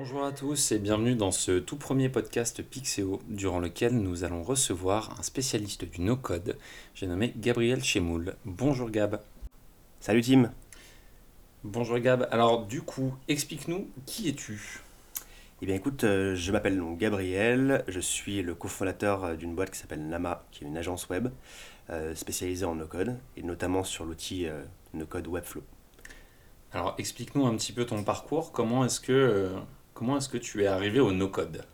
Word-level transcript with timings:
Bonjour 0.00 0.24
à 0.24 0.30
tous 0.30 0.70
et 0.70 0.78
bienvenue 0.78 1.16
dans 1.16 1.32
ce 1.32 1.58
tout 1.58 1.74
premier 1.74 2.08
podcast 2.08 2.62
Pixéo 2.62 3.20
durant 3.26 3.58
lequel 3.58 3.98
nous 3.98 4.22
allons 4.22 4.44
recevoir 4.44 5.18
un 5.18 5.24
spécialiste 5.24 5.84
du 5.86 6.02
no-code, 6.02 6.56
j'ai 6.94 7.08
nommé 7.08 7.34
Gabriel 7.36 7.82
Chemoul. 7.82 8.36
Bonjour 8.44 8.90
Gab. 8.90 9.20
Salut 9.98 10.20
Tim. 10.22 10.52
Bonjour 11.64 11.98
Gab. 11.98 12.28
Alors 12.30 12.64
du 12.64 12.80
coup, 12.80 13.12
explique-nous 13.26 13.90
qui 14.06 14.28
es-tu? 14.28 14.82
Eh 15.62 15.66
bien 15.66 15.74
écoute, 15.74 16.04
euh, 16.04 16.36
je 16.36 16.52
m'appelle 16.52 16.78
donc 16.78 16.96
Gabriel, 16.96 17.82
je 17.88 17.98
suis 17.98 18.40
le 18.40 18.54
cofondateur 18.54 19.24
euh, 19.24 19.34
d'une 19.34 19.56
boîte 19.56 19.72
qui 19.72 19.80
s'appelle 19.80 20.06
Nama, 20.06 20.44
qui 20.52 20.62
est 20.62 20.68
une 20.68 20.76
agence 20.76 21.08
web 21.08 21.26
euh, 21.90 22.14
spécialisée 22.14 22.66
en 22.66 22.76
no-code 22.76 23.18
et 23.36 23.42
notamment 23.42 23.82
sur 23.82 24.04
l'outil 24.04 24.46
euh, 24.46 24.62
no-code 24.94 25.26
Webflow. 25.26 25.64
Alors 26.70 26.94
explique-nous 26.98 27.44
un 27.46 27.56
petit 27.56 27.72
peu 27.72 27.84
ton 27.84 28.04
parcours, 28.04 28.52
comment 28.52 28.84
est-ce 28.84 29.00
que, 29.00 29.50
comment 29.98 30.16
est-ce 30.16 30.28
que 30.28 30.38
tu 30.38 30.62
es 30.62 30.68
arrivé 30.68 31.00
au 31.00 31.10
no-code? 31.10 31.64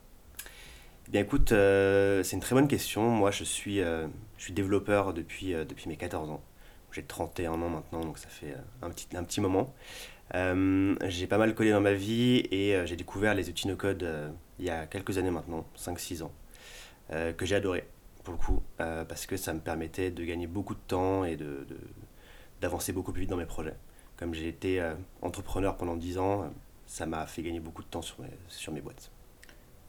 Eh 1.07 1.11
bien 1.11 1.21
écoute, 1.21 1.51
euh, 1.51 2.23
c'est 2.23 2.35
une 2.35 2.41
très 2.41 2.55
bonne 2.55 2.67
question. 2.67 3.07
Moi 3.07 3.29
je 3.29 3.43
suis, 3.43 3.81
euh, 3.81 4.07
je 4.39 4.45
suis 4.45 4.53
développeur 4.53 5.13
depuis, 5.13 5.53
euh, 5.53 5.63
depuis 5.63 5.87
mes 5.87 5.95
14 5.95 6.31
ans. 6.31 6.43
J'ai 6.91 7.03
31 7.03 7.51
ans 7.51 7.69
maintenant, 7.69 7.99
donc 8.01 8.17
ça 8.17 8.27
fait 8.27 8.55
un 8.81 8.89
petit, 8.89 9.15
un 9.15 9.23
petit 9.23 9.41
moment. 9.41 9.75
J'ai 10.33 11.27
pas 11.27 11.37
mal 11.37 11.53
codé 11.53 11.69
dans 11.69 11.81
ma 11.81 11.93
vie 11.93 12.47
et 12.49 12.75
j'ai 12.85 12.95
découvert 12.95 13.35
les 13.35 13.47
outils 13.47 13.67
no-code 13.67 14.07
il 14.57 14.65
y 14.65 14.71
a 14.71 14.87
quelques 14.87 15.19
années 15.19 15.29
maintenant, 15.29 15.67
5-6 15.77 16.23
ans, 16.23 16.31
que 17.09 17.45
j'ai 17.45 17.55
adoré 17.55 17.87
pour 18.23 18.33
le 18.33 18.39
coup, 18.39 18.63
parce 18.77 19.25
que 19.25 19.35
ça 19.35 19.53
me 19.53 19.59
permettait 19.59 20.09
de 20.09 20.23
gagner 20.23 20.47
beaucoup 20.47 20.73
de 20.73 20.79
temps 20.87 21.25
et 21.25 21.35
de, 21.35 21.67
d'avancer 22.61 22.93
beaucoup 22.93 23.11
plus 23.11 23.21
vite 23.21 23.29
dans 23.29 23.37
mes 23.37 23.45
projets. 23.45 23.75
Comme 24.15 24.33
j'ai 24.33 24.47
été 24.47 24.81
entrepreneur 25.21 25.75
pendant 25.75 25.97
10 25.97 26.17
ans, 26.17 26.49
ça 26.87 27.05
m'a 27.05 27.25
fait 27.27 27.41
gagner 27.43 27.59
beaucoup 27.59 27.83
de 27.83 27.87
temps 27.87 28.01
sur 28.01 28.19
mes, 28.21 28.29
sur 28.47 28.73
mes 28.73 28.81
boîtes. 28.81 29.11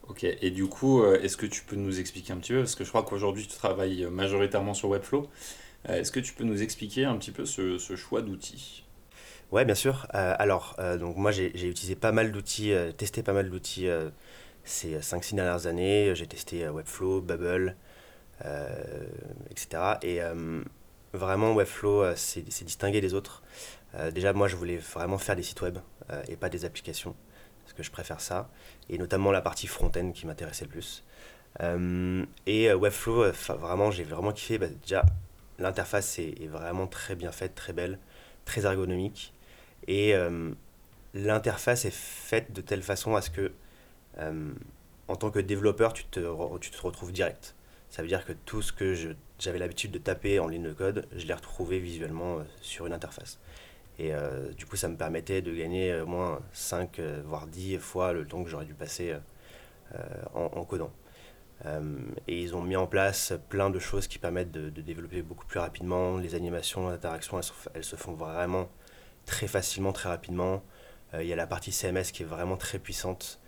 Ok, 0.08 0.24
et 0.24 0.50
du 0.50 0.66
coup, 0.66 1.02
euh, 1.02 1.20
est-ce 1.20 1.36
que 1.36 1.46
tu 1.46 1.62
peux 1.64 1.76
nous 1.76 1.98
expliquer 1.98 2.32
un 2.32 2.36
petit 2.38 2.52
peu, 2.52 2.60
parce 2.60 2.76
que 2.76 2.84
je 2.84 2.88
crois 2.90 3.02
qu'aujourd'hui 3.02 3.46
tu 3.46 3.56
travailles 3.56 4.06
majoritairement 4.10 4.74
sur 4.74 4.88
Webflow, 4.90 5.28
Euh, 5.88 6.00
est-ce 6.00 6.12
que 6.12 6.20
tu 6.20 6.32
peux 6.34 6.44
nous 6.44 6.62
expliquer 6.62 7.04
un 7.06 7.16
petit 7.16 7.32
peu 7.32 7.46
ce, 7.46 7.78
ce 7.78 7.96
choix 7.96 8.22
d'outils? 8.22 8.84
Ouais, 9.52 9.64
bien 9.64 9.74
sûr. 9.74 10.06
Euh, 10.14 10.34
alors, 10.38 10.74
euh, 10.78 10.98
donc 10.98 11.16
moi 11.16 11.30
j'ai 11.30 11.46
utilisé 11.68 11.94
pas 11.94 12.12
mal 12.12 12.32
d'outils, 12.32 12.72
euh, 12.72 12.92
testé 12.92 13.22
pas 13.22 13.32
mal 13.32 13.50
d'outils 13.50 13.88
euh, 13.88 14.10
ces 14.64 15.00
cinq 15.02 15.22
six 15.24 15.34
dernières 15.36 15.66
années. 15.66 16.12
J'ai 16.14 16.26
testé 16.26 16.64
euh, 16.64 16.72
Webflow, 16.72 17.20
Bubble, 17.20 17.76
euh, 18.44 19.06
etc. 19.50 19.98
Et 20.02 20.22
euh, 20.22 20.62
vraiment, 21.12 21.54
Webflow 21.54 22.02
euh, 22.02 22.16
s'est 22.16 22.42
distingué 22.42 23.00
des 23.00 23.14
autres. 23.14 23.42
Euh, 23.94 24.10
déjà, 24.10 24.32
moi 24.32 24.48
je 24.48 24.56
voulais 24.56 24.78
vraiment 24.78 25.18
faire 25.18 25.36
des 25.36 25.42
sites 25.44 25.60
web 25.62 25.78
euh, 25.78 25.95
et 26.28 26.36
pas 26.36 26.48
des 26.48 26.64
applications, 26.64 27.14
parce 27.64 27.72
que 27.72 27.82
je 27.82 27.90
préfère 27.90 28.20
ça. 28.20 28.48
Et 28.88 28.98
notamment 28.98 29.32
la 29.32 29.40
partie 29.40 29.66
front-end 29.66 30.12
qui 30.12 30.26
m'intéressait 30.26 30.64
le 30.64 30.70
plus. 30.70 31.04
Euh, 31.62 32.24
et 32.46 32.70
euh, 32.70 32.76
Webflow, 32.76 33.24
euh, 33.24 33.32
vraiment, 33.48 33.90
j'ai 33.90 34.04
vraiment 34.04 34.32
kiffé. 34.32 34.58
Bah, 34.58 34.68
déjà, 34.82 35.04
l'interface 35.58 36.18
est, 36.18 36.46
vraiment 36.46 36.86
très 36.86 37.14
bien 37.14 37.32
faite, 37.32 37.54
très 37.54 37.72
belle, 37.72 37.98
très 38.44 38.64
ergonomique. 38.64 39.32
Et 39.88 40.14
euh, 40.14 40.50
l'interface 41.14 41.84
est 41.84 41.94
faite 41.94 42.52
de 42.52 42.60
telle 42.60 42.82
façon 42.82 43.14
à 43.16 43.22
ce 43.22 43.30
que, 43.30 43.52
euh, 44.18 44.52
en 45.08 45.16
tant 45.16 45.30
que 45.30 45.38
développeur, 45.38 45.92
tu 45.92 46.04
te, 46.04 46.20
retrouves 46.20 47.12
direct. 47.12 47.54
Ça 47.90 48.02
veut 48.02 48.08
dire 48.08 48.24
que 48.24 48.32
tout 48.32 48.62
ce 48.62 48.72
que 48.72 48.94
j'avais 49.38 49.58
l'habitude 49.58 49.92
de 49.92 49.98
taper 49.98 50.40
en 50.40 50.48
ligne 50.48 50.64
de 50.64 50.72
code, 50.72 51.06
je 51.16 51.26
l'ai 51.26 51.34
retrouvé 51.34 51.78
visuellement 51.78 52.38
euh, 52.38 52.42
sur 52.60 52.86
une 52.86 52.92
interface. 52.92 53.38
Et 53.98 54.14
euh, 54.14 54.52
du 54.52 54.66
coup, 54.66 54.76
ça 54.76 54.88
me 54.88 54.96
permettait 54.96 55.42
de 55.42 55.54
gagner 55.54 56.00
au 56.00 56.06
moins 56.06 56.40
5, 56.52 56.98
euh, 56.98 57.22
voire 57.24 57.46
10 57.46 57.78
fois 57.78 58.12
le 58.12 58.26
temps 58.26 58.44
que 58.44 58.50
j'aurais 58.50 58.66
dû 58.66 58.74
passer 58.74 59.14
euh, 59.94 59.98
en, 60.34 60.64
codant. 60.64 60.92
Et 62.28 62.42
ils 62.42 62.54
ont 62.54 62.62
mis 62.62 62.76
en 62.76 62.86
place 62.86 63.32
plein 63.48 63.70
de 63.70 63.78
choses 63.78 64.06
qui 64.08 64.18
permettent 64.18 64.52
de, 64.52 64.70
développer 64.82 65.22
beaucoup 65.22 65.46
plus 65.46 65.60
rapidement. 65.60 66.18
Les 66.18 66.34
animations, 66.34 66.90
se 66.90 67.52
f- 67.52 67.68
elles 67.74 67.84
se 67.84 67.96
font 67.96 68.14
vraiment 68.14 68.68
très 69.26 69.48
facilement, 69.48 69.92
très 69.92 70.08
rapidement. 70.08 70.62
Il 71.14 71.26
y 71.26 71.32
a 71.32 71.36
la 71.36 71.46
partie 71.46 71.72
CMS 71.72 72.12
qui 72.12 72.22
est 72.24 72.26
vraiment 72.26 72.56
très 72.56 72.78
puissante. 72.78 73.40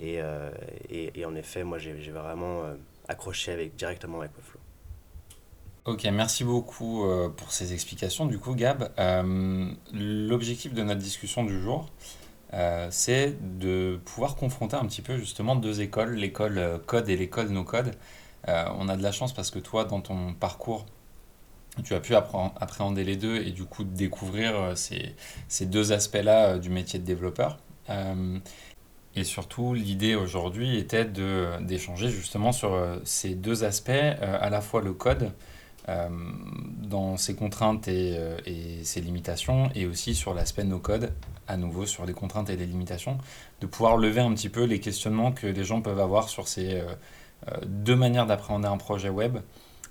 Et, 0.00 0.20
et, 0.90 1.24
en 1.26 1.34
effet, 1.36 1.64
moi, 1.64 1.78
j'ai 1.78 1.94
vraiment 2.12 2.64
accroché 3.08 3.52
avec, 3.52 3.76
directement 3.76 4.20
avec 4.20 4.32
Webflow. 4.36 4.61
Ok, 5.84 6.04
merci 6.12 6.44
beaucoup 6.44 7.04
euh, 7.04 7.28
pour 7.28 7.50
ces 7.50 7.72
explications. 7.72 8.26
Du 8.26 8.38
coup, 8.38 8.54
Gab, 8.54 8.92
euh, 9.00 9.68
l'objectif 9.92 10.72
de 10.74 10.82
notre 10.84 11.00
discussion 11.00 11.42
du 11.42 11.60
jour, 11.60 11.90
euh, 12.54 12.86
c'est 12.92 13.36
de 13.58 13.98
pouvoir 14.04 14.36
confronter 14.36 14.76
un 14.76 14.86
petit 14.86 15.02
peu 15.02 15.16
justement 15.16 15.56
deux 15.56 15.80
écoles, 15.80 16.14
l'école 16.14 16.80
code 16.86 17.08
et 17.08 17.16
l'école 17.16 17.48
no 17.48 17.64
code. 17.64 17.96
On 18.46 18.88
a 18.88 18.96
de 18.96 19.02
la 19.02 19.10
chance 19.10 19.32
parce 19.32 19.50
que 19.50 19.58
toi, 19.58 19.84
dans 19.84 20.00
ton 20.00 20.34
parcours, 20.34 20.86
tu 21.82 21.94
as 21.94 22.00
pu 22.00 22.14
appréhender 22.14 23.02
les 23.02 23.16
deux 23.16 23.36
et 23.38 23.50
du 23.50 23.64
coup 23.64 23.82
découvrir 23.82 24.76
ces, 24.76 25.16
ces 25.48 25.66
deux 25.66 25.92
aspects-là 25.92 26.58
du 26.58 26.70
métier 26.70 27.00
de 27.00 27.04
développeur. 27.04 27.58
Et 29.14 29.24
surtout, 29.24 29.74
l'idée 29.74 30.14
aujourd'hui 30.14 30.76
était 30.76 31.04
d'échanger 31.04 32.08
justement 32.08 32.52
sur 32.52 32.76
ces 33.04 33.34
deux 33.34 33.64
aspects, 33.64 33.90
à 33.90 34.50
la 34.50 34.60
fois 34.60 34.80
le 34.82 34.92
code, 34.92 35.32
dans 35.88 37.16
ses 37.16 37.34
contraintes 37.34 37.88
et, 37.88 38.14
euh, 38.16 38.36
et 38.46 38.84
ses 38.84 39.00
limitations, 39.00 39.70
et 39.74 39.86
aussi 39.86 40.14
sur 40.14 40.32
l'aspect 40.34 40.64
no-code, 40.64 41.12
à 41.48 41.56
nouveau 41.56 41.86
sur 41.86 42.06
les 42.06 42.12
contraintes 42.12 42.50
et 42.50 42.56
les 42.56 42.66
limitations, 42.66 43.18
de 43.60 43.66
pouvoir 43.66 43.96
lever 43.96 44.20
un 44.20 44.32
petit 44.32 44.48
peu 44.48 44.64
les 44.64 44.80
questionnements 44.80 45.32
que 45.32 45.46
les 45.46 45.64
gens 45.64 45.80
peuvent 45.80 46.00
avoir 46.00 46.28
sur 46.28 46.46
ces 46.48 46.74
euh, 46.74 46.84
euh, 47.48 47.56
deux 47.66 47.96
manières 47.96 48.26
d'appréhender 48.26 48.68
un 48.68 48.76
projet 48.76 49.08
web 49.08 49.38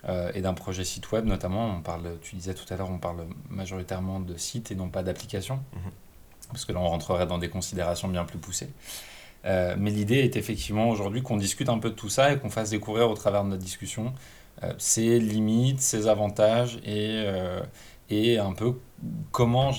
euh, 0.07 0.31
et 0.33 0.41
d'un 0.41 0.53
projet 0.53 0.83
site 0.85 1.11
web 1.11 1.25
notamment. 1.25 1.75
On 1.77 1.81
parle, 1.81 2.03
tu 2.21 2.35
disais 2.35 2.53
tout 2.53 2.71
à 2.73 2.77
l'heure, 2.77 2.89
on 2.89 2.97
parle 2.97 3.25
majoritairement 3.49 4.19
de 4.21 4.37
site 4.37 4.71
et 4.71 4.75
non 4.75 4.87
pas 4.89 5.03
d'application, 5.03 5.55
Mhm. 5.73 5.91
parce 6.51 6.65
que 6.65 6.71
là 6.71 6.79
on 6.79 6.87
rentrerait 6.87 7.27
dans 7.27 7.37
des 7.37 7.49
considérations 7.49 8.07
bien 8.07 8.23
plus 8.23 8.39
poussées. 8.39 8.69
Euh, 9.43 9.75
mais 9.77 9.89
l'idée 9.89 10.19
est 10.19 10.35
effectivement 10.35 10.89
aujourd'hui 10.89 11.23
qu'on 11.23 11.35
discute 11.37 11.67
un 11.67 11.79
peu 11.79 11.89
de 11.89 11.95
tout 11.95 12.09
ça 12.09 12.31
et 12.31 12.37
qu'on 12.37 12.51
fasse 12.51 12.69
découvrir 12.69 13.09
au 13.09 13.15
travers 13.15 13.43
de 13.43 13.49
notre 13.49 13.63
discussion 13.63 14.05
euh, 14.07 14.09
ses 14.77 15.19
limites, 15.19 15.81
ses 15.81 16.07
avantages 16.07 16.77
et, 16.83 17.23
euh, 17.25 17.61
et 18.09 18.37
un 18.37 18.53
peu 18.53 18.79
comment 19.31 19.71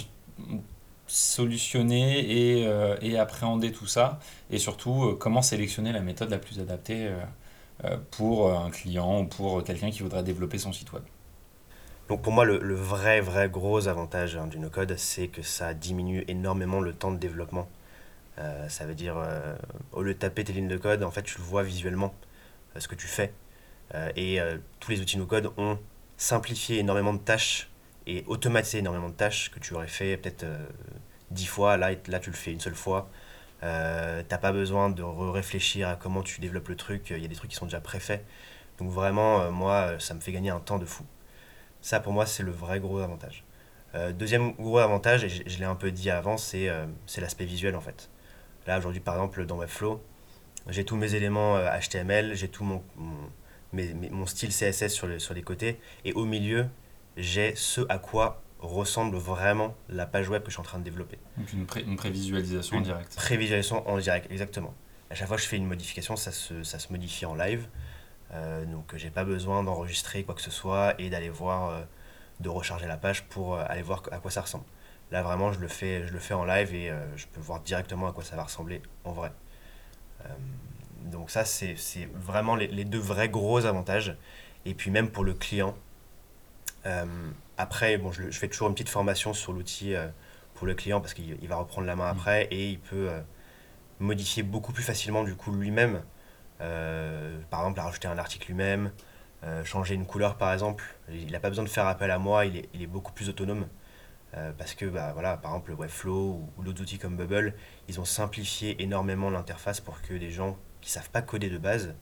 solutionner 1.06 2.20
et, 2.58 2.66
euh, 2.66 2.96
et 3.02 3.18
appréhender 3.18 3.72
tout 3.72 3.86
ça 3.86 4.18
et 4.50 4.58
surtout 4.58 5.04
euh, 5.04 5.16
comment 5.18 5.42
sélectionner 5.42 5.92
la 5.92 6.00
méthode 6.00 6.30
la 6.30 6.38
plus 6.38 6.58
adaptée 6.60 7.08
euh, 7.08 7.20
euh, 7.84 7.96
pour 8.10 8.48
euh, 8.48 8.54
un 8.56 8.70
client 8.70 9.20
ou 9.20 9.26
pour 9.26 9.62
quelqu'un 9.64 9.90
qui 9.90 10.02
voudrait 10.02 10.22
développer 10.22 10.58
son 10.58 10.72
site 10.72 10.92
web. 10.92 11.02
Donc 12.08 12.22
pour 12.22 12.32
moi, 12.32 12.44
le, 12.44 12.58
le 12.58 12.74
vrai, 12.74 13.20
vrai 13.20 13.48
gros 13.48 13.88
avantage 13.88 14.36
hein, 14.36 14.46
du 14.46 14.58
no-code, 14.58 14.96
c'est 14.98 15.28
que 15.28 15.42
ça 15.42 15.74
diminue 15.74 16.24
énormément 16.28 16.80
le 16.80 16.92
temps 16.92 17.12
de 17.12 17.18
développement. 17.18 17.68
Euh, 18.38 18.68
ça 18.68 18.84
veut 18.86 18.94
dire, 18.94 19.16
euh, 19.18 19.54
au 19.92 20.02
lieu 20.02 20.14
de 20.14 20.18
taper 20.18 20.44
tes 20.44 20.52
lignes 20.52 20.68
de 20.68 20.76
code, 20.76 21.02
en 21.02 21.10
fait, 21.10 21.22
tu 21.22 21.38
le 21.38 21.44
vois 21.44 21.62
visuellement, 21.62 22.14
euh, 22.76 22.80
ce 22.80 22.88
que 22.88 22.94
tu 22.94 23.06
fais. 23.06 23.32
Euh, 23.94 24.10
et 24.16 24.40
euh, 24.40 24.58
tous 24.80 24.90
les 24.90 25.00
outils 25.00 25.18
no-code 25.18 25.52
ont 25.56 25.78
simplifié 26.16 26.78
énormément 26.78 27.12
de 27.12 27.18
tâches 27.18 27.70
et 28.06 28.24
automatisé 28.26 28.78
énormément 28.78 29.08
de 29.08 29.14
tâches 29.14 29.50
que 29.50 29.58
tu 29.58 29.74
aurais 29.74 29.88
fait 29.88 30.16
peut-être 30.16 30.44
euh, 30.44 30.66
dix 31.30 31.46
fois. 31.46 31.76
Là, 31.76 31.90
là, 32.08 32.20
tu 32.20 32.30
le 32.30 32.36
fais 32.36 32.52
une 32.52 32.60
seule 32.60 32.74
fois. 32.74 33.08
Euh, 33.62 34.22
T'as 34.26 34.38
pas 34.38 34.52
besoin 34.52 34.90
de 34.90 35.02
réfléchir 35.02 35.88
à 35.88 35.96
comment 35.96 36.22
tu 36.22 36.40
développes 36.40 36.68
le 36.68 36.76
truc. 36.76 37.10
Il 37.10 37.22
y 37.22 37.24
a 37.24 37.28
des 37.28 37.36
trucs 37.36 37.50
qui 37.50 37.56
sont 37.56 37.66
déjà 37.66 37.80
préfaits. 37.80 38.24
Donc 38.78 38.90
vraiment, 38.90 39.50
moi, 39.52 39.98
ça 40.00 40.14
me 40.14 40.20
fait 40.20 40.32
gagner 40.32 40.50
un 40.50 40.58
temps 40.58 40.78
de 40.78 40.86
fou. 40.86 41.04
Ça, 41.80 42.00
pour 42.00 42.12
moi, 42.12 42.26
c'est 42.26 42.42
le 42.42 42.50
vrai 42.50 42.80
gros 42.80 42.98
avantage. 42.98 43.44
Deuxième 44.14 44.52
gros 44.52 44.78
avantage, 44.78 45.24
et 45.24 45.28
je, 45.28 45.58
l'ai 45.58 45.66
un 45.66 45.74
peu 45.74 45.90
dit 45.92 46.10
avant, 46.10 46.38
c'est 46.38 46.70
l'aspect 47.18 47.44
visuel 47.44 47.76
en 47.76 47.80
fait. 47.80 48.08
Là, 48.66 48.78
aujourd'hui, 48.78 49.00
par 49.00 49.14
exemple, 49.16 49.44
dans 49.44 49.58
Webflow, 49.58 50.02
j'ai 50.68 50.84
tous 50.84 50.96
mes 50.96 51.14
éléments 51.14 51.58
HTML, 51.58 52.34
j'ai 52.34 52.48
tout 52.48 52.64
mon, 52.64 52.82
mes- 53.72 53.94
mes- 53.94 54.10
mon 54.10 54.26
style 54.26 54.52
CSS 54.52 54.88
sur, 54.92 55.06
le- 55.06 55.18
sur 55.18 55.34
les 55.34 55.42
côtés, 55.42 55.78
et 56.04 56.12
au 56.12 56.24
milieu, 56.24 56.66
j'ai 57.16 57.54
ce 57.56 57.80
à 57.88 57.98
quoi 57.98 58.42
ressemble 58.58 59.16
vraiment 59.16 59.74
la 59.88 60.06
page 60.06 60.28
web 60.28 60.42
que 60.42 60.48
je 60.50 60.54
suis 60.54 60.60
en 60.60 60.64
train 60.64 60.78
de 60.78 60.84
développer. 60.84 61.18
Donc 61.36 61.52
une, 61.52 61.66
pré- 61.66 61.82
une 61.82 61.96
prévisualisation 61.96 62.76
en 62.76 62.80
direct. 62.84 63.16
Prévisualisation 63.16 63.88
en 63.88 63.98
direct, 63.98 64.30
exactement. 64.30 64.74
À 65.10 65.14
chaque 65.14 65.28
fois 65.28 65.36
que 65.36 65.42
je 65.42 65.48
fais 65.48 65.56
une 65.56 65.66
modification, 65.66 66.16
ça 66.16 66.30
se, 66.32 66.62
ça 66.62 66.78
se 66.78 66.90
modifie 66.92 67.26
en 67.26 67.34
live. 67.34 67.66
Euh, 68.32 68.64
donc 68.64 68.94
j'ai 68.96 69.10
pas 69.10 69.24
besoin 69.24 69.62
d'enregistrer 69.62 70.22
quoi 70.22 70.34
que 70.34 70.40
ce 70.40 70.50
soit 70.50 70.94
et 70.98 71.10
d'aller 71.10 71.28
voir, 71.28 71.68
euh, 71.70 71.82
de 72.40 72.48
recharger 72.48 72.86
la 72.86 72.96
page 72.96 73.24
pour 73.24 73.56
euh, 73.56 73.64
aller 73.68 73.82
voir 73.82 74.02
à 74.10 74.18
quoi 74.20 74.30
ça 74.30 74.40
ressemble. 74.40 74.64
Là 75.10 75.22
vraiment 75.22 75.52
je 75.52 75.58
le 75.60 75.68
fais, 75.68 76.06
je 76.06 76.12
le 76.14 76.18
fais 76.18 76.32
en 76.32 76.44
live 76.46 76.74
et 76.74 76.88
euh, 76.88 77.04
je 77.16 77.26
peux 77.26 77.40
voir 77.42 77.60
directement 77.60 78.06
à 78.08 78.12
quoi 78.12 78.24
ça 78.24 78.36
va 78.36 78.44
ressembler 78.44 78.80
en 79.04 79.12
vrai. 79.12 79.32
Donc 81.04 81.30
ça 81.30 81.44
c'est 81.44 81.76
vraiment 82.14 82.56
les, 82.56 82.68
les 82.68 82.84
deux 82.84 82.98
vrais 82.98 83.28
gros 83.28 83.64
avantages. 83.64 84.16
Et 84.64 84.74
puis 84.74 84.90
même 84.90 85.10
pour 85.10 85.24
le 85.24 85.34
client, 85.34 85.74
euh, 86.86 87.30
après 87.58 87.96
bon, 87.98 88.12
je, 88.12 88.30
fais 88.30 88.48
toujours 88.48 88.68
une 88.68 88.74
petite 88.74 88.88
formation 88.88 89.32
sur 89.34 89.52
l'outil 89.52 89.94
euh, 89.94 90.08
pour 90.54 90.66
le 90.66 90.74
client 90.74 91.00
parce 91.00 91.14
qu'il 91.14 91.36
il 91.40 91.48
va 91.48 91.56
reprendre 91.56 91.86
la 91.86 91.96
main 91.96 92.08
après 92.08 92.44
et 92.50 92.70
il 92.70 92.80
peut 92.80 93.08
euh, 93.10 93.20
modifier 94.00 94.42
beaucoup 94.42 94.72
plus 94.72 94.82
facilement 94.82 95.24
du 95.24 95.34
coup 95.34 95.52
lui-même. 95.52 96.02
Par 97.50 97.60
exemple, 97.62 97.80
rajouter 97.80 98.06
un 98.06 98.18
article 98.18 98.46
lui-même, 98.46 98.92
changer 99.64 99.96
une 99.96 100.06
couleur 100.06 100.36
par 100.36 100.52
exemple. 100.52 100.84
Il 101.10 101.32
n'a 101.32 101.40
pas 101.40 101.48
besoin 101.48 101.64
de 101.64 101.68
faire 101.68 101.86
appel 101.88 102.10
à 102.12 102.18
moi, 102.18 102.46
il 102.46 102.56
est, 102.56 102.68
il 102.72 102.82
est 102.82 102.86
beaucoup 102.86 103.12
plus 103.12 103.28
autonome. 103.28 103.66
Parce 104.58 104.74
que 104.74 104.86
bah, 104.86 105.10
voilà, 105.12 105.36
par 105.36 105.50
exemple 105.50 105.72
Webflow 105.72 106.14
ou, 106.14 106.50
ou 106.56 106.62
d'autres 106.62 106.82
outils 106.82 106.98
comme 106.98 107.16
Bubble, 107.16 107.54
ils 107.88 107.98
ont 107.98 108.04
simplifié 108.04 108.80
énormément 108.80 109.28
l'interface 109.28 109.80
pour 109.80 110.00
que 110.02 110.14
les 110.14 110.30
gens 110.30 110.56
qui 110.82 110.90
savent 110.90 111.10
pas 111.10 111.22
coder 111.22 111.48
de 111.48 111.58
base 111.58 111.94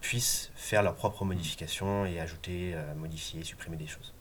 puissent 0.00 0.50
faire 0.54 0.82
leurs 0.82 0.94
propres 0.94 1.24
modifications 1.24 2.06
et 2.06 2.20
ajouter, 2.20 2.74
modifier, 2.96 3.42
supprimer 3.42 3.76
des 3.76 3.86
choses. 3.86 4.12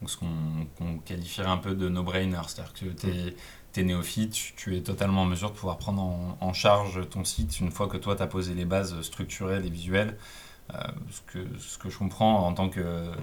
Donc 0.00 0.10
ce 0.10 0.16
qu'on 0.18 0.98
qualifierait 0.98 1.48
un 1.48 1.56
peu 1.56 1.74
de 1.74 1.88
no-brainer, 1.88 2.40
c'est-à-dire 2.46 2.72
que 2.74 2.86
tu 2.86 3.08
es, 3.08 3.34
es, 3.76 3.84
néophyte, 3.84 4.54
tu 4.54 4.76
es 4.76 4.82
totalement 4.82 5.22
en 5.22 5.26
mesure 5.26 5.50
de 5.50 5.56
pouvoir 5.56 5.78
prendre 5.78 6.02
en, 6.02 6.36
en 6.40 6.52
charge 6.52 7.08
ton 7.08 7.24
site 7.24 7.60
une 7.60 7.70
fois 7.70 7.88
que 7.88 7.96
toi 7.96 8.16
tu 8.16 8.22
as 8.22 8.26
posé 8.26 8.54
les 8.54 8.66
bases 8.66 9.00
structurelles 9.00 9.64
et 9.64 9.70
visuelles. 9.70 10.18
Euh, 10.72 10.78
ce, 11.10 11.20
que, 11.30 11.58
ce 11.58 11.76
que 11.76 11.90
je 11.90 11.98
comprends 11.98 12.46
en 12.46 12.54
tant 12.54 12.70
que 12.70 12.80
euh, 12.80 13.14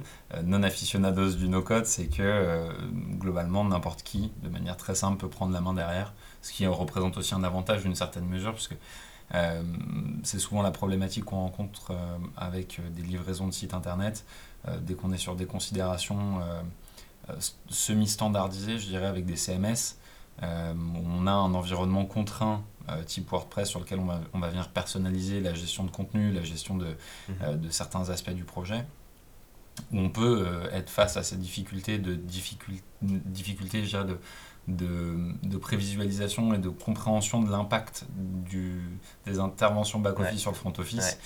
non 0.44 0.62
aficionados 0.62 1.32
du 1.32 1.50
no-code, 1.50 1.86
c'est 1.86 2.06
que 2.06 2.22
euh, 2.22 2.72
globalement, 3.18 3.64
n'importe 3.64 4.04
qui, 4.04 4.32
de 4.44 4.50
manière 4.50 4.78
très 4.78 4.94
simple, 4.94 5.18
peut 5.18 5.30
prendre 5.30 5.52
la 5.52 5.60
main 5.60 5.74
derrière, 5.74 6.14
ce 6.44 6.52
qui 6.52 6.68
représente 6.68 7.18
aussi 7.18 7.34
un 7.34 7.44
avantage 7.44 7.82
d'une 7.82 7.96
certaine 7.96 8.26
mesure, 8.26 8.54
puisque 8.54 8.76
c'est 10.24 10.40
souvent 10.40 10.62
la 10.62 10.72
problématique 10.72 11.26
qu'on 11.26 11.38
rencontre 11.38 11.94
avec 12.36 12.82
des 12.94 13.02
livraisons 13.02 13.48
de 13.48 13.54
sites 13.54 13.74
internet, 13.74 14.26
dès 14.82 14.94
qu'on 14.94 15.14
est 15.14 15.18
sur 15.18 15.36
des 15.36 15.46
considérations 15.46 16.42
semi-standardisées, 17.70 18.78
je 18.78 18.88
dirais, 18.88 19.06
avec 19.06 19.26
des 19.26 19.38
CMS. 19.38 19.96
on 20.42 21.28
a 21.28 21.32
un 21.32 21.54
environnement 21.54 22.06
contraint 22.06 22.64
euh, 22.90 23.04
type 23.04 23.30
WordPress 23.30 23.70
sur 23.70 23.80
lequel 23.80 24.00
on 24.00 24.06
va, 24.06 24.22
on 24.34 24.40
va, 24.40 24.50
venir 24.50 24.70
personnaliser 24.70 25.40
la 25.40 25.54
gestion 25.54 25.84
de 25.84 25.92
contenu, 25.92 26.32
la 26.32 26.44
gestion 26.44 26.78
de, 26.78 26.88
mhm. 26.88 27.36
euh, 27.44 27.56
de 27.56 27.70
certains 27.70 28.10
aspects 28.10 28.32
du 28.32 28.44
projet, 28.44 28.86
où 29.92 30.00
on 30.00 30.10
peut 30.10 30.46
euh, 30.48 30.72
être 30.72 30.90
face 30.90 31.16
à 31.16 31.22
ces 31.22 31.36
difficultés 31.36 32.00
de, 32.00 32.16
difficulté, 32.16 32.84
difficultés, 33.02 33.82
de, 33.82 34.18
de, 34.68 35.16
de, 35.44 35.58
prévisualisation 35.58 36.54
et 36.54 36.58
de 36.58 36.70
compréhension 36.70 37.42
de 37.42 37.52
l'impact 37.52 38.06
des 39.26 39.40
interventions 39.40 40.00
back-office 40.00 40.40
sur 40.40 40.52
le 40.52 40.56
front-office. 40.56 41.18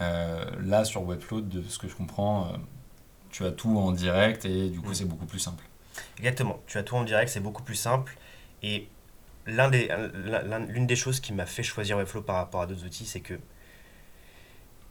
là, 0.00 0.84
sur 0.84 1.02
Webflow, 1.02 1.40
de 1.42 1.62
ce 1.62 1.78
que 1.78 1.88
je 1.88 1.94
comprends, 1.94 2.52
tu 3.30 3.44
as 3.44 3.52
tout 3.52 3.76
en 3.78 3.92
direct 3.92 4.44
et 4.44 4.68
du 4.68 4.80
coup, 4.80 4.88
mhm. 4.88 4.94
c'est 4.94 5.04
beaucoup 5.04 5.26
plus 5.26 5.38
simple. 5.38 5.64
Exactement, 6.18 6.60
tu 6.66 6.78
as 6.78 6.82
tout 6.82 6.96
en 6.96 7.04
direct, 7.04 7.30
c'est 7.30 7.40
beaucoup 7.40 7.62
plus 7.62 7.74
simple. 7.74 8.16
Et 8.62 8.88
l'un 9.46 9.70
des, 9.70 9.90
l'une 10.68 10.86
des 10.86 10.96
choses 10.96 11.20
qui 11.20 11.32
m'a 11.32 11.46
fait 11.46 11.62
choisir 11.62 11.96
Webflow 11.96 12.22
par 12.22 12.36
rapport 12.36 12.62
à 12.62 12.66
d'autres 12.66 12.84
outils, 12.84 13.06
c'est 13.06 13.20
que 13.20 13.38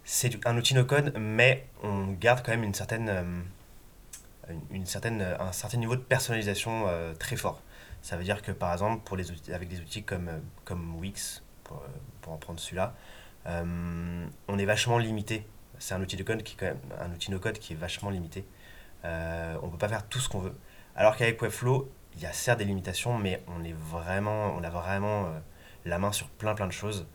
c'est 0.03 0.45
un 0.47 0.57
outil 0.57 0.73
no-code, 0.73 1.13
mais 1.17 1.67
on 1.83 2.07
garde 2.13 2.41
quand 2.43 2.51
même 2.51 2.63
une 2.63 2.73
certaine, 2.73 3.09
euh, 3.09 4.53
une 4.71 4.85
certaine, 4.85 5.21
un 5.21 5.51
certain 5.51 5.77
niveau 5.77 5.95
de 5.95 6.01
personnalisation 6.01 6.85
euh, 6.87 7.13
très 7.13 7.35
fort. 7.35 7.61
Ça 8.07 8.15
veut 8.15 8.23
dire 8.23 8.41
que 8.41 8.51
par 8.51 8.71
exemple, 8.71 9.03
pour 9.03 9.17
les 9.17 9.31
outils, 9.31 9.53
avec 9.53 9.67
des 9.67 9.79
outils 9.79 10.03
comme, 10.03 10.29
euh, 10.29 10.39
comme 10.65 10.95
Wix, 10.95 11.43
pour, 11.63 11.83
pour 12.21 12.33
en 12.33 12.37
prendre 12.37 12.59
celui-là, 12.59 12.93
on 13.45 14.57
est 14.57 14.65
vachement 14.65 14.97
limité. 14.97 15.45
C'est 15.79 15.93
un 15.93 16.01
outil 16.01 16.17
de 16.17 16.23
code 16.23 16.43
qui 16.43 16.55
quand 16.55 16.65
même, 16.65 16.79
un 16.99 17.11
outil 17.11 17.31
no-code 17.31 17.59
qui 17.59 17.73
est 17.73 17.77
vachement 17.77 18.09
limité. 18.09 18.45
on 19.03 19.07
ne 19.65 19.71
peut 19.71 19.77
pas 19.77 19.89
faire 19.89 20.07
tout 20.07 20.19
ce 20.19 20.27
qu'on 20.27 20.39
veut. 20.39 20.55
Alors 20.97 21.15
qu'avec 21.15 21.41
Webflow, 21.41 21.89
il 22.15 22.23
y 22.23 22.25
a 22.25 22.33
certes 22.33 22.57
des 22.59 22.65
limitations, 22.65 23.17
mais 23.17 23.43
on, 23.47 23.63
est 23.63 23.75
vraiment, 23.91 24.55
on 24.57 24.63
a 24.63 24.69
vraiment 24.69 25.25
euh, 25.25 25.39
la 25.85 25.99
main 25.99 26.11
sur 26.11 26.27
plein 26.27 26.55
plein 26.55 26.67
de 26.67 26.71
choses. 26.71 27.05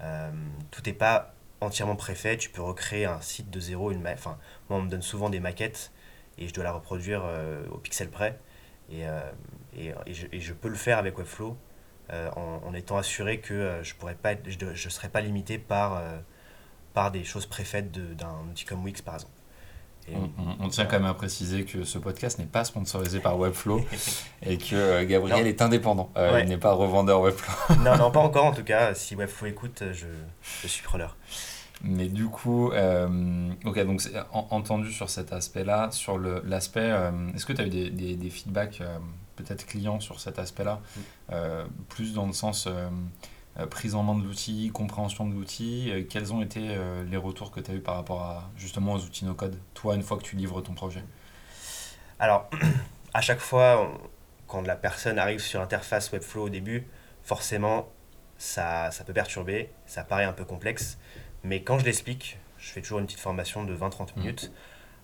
Euh, 0.00 0.30
tout 0.72 0.82
n'est 0.84 0.92
pas 0.92 1.34
entièrement 1.60 1.94
préfet, 1.94 2.36
tu 2.36 2.50
peux 2.50 2.62
recréer 2.62 3.04
un 3.04 3.20
site 3.20 3.50
de 3.50 3.60
zéro. 3.60 3.92
Une 3.92 4.06
enfin, 4.08 4.38
moi, 4.68 4.78
on 4.78 4.82
me 4.82 4.90
donne 4.90 5.02
souvent 5.02 5.30
des 5.30 5.40
maquettes 5.40 5.92
et 6.38 6.48
je 6.48 6.54
dois 6.54 6.64
la 6.64 6.72
reproduire 6.72 7.22
euh, 7.24 7.64
au 7.70 7.78
pixel 7.78 8.10
près. 8.10 8.38
Et, 8.92 9.02
et, 9.76 9.94
et, 10.06 10.40
je, 10.40 10.52
peux 10.52 10.68
le 10.68 10.74
faire 10.74 10.98
avec 10.98 11.16
Webflow 11.16 11.56
en, 12.10 12.74
étant 12.74 12.96
assuré 12.96 13.38
que 13.38 13.80
je 13.82 13.94
ne 13.94 14.12
pas 14.14 14.34
je, 14.46 14.74
je 14.74 14.88
serai 14.88 15.08
pas 15.08 15.20
limité 15.20 15.58
par, 15.58 16.02
par 16.92 17.10
des 17.10 17.22
choses 17.22 17.46
préfaites 17.46 17.92
d'un 17.92 18.34
outil 18.50 18.64
comme 18.64 18.82
Wix, 18.82 19.00
par 19.00 19.14
exemple 19.14 19.40
on, 20.60 20.68
tient 20.68 20.86
quand 20.86 20.98
même 20.98 21.08
à 21.08 21.14
préciser 21.14 21.64
que 21.64 21.84
ce 21.84 21.98
podcast 21.98 22.38
n'est 22.38 22.46
pas 22.46 22.64
sponsorisé 22.64 23.20
par 23.20 23.38
Webflow 23.38 23.84
et 24.42 24.58
que 24.58 24.74
euh, 24.74 25.04
Gabriel 25.04 25.46
est 25.46 25.62
indépendant. 25.62 26.10
Euh, 26.16 26.40
il 26.42 26.48
n'est 26.48 26.58
pas 26.58 26.72
revendeur 26.72 27.20
Webflow. 27.20 27.76
non, 27.76 27.96
non, 27.96 28.10
pas 28.10 28.20
encore 28.20 28.46
en 28.46 28.52
tout 28.52 28.64
cas. 28.64 28.94
Si 28.94 29.14
Webflow 29.14 29.48
écoute, 29.48 29.82
je, 29.92 30.06
je 30.62 30.68
suis 30.68 30.82
preneur. 30.82 31.16
Mais 31.82 32.08
du 32.08 32.26
coup, 32.26 32.70
euh, 32.72 33.50
ok, 33.64 33.84
donc 33.86 34.02
entendu 34.32 34.92
sur 34.92 35.08
cet 35.08 35.32
aspect-là, 35.32 35.90
sur 35.90 36.18
l'aspect, 36.18 36.92
est-ce 37.34 37.46
que 37.46 37.54
tu 37.54 37.62
as 37.62 37.66
eu 37.66 37.70
des, 37.70 37.90
des, 37.90 38.16
des 38.16 38.30
feedbacks 38.30 38.82
peut-être 39.36 39.64
clients 39.64 40.00
sur 40.00 40.20
cet 40.20 40.38
aspect-là, 40.38 40.80
mm. 41.30 41.32
plus 41.88 42.12
dans 42.12 42.26
le 42.26 42.34
sens 42.34 42.68
euh, 43.58 43.66
prise 43.66 43.96
en 43.96 44.04
main 44.04 44.14
de 44.14 44.24
l'outil, 44.24 44.70
compréhension 44.72 45.26
de 45.26 45.34
l'outil, 45.34 45.90
euh, 45.90 46.04
quels 46.08 46.32
ont 46.32 46.40
été 46.40 46.60
euh, 46.68 47.02
les 47.04 47.16
retours 47.16 47.50
que 47.50 47.58
tu 47.58 47.72
as 47.72 47.74
eu 47.74 47.80
par 47.80 47.96
rapport 47.96 48.22
à 48.22 48.50
justement 48.56 48.92
aux 48.92 49.00
outils 49.00 49.24
no-code, 49.24 49.58
toi, 49.74 49.96
une 49.96 50.02
fois 50.02 50.18
que 50.18 50.22
tu 50.22 50.36
livres 50.36 50.60
ton 50.60 50.72
projet? 50.72 51.02
Alors, 52.20 52.48
à 53.14 53.20
chaque 53.20 53.40
fois, 53.40 53.90
quand 54.46 54.62
la 54.62 54.76
personne 54.76 55.18
arrive 55.18 55.40
sur 55.40 55.58
l'interface 55.58 56.12
Webflow 56.12 56.44
au 56.44 56.48
début, 56.48 56.86
forcément, 57.24 57.88
ça, 58.38 58.92
ça 58.92 59.02
peut 59.02 59.12
perturber, 59.12 59.70
ça 59.84 60.04
paraît 60.04 60.24
un 60.24 60.32
peu 60.32 60.44
complexe, 60.44 60.96
mais 61.44 61.62
quand 61.62 61.78
je 61.78 61.84
l'explique, 61.84 62.38
je 62.58 62.70
fais 62.70 62.82
toujours 62.82 62.98
une 62.98 63.06
petite 63.06 63.20
formation 63.20 63.64
de 63.64 63.74
20-30 63.74 64.16
mmh. 64.16 64.20
minutes. 64.20 64.52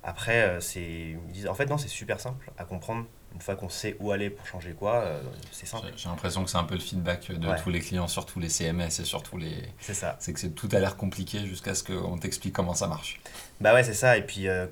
Après, 0.02 0.58
c'est, 0.60 0.80
ils 0.80 1.32
disent, 1.32 1.48
en 1.48 1.54
fait, 1.54 1.66
non, 1.66 1.78
c'est 1.78 1.88
super 1.88 2.20
simple 2.20 2.52
à 2.58 2.64
comprendre 2.64 3.06
une 3.36 3.42
fois 3.42 3.54
qu'on 3.54 3.68
sait 3.68 3.96
où 4.00 4.12
aller 4.12 4.30
pour 4.30 4.46
changer 4.46 4.72
quoi, 4.72 4.94
euh, 4.94 5.20
c'est 5.52 5.66
simple. 5.66 5.92
J'ai 5.94 6.08
l'impression 6.08 6.42
que 6.42 6.48
c'est 6.48 6.56
un 6.56 6.64
peu 6.64 6.74
le 6.74 6.80
feedback 6.80 7.30
de 7.30 7.62
tous 7.62 7.68
les 7.68 7.80
clients 7.80 8.08
sur 8.08 8.24
tous 8.24 8.40
les 8.40 8.48
CMS 8.48 8.86
et 8.86 9.04
sur 9.04 9.22
tous 9.22 9.36
les. 9.36 9.62
C'est 9.78 9.92
ça. 9.92 10.16
C'est 10.20 10.32
que 10.32 10.40
c'est 10.40 10.54
tout 10.54 10.70
a 10.72 10.80
l'air 10.80 10.96
compliqué 10.96 11.46
jusqu'à 11.46 11.74
ce 11.74 11.84
qu'on 11.84 12.16
t'explique 12.16 12.54
comment 12.54 12.72
ça 12.72 12.86
marche. 12.86 13.20
Bah 13.60 13.74
ouais, 13.74 13.84
c'est 13.84 13.92
ça. 13.92 14.16
Et 14.16 14.22
puis, 14.22 14.48
euh, 14.48 14.66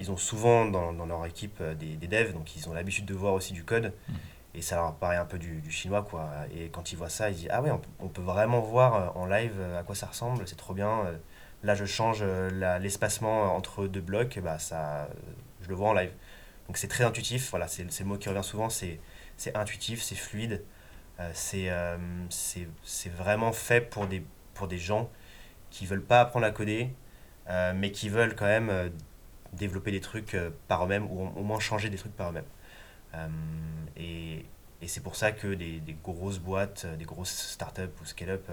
ils 0.00 0.10
ont 0.10 0.16
souvent 0.16 0.66
dans, 0.66 0.92
dans 0.92 1.06
leur 1.06 1.24
équipe 1.26 1.58
euh, 1.60 1.74
des, 1.74 1.94
des, 1.94 2.08
devs, 2.08 2.32
donc 2.32 2.56
ils 2.56 2.68
ont 2.68 2.72
l'habitude 2.72 3.04
de 3.04 3.14
voir 3.14 3.34
aussi 3.34 3.52
du 3.52 3.62
code. 3.62 3.92
Mmh. 4.08 4.14
Et 4.56 4.62
ça 4.62 4.76
leur 4.76 4.94
paraît 4.94 5.16
un 5.16 5.26
peu 5.26 5.38
du, 5.38 5.60
du, 5.60 5.70
chinois, 5.70 6.02
quoi. 6.02 6.30
Et 6.56 6.68
quand 6.70 6.90
ils 6.92 6.96
voient 6.96 7.10
ça, 7.10 7.30
ils 7.30 7.36
disent 7.36 7.48
Ah 7.50 7.62
ouais, 7.62 7.70
on, 8.00 8.08
peut 8.08 8.22
vraiment 8.22 8.60
voir 8.60 9.16
en 9.16 9.26
live 9.26 9.60
à 9.78 9.82
quoi 9.82 9.94
ça 9.94 10.06
ressemble, 10.06 10.48
c'est 10.48 10.56
trop 10.56 10.74
bien. 10.74 11.04
Là, 11.62 11.74
je 11.74 11.84
change 11.84 12.24
l'espacement 12.80 13.54
entre 13.54 13.86
deux 13.86 14.00
blocs, 14.00 14.38
bah 14.42 14.58
ça, 14.58 15.08
je 15.60 15.68
le 15.68 15.74
vois 15.74 15.90
en 15.90 15.92
live. 15.92 16.12
Donc 16.66 16.78
c'est 16.78 16.88
très 16.88 17.04
intuitif, 17.04 17.50
voilà, 17.50 17.68
c'est 17.68 17.84
le 17.84 18.04
mot 18.06 18.18
qui 18.18 18.28
revient 18.28 18.44
souvent, 18.44 18.68
c'est 18.70 18.98
intuitif, 19.54 20.02
c'est 20.02 20.16
fluide, 20.16 20.64
euh, 21.20 21.32
euh, 21.54 21.96
c'est 22.30 23.08
vraiment 23.10 23.52
fait 23.52 23.80
pour 23.80 24.06
des, 24.06 24.24
pour 24.54 24.68
des 24.68 24.78
gens 24.78 25.10
qui 25.70 25.86
veulent 25.86 26.04
pas 26.04 26.20
apprendre 26.20 26.46
à 26.46 26.50
coder, 26.50 26.90
euh, 27.48 27.72
mais 27.74 27.92
qui 27.92 28.08
veulent 28.08 28.34
quand 28.34 28.46
même 28.46 28.92
développer 29.52 29.92
des 29.92 30.00
trucs 30.00 30.36
par 30.68 30.84
eux-mêmes, 30.84 31.06
ou 31.10 31.30
au 31.36 31.42
moins 31.42 31.60
changer 31.60 31.88
des 31.90 31.98
trucs 31.98 32.16
par 32.16 32.30
eux-mêmes. 32.30 32.44
Et 34.82 34.88
c'est 34.88 35.00
pour 35.00 35.16
ça 35.16 35.32
que 35.32 35.54
des, 35.54 35.80
des, 35.80 35.94
grosses 35.94 36.38
boîtes, 36.38 36.86
des 36.98 37.04
grosses 37.04 37.52
startups 37.52 37.82
ou 38.02 38.04
scale-up 38.04 38.46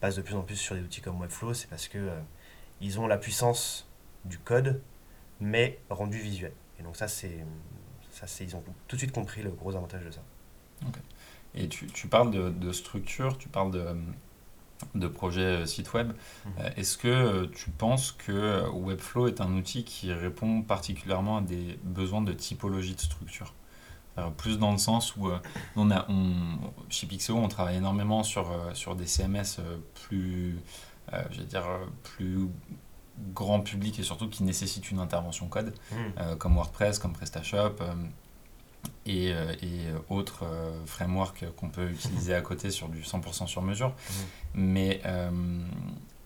passent 0.00 0.16
de 0.16 0.22
plus 0.22 0.34
en 0.34 0.42
plus 0.42 0.56
sur 0.56 0.74
des 0.74 0.82
outils 0.82 1.00
comme 1.00 1.20
Webflow, 1.20 1.54
c'est 1.54 1.68
parce 1.68 1.88
que 1.88 2.10
ils 2.80 2.98
ont 2.98 3.06
la 3.06 3.16
puissance 3.16 3.86
du 4.24 4.38
code, 4.38 4.80
mais 5.40 5.78
rendu 5.90 6.18
visuel. 6.18 6.52
Et 6.78 6.82
donc 6.82 6.96
ça, 6.96 7.08
c'est, 7.08 7.44
ça 8.10 8.26
c'est, 8.26 8.44
ils 8.44 8.56
ont 8.56 8.62
tout 8.88 8.96
de 8.96 8.98
suite 8.98 9.12
compris 9.12 9.42
le 9.42 9.50
gros 9.50 9.74
avantage 9.74 10.04
de 10.04 10.10
ça. 10.10 10.20
Et 11.54 11.68
tu, 11.68 11.86
tu 11.86 12.08
parles 12.08 12.30
de, 12.30 12.50
de, 12.50 12.72
structure, 12.72 13.38
tu 13.38 13.48
parles 13.48 13.70
de, 13.70 13.86
de 14.94 15.06
projet 15.06 15.62
euh, 15.62 15.66
site 15.66 15.92
web. 15.92 16.08
Mhm. 16.08 16.52
Euh, 16.58 16.70
est-ce 16.76 16.98
que 16.98 17.08
euh, 17.08 17.46
tu 17.46 17.70
penses 17.70 18.12
que 18.12 18.68
Webflow 18.70 19.28
est 19.28 19.40
un 19.40 19.52
outil 19.54 19.84
qui 19.84 20.12
répond 20.12 20.62
particulièrement 20.62 21.38
à 21.38 21.42
des 21.42 21.78
besoins 21.84 22.22
de 22.22 22.32
typologie 22.32 22.94
de 22.94 23.00
structure? 23.00 23.54
Plus 24.36 24.58
dans 24.58 24.72
le 24.72 24.78
sens 24.78 25.16
où 25.16 25.28
on 25.76 25.90
a, 25.90 26.06
on, 26.08 26.34
chez 26.88 27.06
Pixeo, 27.06 27.36
on 27.36 27.48
travaille 27.48 27.76
énormément 27.76 28.22
sur, 28.22 28.48
sur 28.72 28.94
des 28.94 29.06
CMS 29.06 29.60
plus, 29.94 30.58
je 31.30 31.42
dire, 31.42 31.64
plus 32.02 32.48
grand 33.32 33.60
public 33.60 33.98
et 33.98 34.02
surtout 34.02 34.28
qui 34.28 34.42
nécessite 34.42 34.90
une 34.90 34.98
intervention 34.98 35.46
code, 35.46 35.74
euh, 36.18 36.36
comme 36.36 36.54
WordPress, 36.54 36.98
comme 36.98 37.12
PrestaShop 37.12 37.76
euh, 37.80 37.94
et, 39.06 39.32
euh, 39.32 39.52
et, 39.62 39.86
autres 40.08 40.44
frameworks 40.86 41.44
qu'on 41.56 41.68
peut 41.68 41.90
utiliser 41.90 42.34
à 42.34 42.40
côté 42.40 42.70
sur 42.70 42.88
du 42.88 43.02
100% 43.02 43.46
sur 43.46 43.62
mesure. 43.62 43.90
Hmm. 43.90 44.22
Mais 44.54 45.02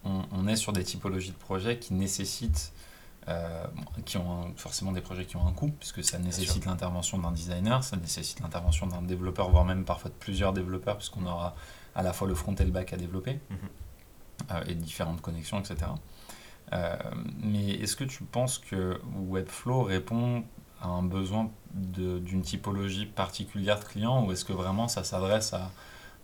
on, 0.04 0.22
on, 0.32 0.46
est 0.46 0.56
sur 0.56 0.72
des 0.72 0.84
typologies 0.84 1.32
de 1.32 1.36
projets 1.36 1.78
qui 1.78 1.94
nécessitent 1.94 2.72
euh, 3.28 3.66
qui 4.06 4.16
ont 4.16 4.52
forcément 4.56 4.92
des 4.92 5.02
projets 5.02 5.26
qui 5.26 5.36
ont 5.36 5.46
un 5.46 5.52
coût, 5.52 5.70
puisque 5.78 6.02
ça 6.02 6.18
nécessite 6.18 6.64
l'intervention 6.64 7.18
d'un 7.18 7.30
designer, 7.30 7.84
ça 7.84 7.96
nécessite 7.96 8.40
l'intervention 8.40 8.86
d'un 8.86 9.02
développeur, 9.02 9.50
voire 9.50 9.66
même 9.66 9.84
parfois 9.84 10.10
de 10.10 10.14
plusieurs 10.14 10.54
développeurs, 10.54 10.96
puisqu'on 10.96 11.26
aura 11.26 11.54
à 11.94 12.02
la 12.02 12.12
fois 12.12 12.26
le 12.26 12.34
front 12.34 12.54
et 12.54 12.64
le 12.64 12.70
back 12.70 12.92
à 12.94 12.96
développer, 12.96 13.40
mhm. 13.50 13.58
euh, 14.52 14.64
et 14.68 14.74
différentes 14.74 15.20
connexions, 15.20 15.58
etc. 15.58 15.90
Euh, 16.72 16.96
mais 17.42 17.70
est-ce 17.70 17.96
que 17.96 18.04
tu 18.04 18.24
penses 18.24 18.58
que 18.58 18.98
Webflow 19.28 19.82
répond 19.82 20.44
à 20.80 20.88
un 20.88 21.02
besoin 21.02 21.50
d'une 21.74 22.42
typologie 22.42 23.04
particulière 23.04 23.78
de 23.78 23.84
clients, 23.84 24.24
ou 24.24 24.32
est-ce 24.32 24.44
que 24.44 24.54
vraiment 24.54 24.88
ça 24.88 25.04
s'adresse 25.04 25.52
à 25.52 25.70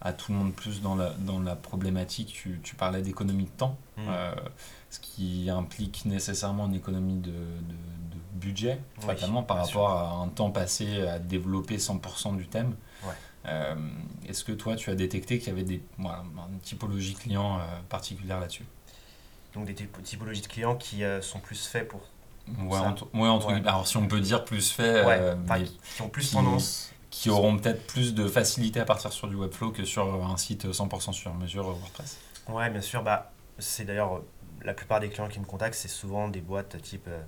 à 0.05 0.13
tout 0.13 0.33
le 0.33 0.39
monde 0.39 0.53
plus 0.53 0.83
dans 0.83 0.95
la, 0.95 1.11
dans 1.11 1.41
la 1.41 1.57
problématique? 1.57 2.29
Tu, 2.29 2.61
tu 2.63 2.77
parlais 2.77 3.03
d'économie 3.03 3.45
de 3.45 3.51
temps, 3.51 3.79
euh, 3.99 4.35
ce 4.95 5.01
qui 5.01 5.51
implique 5.51 6.05
nécessairement 6.05 6.67
une 6.67 6.75
économie 6.75 7.19
de, 7.19 7.31
de, 7.31 7.75
budget, 8.35 8.81
fatalement, 8.99 9.43
par 9.43 9.65
rapport 9.65 9.91
à 9.91 10.11
un 10.23 10.29
temps 10.29 10.51
passé 10.51 11.07
à 11.07 11.19
développer 11.19 11.79
100% 11.79 12.37
du 12.37 12.47
thème. 12.47 12.75
Euh, 13.47 13.75
est-ce 14.29 14.43
que 14.43 14.53
toi, 14.53 14.75
tu 14.75 14.91
as 14.91 14.95
détecté 14.95 15.39
qu'il 15.39 15.49
y 15.49 15.51
avait 15.51 15.65
des, 15.65 15.83
voilà, 15.99 16.25
une 16.51 16.59
typologie 16.61 17.15
client 17.15 17.59
euh, 17.59 17.61
particulière 17.89 18.41
là-dessus? 18.41 18.65
Donc 19.55 19.67
des 19.67 19.75
typologies 19.75 20.41
de 20.41 20.47
clients 20.47 20.77
qui 20.77 21.03
sont 21.21 21.41
plus 21.41 21.67
faits 21.67 21.89
pour 21.89 22.01
Ouais, 22.59 22.79
entre, 22.79 23.09
ouais, 23.15 23.29
entre 23.29 23.49
Alors, 23.49 23.87
si 23.87 23.97
on 23.97 24.07
peut 24.07 24.21
dire 24.21 24.45
plus 24.45 24.71
fait, 24.71 25.03
mais 25.49 25.65
qui 25.95 26.03
ont 26.03 26.09
plus 26.09 26.31
tendance 26.31 26.91
qui 27.11 27.31
auront 27.31 27.57
peut-être 27.57 27.87
plus 27.87 28.13
de 28.13 28.27
facilité 28.27 28.81
à 28.81 28.85
partir 28.85 29.13
sur 29.13 29.29
du 29.29 29.37
Webflow 29.37 29.71
que 29.71 29.85
sur 29.85 30.05
un 30.27 30.37
site 30.37 30.67
100% 30.67 31.13
sur 31.13 31.33
mesure 31.35 31.65
WordPress. 31.65 32.19
Ouais, 32.49 32.69
bien 32.71 32.81
sûr. 32.81 33.05
Bah, 33.05 33.31
c'est 33.59 33.85
d'ailleurs 33.85 34.23
la 34.65 34.75
plupart 34.75 35.01
des 35.01 35.09
clients 35.09 35.29
qui 35.29 35.41
me 35.41 35.45
contactent, 35.45 35.75
c'est 35.75 35.89
souvent 35.89 36.29
des 36.29 36.41
boîtes 36.41 36.81
type 36.83 37.07
euh, 37.09 37.23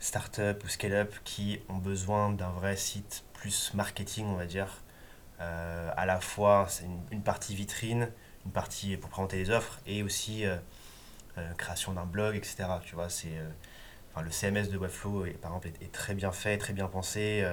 startup 0.00 0.62
ou 0.64 0.68
scale-up 0.68 1.14
qui 1.24 1.60
ont 1.68 1.78
besoin 1.78 2.30
d'un 2.30 2.50
vrai 2.50 2.76
site 2.76 3.24
plus 3.32 3.72
marketing, 3.74 4.26
on 4.26 4.36
va 4.36 4.46
dire. 4.46 4.82
Euh, 5.40 5.90
à 5.96 6.06
la 6.06 6.20
fois, 6.20 6.66
c'est 6.68 6.86
une, 7.12 7.22
partie 7.22 7.54
vitrine, 7.54 8.10
une 8.44 8.52
partie 8.52 8.96
pour 8.96 9.10
présenter 9.10 9.36
les 9.36 9.50
offres 9.50 9.80
et 9.86 10.02
aussi 10.02 10.44
euh, 10.44 10.56
création 11.56 11.92
d'un 11.92 12.06
blog, 12.06 12.34
etc. 12.36 12.64
Tu 12.84 12.96
vois, 12.96 13.08
c'est, 13.08 13.40
enfin, 14.10 14.22
le 14.22 14.30
CMS 14.30 14.68
de 14.68 14.76
Webflow, 14.76 15.26
par 15.40 15.52
exemple, 15.52 15.68
est, 15.68 15.84
est, 15.84 15.92
très 15.92 16.14
bien 16.14 16.32
fait, 16.32 16.58
très 16.58 16.72
bien 16.72 16.88
pensé 16.88 17.44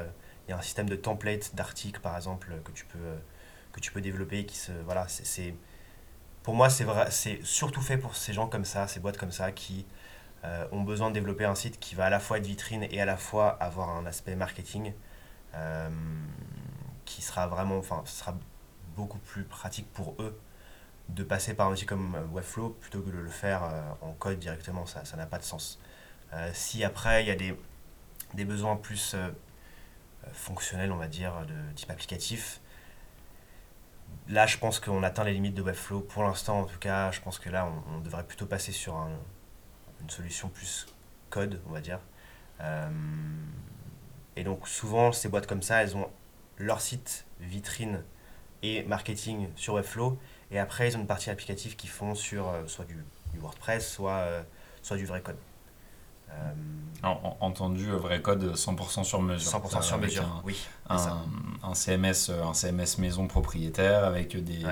il 0.48 0.52
y 0.52 0.54
a 0.54 0.58
un 0.58 0.62
système 0.62 0.90
de 0.90 0.96
template 0.96 1.56
d'articles, 1.56 2.00
par 2.00 2.16
exemple, 2.16 2.48
que 2.64 2.72
tu 2.72 2.86
peux, 2.86 3.16
que 3.72 3.80
tu 3.80 3.92
peux 3.92 4.02
développer. 4.02 4.46
Qui 4.46 4.58
se, 4.58 4.72
voilà, 4.86 5.08
c'est, 5.08 5.56
pour 6.46 6.54
moi, 6.54 6.70
c'est, 6.70 6.84
vrai, 6.84 7.10
c'est 7.10 7.44
surtout 7.44 7.82
fait 7.82 7.98
pour 7.98 8.16
ces 8.16 8.32
gens 8.32 8.46
comme 8.48 8.66
ça, 8.66 8.88
ces 8.88 9.00
boîtes 9.00 9.18
comme 9.18 9.32
ça, 9.32 9.52
qui 9.52 9.84
euh, 10.44 10.68
ont 10.72 10.84
besoin 10.84 11.10
de 11.10 11.16
développer 11.16 11.44
un 11.44 11.56
site 11.56 11.80
qui 11.80 11.96
va 11.96 12.06
à 12.06 12.10
la 12.12 12.20
fois 12.20 12.38
être 12.38 12.46
vitrine 12.46 12.86
et 12.92 13.02
à 13.02 13.06
la 13.06 13.18
fois 13.18 13.50
avoir 13.60 13.90
un 13.90 14.06
aspect 14.06 14.36
marketing 14.36 14.94
euh, 15.56 15.90
qui 17.06 17.24
sera 17.24 17.48
vraiment, 17.48 17.80
enfin, 17.80 18.04
sera 18.06 18.38
beaucoup 18.96 19.18
plus 19.18 19.44
pratique 19.44 19.92
pour 19.92 20.14
eux 20.20 20.40
de 21.10 21.24
passer 21.24 21.56
par 21.56 21.68
un 21.68 21.72
outil 21.72 21.88
comme 21.88 22.16
Webflow 22.32 22.78
plutôt 22.80 23.02
que 23.02 23.10
de 23.10 23.18
le 23.18 23.30
faire 23.30 23.64
euh, 23.64 23.82
en 24.02 24.12
code 24.12 24.38
directement. 24.38 24.86
Ça, 24.86 25.02
n'a 25.18 25.26
pas 25.26 25.40
de 25.40 25.44
sens. 25.44 25.80
si 26.54 26.84
après, 26.84 27.24
il 27.24 27.28
y 27.28 27.32
a 27.32 27.36
des, 27.36 27.58
des 28.36 28.46
besoins 28.46 28.76
plus 28.76 29.16
fonctionnel, 30.32 30.92
on 30.92 30.98
va 30.98 31.08
dire, 31.08 31.34
de 31.48 31.74
type 31.74 31.90
applicatif. 31.90 32.62
Là, 34.28 34.48
je 34.48 34.58
pense 34.58 34.80
qu'on 34.80 35.04
atteint 35.04 35.24
les 35.24 35.34
limites 35.34 35.54
de 35.54 35.62
Webflow. 35.62 36.02
Pour 36.02 36.24
l'instant, 36.24 36.62
en 36.62 36.66
tout 36.66 36.80
cas, 36.80 37.12
je 37.12 37.22
pense 37.22 37.38
que 37.38 37.50
là, 37.50 37.72
on, 37.94 38.00
devrait 38.00 38.24
plutôt 38.24 38.48
passer 38.48 38.72
sur 38.72 38.96
une 40.02 40.10
solution 40.10 40.50
plus 40.50 40.88
code, 41.30 41.62
on 41.68 41.72
va 41.72 41.82
dire. 41.82 42.00
Euh, 42.62 42.90
et 44.36 44.44
donc, 44.44 44.68
souvent, 44.68 45.12
ces 45.12 45.30
boîtes 45.30 45.46
comme 45.46 45.62
ça, 45.62 45.84
elles 45.84 45.96
ont 45.96 46.10
leur 46.58 46.82
site, 46.82 47.26
vitrine 47.40 48.04
et 48.64 48.84
marketing 48.84 49.50
sur 49.56 49.76
Webflow. 49.76 50.18
Et 50.50 50.58
après, 50.60 50.90
ils 50.90 50.98
ont 50.98 51.02
une 51.02 51.08
partie 51.08 51.30
applicative 51.30 51.76
qui 51.76 51.88
font 51.88 52.16
sur 52.16 52.50
euh, 52.50 52.66
soit 52.68 52.86
du, 52.86 52.98
WordPress, 53.40 53.92
soit, 53.92 54.12
euh, 54.12 54.44
soit 54.82 54.98
du 54.98 55.06
vrai 55.06 55.22
code. 55.22 55.38
Euh, 56.32 56.54
entendu, 57.40 57.90
euh, 57.90 57.98
vrai 57.98 58.22
code 58.22 58.56
100% 58.56 59.04
sur 59.04 59.22
mesure. 59.22 59.52
100% 59.52 59.82
sur 59.82 59.98
mesure, 60.00 60.24
un, 60.24 60.42
oui. 60.44 60.58
Un, 60.90 61.74
CMS, 61.74 62.32
un 62.32 62.54
CMS 62.54 62.98
maison 62.98 63.28
propriétaire 63.28 64.04
avec 64.04 64.36
des, 64.44 64.64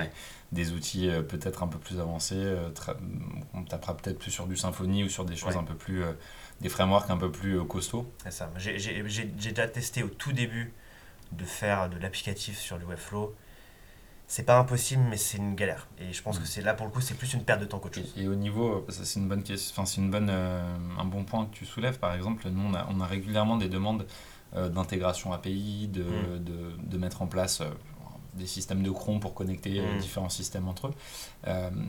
des 0.52 0.72
outils 0.72 1.08
euh, 1.08 1.22
peut-être 1.22 1.62
un 1.62 1.68
peu 1.68 1.78
plus 1.78 2.00
avancés. 2.00 2.54
On 3.54 3.62
tapera 3.62 3.96
peut-être 3.96 4.18
plus 4.18 4.30
sur 4.30 4.46
du 4.46 4.56
Symfony 4.56 5.04
ou 5.04 5.08
sur 5.08 5.24
des 5.24 5.36
choses 5.36 5.56
un 5.56 5.64
peu 5.64 5.74
plus. 5.74 6.02
des 6.60 6.68
frameworks 6.68 7.10
un 7.10 7.18
peu 7.18 7.30
plus 7.30 7.64
costauds. 7.66 8.10
C'est 8.24 8.32
ça. 8.32 8.50
J'ai 8.56 9.02
déjà 9.02 9.68
testé 9.68 10.02
au 10.02 10.08
tout 10.08 10.32
début 10.32 10.72
de 11.32 11.44
faire 11.44 11.88
de 11.88 11.98
l'applicatif 11.98 12.58
sur 12.58 12.78
du 12.78 12.84
Webflow 12.84 13.34
c'est 14.26 14.44
pas 14.44 14.58
impossible, 14.58 15.02
mais 15.08 15.16
c'est 15.16 15.38
une 15.38 15.54
galère. 15.54 15.86
Et 15.98 16.12
je 16.12 16.22
pense 16.22 16.38
que 16.38 16.44
mm. 16.44 16.46
c'est 16.46 16.62
là 16.62 16.74
pour 16.74 16.86
le 16.86 16.92
coup, 16.92 17.00
c'est 17.00 17.14
plus 17.14 17.32
une 17.34 17.44
perte 17.44 17.60
de 17.60 17.66
temps 17.66 17.78
qu'autre 17.78 17.96
chose. 17.96 18.14
Et, 18.16 18.26
au 18.26 18.34
niveau, 18.34 18.86
c'est 18.88 19.18
une 19.18 19.28
bonne 19.28 19.42
question, 19.42 19.72
enfin 19.72 19.86
c'est 19.86 20.00
une 20.00 20.10
bonne, 20.10 20.30
euh, 20.30 20.76
un 20.98 21.04
bon 21.04 21.24
point 21.24 21.46
que 21.46 21.54
tu 21.54 21.66
soulèves. 21.66 21.98
Par 21.98 22.14
exemple, 22.14 22.48
nous 22.48 22.62
on 22.70 22.74
a, 22.74 22.86
on 22.90 23.00
a 23.00 23.06
régulièrement 23.06 23.56
des 23.56 23.68
demandes 23.68 24.06
euh, 24.56 24.68
d'intégration 24.68 25.32
API, 25.32 25.88
de, 25.88 26.02
mm. 26.02 26.44
de, 26.44 26.72
de, 26.90 26.98
mettre 26.98 27.20
en 27.20 27.26
place 27.26 27.60
euh, 27.60 27.66
des 28.34 28.46
systèmes 28.46 28.82
de 28.82 28.90
cron 28.90 29.20
pour 29.20 29.34
connecter 29.34 29.80
mm. 29.80 29.98
différents 29.98 30.30
systèmes 30.30 30.68
entre 30.68 30.88
eux. 30.88 30.94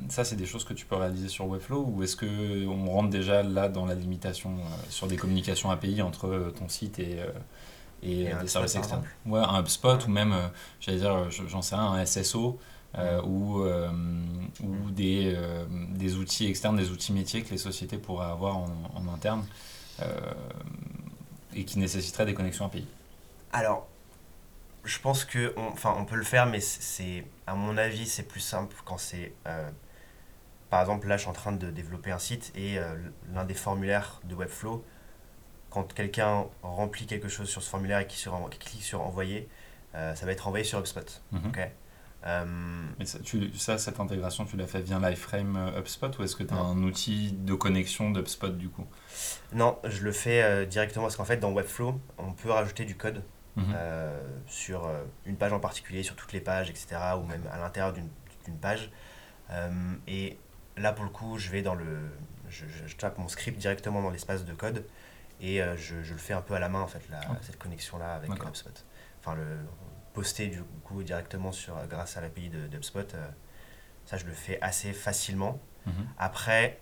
ça, 0.09 0.25
c'est 0.25 0.35
des 0.35 0.45
choses 0.45 0.65
que 0.65 0.73
tu 0.73 0.85
peux 0.85 0.95
réaliser 0.95 1.29
sur 1.29 1.47
Webflow 1.47 1.85
ou 1.87 2.03
est-ce 2.03 2.15
que 2.17 2.67
on 2.67 2.91
rentre 2.91 3.09
déjà 3.09 3.43
là 3.43 3.69
dans 3.69 3.85
la 3.85 3.95
limitation 3.95 4.57
sur 4.89 5.07
des 5.07 5.15
communications 5.15 5.71
API 5.71 6.01
entre 6.01 6.53
ton 6.59 6.67
site 6.67 6.99
et 6.99 7.19
et, 8.05 8.33
des 8.41 8.47
services 8.47 8.75
externes. 8.75 9.03
Ouais, 9.25 9.39
un 9.39 9.59
HubSpot 9.59 10.05
ou 10.05 10.09
même, 10.09 10.33
euh, 10.33 10.47
j'allais 10.79 10.99
dire, 10.99 11.29
j'en 11.29 11.61
sais 11.61 11.75
rien, 11.75 11.93
un 11.93 12.05
SSO. 12.05 12.59
Euh, 12.97 13.21
ou, 13.23 13.61
euh, 13.61 13.89
ou 14.63 14.67
mm. 14.67 14.91
des, 14.91 15.37
des, 15.91 16.15
outils 16.15 16.47
externes, 16.47 16.77
des 16.77 16.91
outils 16.91 17.11
métiers 17.11 17.43
que 17.43 17.49
les 17.49 17.57
sociétés 17.57 17.97
pourraient 17.97 18.31
avoir 18.31 18.55
en, 18.55 18.69
en 18.95 19.13
interne 19.13 19.45
et 21.53 21.65
qui 21.65 21.77
nécessiteraient 21.77 22.25
des 22.25 22.33
connexions 22.33 22.65
API 22.65 22.87
Alors, 23.51 23.85
je 24.85 24.97
pense 24.99 25.25
que 25.25 25.53
on, 25.57 25.67
enfin, 25.67 25.93
on 25.97 26.05
peut 26.05 26.15
le 26.15 26.23
faire, 26.23 26.45
mais 26.45 26.61
c'est, 26.61 27.25
à 27.47 27.55
mon 27.55 27.75
avis, 27.75 28.05
c'est 28.05 28.23
plus 28.23 28.39
simple 28.39 28.77
quand 28.85 28.97
c'est. 28.97 29.33
par 30.69 30.79
exemple, 30.79 31.07
là, 31.07 31.17
je 31.17 31.23
suis 31.23 31.29
en 31.29 31.33
train 31.33 31.51
de 31.51 31.69
développer 31.71 32.11
un 32.11 32.19
site 32.19 32.53
et 32.55 32.79
l'un 33.33 33.43
des 33.43 33.55
formulaires 33.55 34.21
de 34.23 34.35
Webflow 34.35 34.85
quand 35.75 35.93
quelqu'un 35.93 36.45
remplit 36.63 37.05
quelque 37.05 37.27
chose 37.27 37.49
sur 37.49 37.61
ce 37.61 37.69
formulaire 37.69 37.99
et 37.99 38.07
qui, 38.07 38.29
clique 38.59 38.81
sur 38.81 39.01
envoyer, 39.01 39.49
euh, 39.93 40.15
ça 40.15 40.25
va 40.25 40.31
être 40.31 40.47
envoyé 40.47 40.63
sur 40.63 40.79
HubSpot. 40.79 41.21
Mhm. 41.33 41.51
Euh, 42.27 42.45
ça, 43.03 43.19
tu, 43.19 43.53
ça, 43.55 43.77
cette 43.77 43.99
intégration, 43.99 44.45
tu 44.45 44.55
l'as 44.55 44.67
fait 44.67 44.79
via 44.79 44.97
Liveframe 44.97 45.57
euh, 45.57 45.79
HubSpot 45.79 46.17
ou 46.17 46.23
est-ce 46.23 46.37
que 46.37 46.43
tu 46.43 46.53
as 46.53 46.57
un 46.57 46.81
outil 46.81 47.33
de 47.33 47.53
connexion 47.53 48.09
d'HubSpot 48.09 48.57
du 48.57 48.69
coup? 48.69 48.85
Non, 49.51 49.77
je 49.83 50.01
le 50.03 50.13
fais 50.13 50.65
directement 50.65 51.03
parce 51.03 51.17
qu'en 51.17 51.25
fait, 51.25 51.37
dans 51.37 51.51
Webflow, 51.51 51.99
on 52.17 52.31
peut 52.31 52.51
rajouter 52.51 52.85
du 52.85 52.95
code 52.95 53.21
mhm. 53.57 53.75
sur 54.47 54.89
une 55.25 55.35
page 55.35 55.51
en 55.51 55.59
particulier, 55.59 56.03
sur 56.03 56.15
toutes 56.15 56.31
les 56.31 56.39
pages, 56.41 56.69
etc. 56.69 56.95
ou 57.21 57.25
même 57.25 57.43
à 57.51 57.59
l'intérieur 57.59 57.91
d'une 57.91 58.57
page. 58.61 58.89
et 60.07 60.37
là, 60.77 60.93
pour 60.93 61.03
le 61.03 61.11
coup, 61.11 61.37
je 61.37 61.49
vais 61.49 61.61
dans 61.61 61.75
le. 61.75 61.85
Je, 62.47 62.65
je 62.85 62.95
tape 62.95 63.17
mon 63.17 63.27
script 63.27 63.57
directement 63.57 64.01
dans 64.01 64.11
l'espace 64.11 64.45
de 64.45 64.53
code 64.53 64.85
et 65.41 65.61
euh, 65.61 65.75
je, 65.75 66.01
je, 66.03 66.13
le 66.13 66.19
fais 66.19 66.33
un 66.33 66.41
peu 66.41 66.53
à 66.53 66.59
la 66.59 66.69
main, 66.69 66.81
en 66.81 66.87
fait, 66.87 67.01
cette 67.41 67.57
connexion-là 67.57 68.15
avec 68.15 68.31
HubSpot. 68.31 68.85
Enfin, 69.19 69.35
le 69.35 69.57
poster 70.13 70.47
du 70.47 70.63
coup 70.83 71.03
directement 71.03 71.51
sur, 71.51 71.77
euh, 71.77 71.85
grâce 71.87 72.15
à 72.17 72.21
l'API 72.21 72.49
de, 72.49 72.67
HubSpot, 72.75 73.13
euh, 73.13 73.27
ça, 74.05 74.17
je 74.17 74.25
le 74.25 74.33
fais 74.33 74.59
assez 74.61 74.93
facilement. 74.93 75.59
Mhm. 75.85 76.07
Après, 76.17 76.79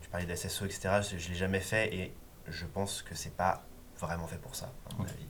tu 0.00 0.08
parlais 0.10 0.26
d'SSO, 0.26 0.64
etc. 0.64 1.00
Je 1.02 1.14
ne 1.14 1.28
l'ai 1.28 1.34
jamais 1.34 1.60
fait 1.60 1.94
et 1.94 2.14
je 2.48 2.66
pense 2.66 3.02
que 3.02 3.14
c'est 3.14 3.36
pas 3.36 3.64
vraiment 3.98 4.26
fait 4.26 4.38
pour 4.38 4.54
ça, 4.54 4.72
à 4.90 4.94
mon 4.96 5.04
avis. 5.04 5.26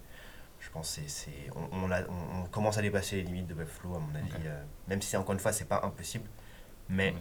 Je 0.60 0.68
pense 0.70 0.96
que 0.96 1.02
c'est, 1.08 1.50
on, 1.56 1.84
on, 1.84 2.42
on, 2.42 2.44
commence 2.44 2.76
à 2.76 2.82
dépasser 2.82 3.16
les 3.16 3.22
limites 3.22 3.46
de 3.46 3.54
Webflow, 3.54 3.96
à 3.96 3.98
mon 3.98 4.14
avis. 4.14 4.30
même 4.88 5.02
si, 5.02 5.16
encore 5.16 5.32
une 5.32 5.40
fois, 5.40 5.52
c'est 5.52 5.64
pas 5.64 5.80
impossible. 5.82 6.28
Mais 6.90 7.14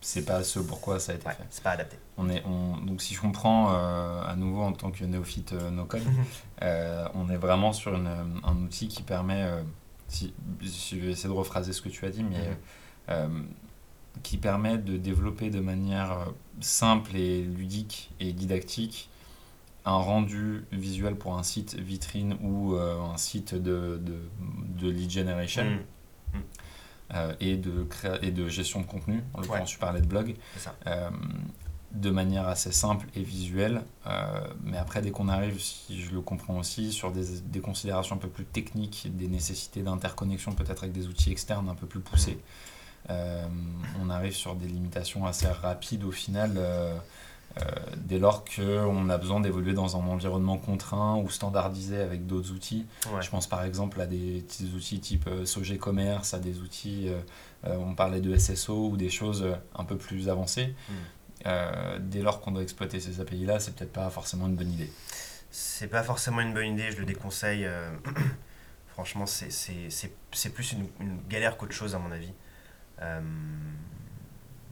c'est 0.00 0.24
pas 0.24 0.42
ce 0.42 0.58
pourquoi 0.60 0.98
ça 0.98 1.12
a 1.12 1.14
été 1.14 1.28
fait. 1.28 1.44
C'est 1.50 1.62
pas 1.62 1.72
adapté. 1.72 1.98
On 2.16 2.28
est, 2.30 2.42
on, 2.46 2.78
donc 2.78 3.02
si 3.02 3.14
je 3.14 3.20
comprends 3.20 3.72
euh, 3.72 4.22
à 4.22 4.34
nouveau 4.34 4.62
en 4.62 4.72
tant 4.72 4.90
que 4.90 5.04
néophyte 5.04 5.52
euh, 5.52 5.70
no 5.70 5.84
code, 5.84 6.02
euh, 6.62 7.06
on 7.14 7.28
est 7.28 7.36
vraiment 7.36 7.72
sur 7.72 7.94
une, 7.94 8.08
un 8.42 8.56
outil 8.56 8.88
qui 8.88 9.02
permet, 9.02 9.46
si, 10.08 10.32
je 10.62 10.96
vais 10.96 11.12
essayer 11.12 11.28
de 11.28 11.34
rephraser 11.34 11.72
ce 11.72 11.82
que 11.82 11.90
tu 11.90 12.06
as 12.06 12.10
dit, 12.10 12.24
mais 12.24 12.56
mhm. 13.14 13.46
qui 14.22 14.38
permet 14.38 14.78
de 14.78 14.96
développer 14.96 15.50
de 15.50 15.60
manière 15.60 16.28
simple 16.60 17.14
et 17.16 17.42
ludique 17.42 18.10
et 18.20 18.32
didactique 18.32 19.10
un 19.86 19.96
rendu 19.96 20.64
visuel 20.72 21.16
pour 21.16 21.38
un 21.38 21.42
site 21.42 21.74
vitrine 21.74 22.36
ou 22.42 22.74
un 22.74 23.16
site 23.16 23.54
de, 23.54 24.00
de, 24.02 24.18
de 24.78 24.90
lead 24.90 25.10
generation. 25.10 25.64
Mhm. 25.64 25.78
Euh, 27.14 27.34
et, 27.40 27.56
de 27.56 27.86
et 28.22 28.30
de 28.30 28.48
gestion 28.48 28.80
de 28.80 28.86
contenu. 28.86 29.22
En 29.34 29.40
l'occurrence, 29.40 29.70
tu 29.70 29.78
parlais 29.78 30.00
de 30.00 30.06
blog. 30.06 30.36
Euh, 30.86 31.10
de 31.90 32.10
manière 32.10 32.46
assez 32.46 32.70
simple 32.70 33.08
et 33.16 33.22
visuelle. 33.24 33.82
mais 34.62 34.76
après, 34.76 35.02
dès 35.02 35.10
qu'on 35.10 35.28
arrive, 35.28 35.60
si 35.60 36.00
je 36.00 36.12
le 36.12 36.20
comprends 36.20 36.56
aussi, 36.56 36.92
sur 36.92 37.10
des, 37.10 37.40
des, 37.40 37.58
considérations 37.58 38.14
un 38.14 38.18
peu 38.20 38.28
plus 38.28 38.44
techniques, 38.44 39.08
des 39.16 39.26
nécessités 39.26 39.82
d'interconnexion 39.82 40.52
peut-être 40.52 40.84
avec 40.84 40.92
des 40.92 41.08
outils 41.08 41.32
externes 41.32 41.68
un 41.68 41.74
peu 41.74 41.88
plus 41.88 41.98
poussés, 41.98 42.38
on 43.08 44.08
arrive 44.08 44.34
sur 44.34 44.54
des 44.54 44.68
limitations 44.68 45.26
assez 45.26 45.48
rapides 45.48 46.04
au 46.04 46.12
final. 46.12 46.52
Euh, 47.58 47.62
dès 47.96 48.18
lors 48.18 48.44
qu'on 48.44 49.10
a 49.10 49.18
besoin 49.18 49.40
d'évoluer 49.40 49.72
dans 49.72 49.96
un 49.96 50.06
environnement 50.06 50.56
contraint 50.56 51.16
ou 51.16 51.28
standardisé 51.30 52.00
avec 52.00 52.26
d'autres 52.26 52.52
outils. 52.52 52.86
Je 53.20 53.28
pense 53.28 53.48
par 53.48 53.64
exemple 53.64 54.00
à 54.00 54.06
des 54.06 54.44
outils 54.74 55.00
type 55.00 55.26
euh, 55.26 55.44
Sogé 55.44 55.76
Commerce, 55.76 56.32
à 56.32 56.38
des 56.38 56.60
outils, 56.60 57.08
euh, 57.08 57.76
on 57.76 57.94
parlait 57.94 58.20
de 58.20 58.36
SSO 58.36 58.90
ou 58.90 58.96
des 58.96 59.10
choses 59.10 59.44
un 59.74 59.84
peu 59.84 59.96
plus 59.96 60.28
avancées. 60.28 60.74
Hmm. 60.88 61.98
dès 61.98 62.22
lors 62.22 62.40
qu'on 62.40 62.52
doit 62.52 62.62
exploiter 62.62 63.00
ces 63.00 63.20
API-là, 63.20 63.58
c'est 63.58 63.74
peut-être 63.74 63.92
pas 63.92 64.08
forcément 64.10 64.46
une 64.46 64.56
bonne 64.56 64.70
idée. 64.70 64.92
C'est 65.50 65.88
pas 65.88 66.04
forcément 66.04 66.40
une 66.40 66.54
bonne 66.54 66.74
idée, 66.74 66.92
je 66.92 66.98
le 66.98 67.04
déconseille. 67.04 67.68
franchement, 68.92 69.26
c'est 69.26 70.54
plus 70.54 70.72
une, 70.72 70.86
une 71.00 71.18
galère 71.28 71.56
qu'autre 71.56 71.72
chose 71.72 71.94
à 71.96 71.98
mon 71.98 72.12
avis. 72.12 72.32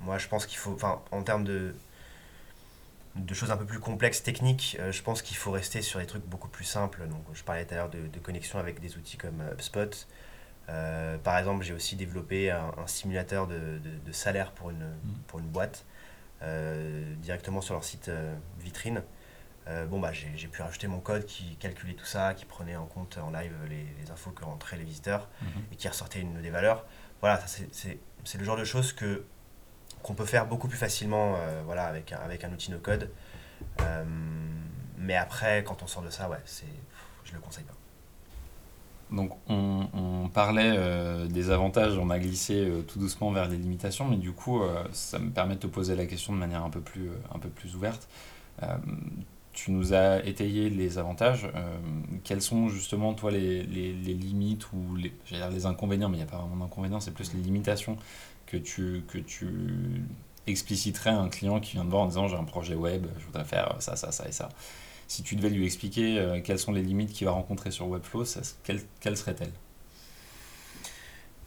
moi, 0.03 0.19
je 0.19 0.29
pense 0.29 0.47
qu'il 0.47 0.59
faut, 0.59 0.75
enfin, 0.75 1.03
en 1.11 1.23
termes 1.23 1.45
de 1.45 1.75
de 3.19 3.35
choses 3.35 3.51
un 3.51 3.57
peu 3.57 3.65
plus 3.65 3.81
complexes, 3.81 4.23
techniques, 4.23 4.77
euh, 4.81 4.93
je 4.93 5.03
pense 5.03 5.23
qu'il 5.23 5.37
faut 5.37 5.51
rester 5.51 5.83
sur 5.83 6.01
des 6.01 6.07
trucs 6.07 6.25
beaucoup 6.25 6.49
plus 6.49 6.65
simples. 6.65 7.07
Donc, 7.09 7.25
je 7.33 7.43
parlais 7.43 7.65
tout 7.65 7.75
à 7.75 7.77
l'heure 7.77 7.91
de, 7.91 8.19
connexion 8.21 8.59
avec 8.59 8.81
des 8.81 8.97
outils 8.97 9.17
comme 9.17 9.41
euh, 9.41 9.53
HubSpot. 9.53 10.07
Euh, 10.69 11.17
par 11.19 11.39
exemple, 11.39 11.65
j'ai 11.65 11.73
aussi 11.73 11.97
développé 11.97 12.51
un, 12.51 12.87
simulateur 12.87 13.47
de, 13.47 13.81
salaire 14.13 14.53
pour 14.53 14.71
une, 14.71 14.85
mm. 14.85 15.19
pour 15.27 15.39
une 15.39 15.49
boîte 15.49 15.85
directement 17.21 17.61
sur 17.61 17.75
leur 17.75 17.83
site 17.83 18.11
vitrine. 18.61 19.03
bon, 19.89 19.99
bah, 19.99 20.13
j'ai 20.13 20.47
pu 20.47 20.63
rajouter 20.63 20.87
mon 20.87 21.01
code 21.01 21.25
qui 21.25 21.57
calculait 21.57 21.95
tout 21.95 22.05
ça, 22.05 22.35
qui 22.35 22.45
prenait 22.45 22.77
en 22.77 22.87
compte 22.87 23.19
en 23.19 23.31
live 23.31 23.53
les, 23.69 24.11
infos 24.13 24.31
que 24.31 24.45
rentraient 24.45 24.77
les 24.77 24.85
visiteurs 24.85 25.29
mm-hmm. 25.43 25.73
et 25.73 25.77
qui 25.77 25.89
ressortait 25.89 26.21
une, 26.21 26.41
des 26.43 26.51
valeurs. 26.51 26.85
Voilà, 27.21 27.43
c'est 27.73 28.39
le 28.39 28.45
genre 28.45 28.59
de 28.59 28.65
choses 28.65 28.93
que 28.93 29.25
qu'on 30.03 30.15
peut 30.15 30.25
faire 30.25 30.47
beaucoup 30.47 30.69
plus 30.69 30.79
facilement 30.79 31.35
euh, 31.37 31.63
voilà, 31.65 31.87
avec, 31.87 32.13
avec 32.13 32.45
un 32.45 32.53
outil 32.53 32.71
no-code. 32.71 33.11
Euh, 33.81 34.05
mais 34.97 35.17
après, 35.17 35.65
quand 35.65 35.83
on 35.83 35.87
sort 35.87 36.03
de 36.03 36.11
ça, 36.11 36.29
ouais, 36.29 36.39
c'est, 36.45 36.67
je 37.25 37.33
le 37.33 37.41
conseille 37.41 37.65
pas. 37.65 37.75
Donc 39.11 39.33
on, 39.49 40.29
parlait 40.35 40.75
euh, 40.77 41.27
des 41.27 41.51
avantages, 41.51 41.97
on 41.97 42.11
a 42.11 42.19
glissé 42.19 42.71
tout 42.87 42.99
doucement 42.99 43.31
vers 43.31 43.49
les 43.49 43.57
limitations, 43.57 44.05
mais 44.05 44.19
du 44.19 44.33
coup 44.33 44.61
ça 44.93 45.19
me 45.19 45.31
permet 45.31 45.55
de 45.55 45.61
te 45.61 45.67
poser 45.67 45.97
la 45.97 46.05
question 46.05 46.35
de 46.35 46.39
manière 46.39 46.63
un 46.63 46.69
peu 46.69 46.81
plus, 46.81 47.11
un 47.35 47.39
peu 47.39 47.49
plus 47.49 47.75
ouverte. 47.75 48.07
tu 49.55 49.71
nous 49.71 49.95
as 49.95 50.23
étayé 50.27 50.69
les 50.69 50.99
avantages. 50.99 51.49
quels 52.23 52.43
sont 52.43 52.69
justement 52.69 53.15
toi 53.15 53.31
les, 53.31 53.63
limites 53.63 54.71
ou 54.75 54.95
les, 54.97 55.15
les 55.31 55.65
inconvénients, 55.65 56.11
mais 56.11 56.19
il 56.19 56.21
n'y 56.21 56.29
a 56.29 56.31
pas 56.31 56.37
vraiment 56.37 56.67
d'inconvénients, 56.67 57.01
c'est 57.01 57.15
plus 57.15 57.33
les 57.33 57.41
limitations 57.41 57.97
que 58.51 58.57
tu, 58.57 59.03
que 59.07 59.19
tu 59.19 60.05
expliciterais 60.47 61.11
à 61.11 61.19
un 61.19 61.29
client 61.29 61.61
qui 61.61 61.73
vient 61.73 61.85
de 61.85 61.91
voir 61.91 62.03
en 62.03 62.07
disant 62.07 62.29
j'ai 62.29 62.37
un 62.37 62.45
projet 62.45 62.75
web, 62.75 63.07
je 63.19 63.25
voudrais 63.27 63.45
faire 63.45 63.77
ça, 63.81 63.95
ça, 63.97 64.11
ça 64.11 64.27
et 64.27 64.33
ça. 64.33 64.49
Si 65.07 65.23
tu 65.23 65.37
devais 65.37 65.51
lui 65.51 65.65
expliquer 65.65 66.19
euh, 66.19 66.41
quelles 66.43 66.59
sont 66.59 66.73
les 66.73 66.83
limites 66.83 67.13
qu'il 67.13 67.27
va 67.27 67.33
rencontrer 67.33 67.71
sur 67.71 67.89
Webflow, 67.89 68.25
quelles, 68.65 68.83
quelles 69.01 69.17
seraient-elles? 69.17 69.53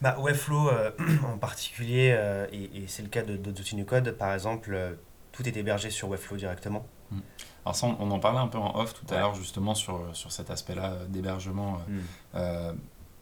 Bah, 0.00 0.16
Webflow 0.18 0.68
euh, 0.68 0.90
en 1.32 1.38
particulier, 1.38 2.12
euh, 2.16 2.46
et, 2.52 2.84
c'est 2.88 3.02
le 3.02 3.08
cas 3.08 3.22
de 3.22 3.36
d'autres 3.36 3.60
outils 3.60 3.84
code, 3.84 4.12
par 4.12 4.32
exemple, 4.34 4.96
tout 5.32 5.46
est 5.48 5.56
hébergé 5.56 5.90
sur 5.90 6.08
Webflow 6.08 6.36
directement. 6.36 6.86
Hmm. 7.10 7.20
Alors 7.64 7.76
ça, 7.76 7.86
on, 7.86 8.10
en 8.10 8.18
parlait 8.18 8.40
un 8.40 8.48
peu 8.48 8.58
en 8.58 8.76
off 8.76 8.94
tout 8.94 9.14
à 9.14 9.18
l'heure 9.18 9.34
justement 9.34 9.74
sur, 9.74 10.08
sur 10.14 10.32
cet 10.32 10.50
aspect-là 10.50 10.96
d'hébergement 11.08 11.80
hmm. 11.88 12.74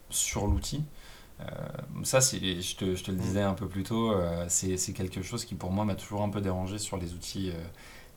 sur 0.08 0.46
l'outil. 0.46 0.84
Euh, 1.40 2.04
ça, 2.04 2.20
je 2.20 2.76
te, 2.76 2.94
je 2.94 3.04
te, 3.04 3.10
le 3.10 3.16
mm. 3.16 3.20
disais 3.20 3.42
un 3.42 3.54
peu 3.54 3.66
plus 3.66 3.82
tôt, 3.82 4.12
euh, 4.12 4.44
c'est 4.48 4.92
quelque 4.92 5.22
chose 5.22 5.44
qui 5.44 5.54
pour 5.54 5.70
moi 5.70 5.84
m'a 5.84 5.94
toujours 5.94 6.22
un 6.22 6.28
peu 6.28 6.40
dérangé 6.40 6.78
sur 6.78 6.96
les 6.96 7.14
outils, 7.14 7.50
euh, 7.50 7.62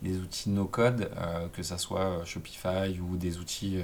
les 0.02 0.17
outils 0.17 0.50
no-code, 0.50 1.10
que 1.54 1.63
ce 1.63 1.78
soit 1.78 2.26
Shopify 2.26 3.00
ou 3.00 3.15
des 3.15 3.38
outils 3.38 3.80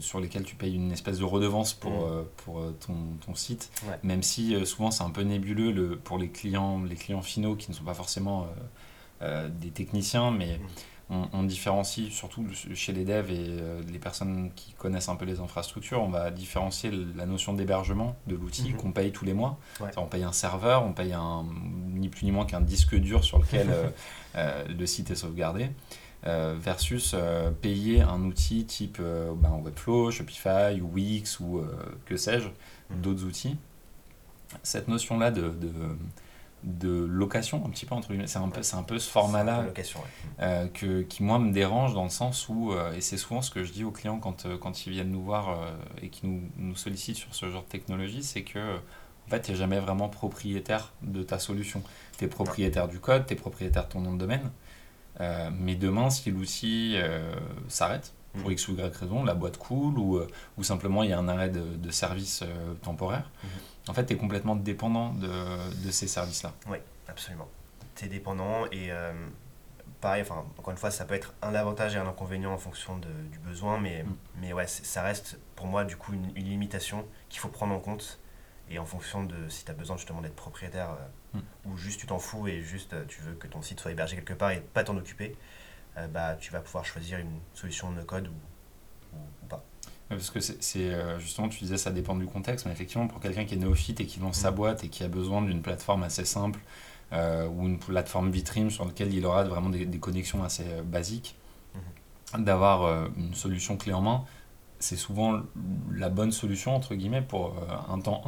sur 0.00 0.20
lesquels 0.20 0.42
tu 0.42 0.56
payes 0.56 0.74
une 0.74 0.90
espèce 0.90 1.18
de 1.18 1.24
redevance 1.24 1.74
pour, 1.74 2.08
mm. 2.08 2.24
pour 2.38 2.60
ton, 2.84 2.94
ton, 3.24 3.34
site, 3.36 3.70
même 4.02 4.24
si 4.24 4.66
souvent 4.66 4.90
c'est 4.90 5.04
un 5.04 5.10
peu 5.10 5.22
nébuleux 5.22 5.70
le, 5.70 5.96
pour 5.96 6.18
les 6.18 6.28
clients, 6.28 6.82
les 6.82 6.96
clients 6.96 7.22
finaux 7.22 7.54
qui 7.54 7.70
ne 7.70 7.76
sont 7.76 7.84
pas 7.84 7.94
forcément 7.94 8.48
des 9.20 9.70
techniciens, 9.70 10.32
mais... 10.32 10.58
Mm 10.58 10.66
on, 11.08 11.44
différencie, 11.44 12.10
surtout 12.10 12.44
chez 12.74 12.92
les 12.92 13.04
devs 13.04 13.30
et 13.30 13.36
euh, 13.38 13.80
les 13.88 14.00
personnes 14.00 14.50
qui 14.56 14.72
connaissent 14.72 15.08
un 15.08 15.14
peu 15.14 15.24
les 15.24 15.38
infrastructures, 15.38 16.02
on 16.02 16.08
va 16.08 16.32
différencier 16.32 16.90
la 17.14 17.26
notion 17.26 17.52
d'hébergement 17.52 18.16
de 18.26 18.34
l'outil 18.34 18.70
mhm. 18.70 18.76
qu'on 18.76 18.90
paye 18.90 19.12
tous 19.12 19.24
les 19.24 19.34
mois. 19.34 19.58
On 19.96 20.06
paye 20.06 20.24
un 20.24 20.32
serveur, 20.32 20.84
on 20.84 20.92
paye 20.92 21.12
un, 21.12 21.44
ni 21.94 22.08
plus 22.08 22.24
ni 22.24 22.32
moins 22.32 22.44
qu'un 22.44 22.60
disque 22.60 22.96
dur 22.96 23.22
sur 23.22 23.38
lequel 23.38 23.68
euh, 23.70 23.88
euh, 24.34 24.64
le 24.66 24.86
site 24.86 25.10
est 25.12 25.16
sauvegardé. 25.16 25.70
versus 26.24 27.14
payer 27.62 28.00
un 28.00 28.24
outil 28.24 28.64
type 28.64 29.00
ben, 29.00 29.60
Webflow, 29.62 30.10
Shopify 30.10 30.80
ou 30.80 30.90
Wix 30.92 31.38
ou 31.38 31.62
que 32.04 32.16
sais-je, 32.16 32.48
mhm. 32.90 33.00
d'autres 33.00 33.24
outils. 33.24 33.56
Cette 34.64 34.88
notion-là 34.88 35.30
de 35.30 35.50
de 35.50 35.70
location, 36.66 37.62
un 37.64 37.70
petit 37.70 37.86
peu 37.86 37.94
entre 37.94 38.08
guillemets. 38.08 38.26
C'est 38.26 38.38
un 38.38 38.48
peu, 38.48 38.62
c'est 38.62 38.76
un 38.76 38.82
peu 38.82 38.98
ce 38.98 39.10
format-là 39.10 39.66
euh, 40.40 40.66
que, 40.68 41.02
qui, 41.02 41.22
moi, 41.22 41.38
me 41.38 41.52
dérange 41.52 41.94
dans 41.94 42.04
le 42.04 42.10
sens 42.10 42.48
où, 42.48 42.72
euh, 42.72 42.92
et 42.92 43.00
c'est 43.00 43.16
souvent 43.16 43.42
ce 43.42 43.50
que 43.50 43.64
je 43.64 43.72
dis 43.72 43.84
aux 43.84 43.90
clients 43.90 44.18
quand, 44.18 44.46
euh, 44.46 44.58
quand 44.58 44.86
ils 44.86 44.90
viennent 44.90 45.10
nous 45.10 45.22
voir 45.22 45.58
et 46.02 46.08
qui 46.08 46.26
nous, 46.26 46.42
nous, 46.56 46.76
sollicitent 46.76 47.16
sur 47.16 47.34
ce 47.34 47.50
genre 47.50 47.62
de 47.62 47.68
technologie, 47.68 48.22
c'est 48.22 48.42
que 48.42 48.76
en 49.26 49.30
fait, 49.30 49.42
tu 49.42 49.50
n'es 49.50 49.56
jamais 49.56 49.80
vraiment 49.80 50.08
propriétaire 50.08 50.92
de 51.02 51.22
ta 51.22 51.38
solution. 51.38 51.82
Tu 52.18 52.24
es 52.24 52.28
propriétaire 52.28 52.86
du 52.86 53.00
code, 53.00 53.26
tu 53.26 53.32
es 53.32 53.36
propriétaire 53.36 53.86
de 53.86 53.92
ton 53.92 54.00
nom 54.00 54.12
de 54.12 54.18
domaine. 54.18 54.50
mais 55.58 55.74
demain, 55.74 56.10
si 56.10 56.30
l'outil 56.30 56.96
s'arrête, 57.68 58.12
pour. 58.40 58.50
X 58.50 58.68
ou 58.68 58.72
Y 58.76 58.96
raison, 58.96 59.24
la 59.24 59.34
boîte 59.34 59.56
coule 59.56 59.98
ou, 59.98 60.20
ou 60.58 60.62
simplement 60.62 61.02
il 61.02 61.10
y 61.10 61.12
a 61.12 61.18
un 61.18 61.28
arrêt 61.28 61.50
de, 61.50 61.62
de 61.76 61.90
service 61.90 62.44
temporaire, 62.82 63.30
mm-hmm 63.44 63.76
en 63.88 63.94
fait, 63.94 64.06
tu 64.06 64.14
es 64.14 64.16
complètement 64.16 64.56
dépendant 64.56 65.12
de, 65.12 65.84
de 65.84 65.90
ces 65.90 66.08
services-là. 66.08 66.52
Oui, 66.68 66.78
absolument. 67.08 67.48
Tu 67.94 68.06
es 68.06 68.08
dépendant 68.08 68.66
et 68.72 68.90
euh, 68.90 69.12
pareil, 70.00 70.22
enfin, 70.22 70.44
encore 70.58 70.72
une 70.72 70.76
fois, 70.76 70.90
ça 70.90 71.04
peut 71.04 71.14
être 71.14 71.34
un 71.42 71.54
avantage 71.54 71.94
et 71.94 71.98
un 71.98 72.06
inconvénient 72.06 72.52
en 72.52 72.58
fonction 72.58 72.98
de, 72.98 73.08
du 73.30 73.38
besoin, 73.38 73.78
mais, 73.78 74.02
mm. 74.02 74.16
mais 74.40 74.52
ouais, 74.52 74.66
ça 74.66 75.02
reste 75.02 75.38
pour 75.54 75.66
moi 75.66 75.84
du 75.84 75.96
coup 75.96 76.12
une, 76.12 76.32
limitation 76.34 77.06
qu'il 77.28 77.40
faut 77.40 77.48
prendre 77.48 77.74
en 77.74 77.80
compte 77.80 78.18
et 78.68 78.78
en 78.78 78.84
fonction 78.84 79.22
de 79.22 79.48
si 79.48 79.64
tu 79.64 79.70
as 79.70 79.74
besoin 79.74 79.96
justement 79.96 80.20
d'être 80.20 80.34
propriétaire 80.34 80.90
euh, 81.34 81.38
mm. 81.38 81.70
ou 81.70 81.76
juste 81.76 82.00
tu 82.00 82.06
t'en 82.06 82.18
fous 82.18 82.48
et 82.48 82.62
juste 82.62 82.92
euh, 82.92 83.04
tu 83.06 83.22
veux 83.22 83.34
que 83.34 83.46
ton 83.46 83.62
site 83.62 83.78
soit 83.78 83.92
hébergé 83.92 84.16
quelque 84.16 84.34
part 84.34 84.50
et 84.50 84.60
pas 84.60 84.82
t'en 84.82 84.96
occuper, 84.96 85.36
bah, 86.12 86.36
tu 86.38 86.52
vas 86.52 86.60
pouvoir 86.60 86.84
choisir 86.84 87.18
une 87.18 87.40
solution 87.54 87.90
no 87.90 88.02
code 88.04 88.28
ou, 88.28 89.16
ou 89.42 89.46
pas. 89.48 89.64
Parce 90.08 90.30
que 90.30 90.40
c'est 90.40 90.56
euh, 90.76 91.18
justement, 91.18 91.48
tu 91.48 91.58
disais, 91.58 91.78
ça 91.78 91.90
dépend 91.90 92.14
du 92.14 92.26
contexte, 92.26 92.64
mais 92.66 92.72
effectivement, 92.72 93.08
pour 93.08 93.20
quelqu'un 93.20 93.44
qui 93.44 93.54
est 93.54 93.58
néophyte 93.58 94.00
et 94.00 94.06
qui 94.06 94.20
lance 94.20 94.36
sa 94.36 94.52
mm. 94.52 94.54
boîte 94.54 94.84
et 94.84 94.88
qui 94.88 95.02
a 95.02 95.08
besoin 95.08 95.42
d'une 95.42 95.62
plateforme 95.62 96.04
assez 96.04 96.24
simple 96.24 96.60
euh, 97.12 97.48
ou 97.48 97.66
une 97.66 97.78
plateforme 97.78 98.30
vitrine 98.30 98.70
sur 98.70 98.84
laquelle 98.84 99.12
il 99.12 99.26
aura 99.26 99.42
vraiment 99.44 99.68
des, 99.68 99.86
connexions 99.98 100.44
assez 100.44 100.64
euh, 100.64 100.82
basiques, 100.82 101.34
mm-hmm. 101.74 102.44
d'avoir 102.44 103.08
une 103.16 103.34
solution 103.34 103.76
clé 103.76 103.92
en 103.92 104.00
main, 104.00 104.24
c'est 104.78 104.96
souvent 104.96 105.40
la 105.92 106.08
bonne 106.08 106.30
solution, 106.30 106.76
entre 106.76 106.94
guillemets, 106.94 107.22
pour 107.22 107.54
un 107.88 107.98
temps 107.98 108.22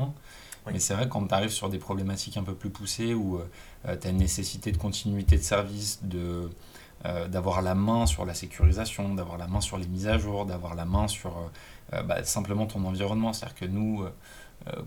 1. 0.67 0.73
Mais 0.73 0.81
c'est 0.81 0.95
vrai, 0.95 1.09
quand 1.09 1.27
tu 1.27 1.35
arrives 1.35 1.51
sur 1.51 1.69
des 1.69 1.79
problématiques 1.79 2.37
un 2.37 2.43
peu 2.43 2.55
plus 2.55 2.71
poussées 2.71 3.15
où 3.15 3.41
tu 3.85 4.07
as 4.07 4.11
une 4.11 4.17
nécessité 4.17 4.73
de 4.73 4.79
continuité 4.79 5.37
de 5.37 5.43
service, 5.43 6.01
de 6.03 6.51
euh, 7.07 7.29
d'avoir 7.29 7.63
la 7.63 7.77
main 7.77 8.07
sur 8.07 8.25
la 8.25 8.35
sécurisation, 8.35 9.15
d'avoir 9.15 9.39
la 9.39 9.47
main 9.47 9.61
sur 9.61 9.79
les 9.79 9.87
mises 9.87 10.09
à 10.09 10.19
jour, 10.19 10.47
d'avoir 10.47 10.75
la 10.75 10.85
main 10.85 11.07
sur 11.07 11.39
euh, 11.39 11.41
euh, 11.93 12.03
bah, 12.03 12.25
simplement 12.25 12.67
ton 12.67 12.85
environnement. 12.85 13.33
C'est-à-dire 13.33 13.55
que 13.55 13.65
nous, 13.67 14.05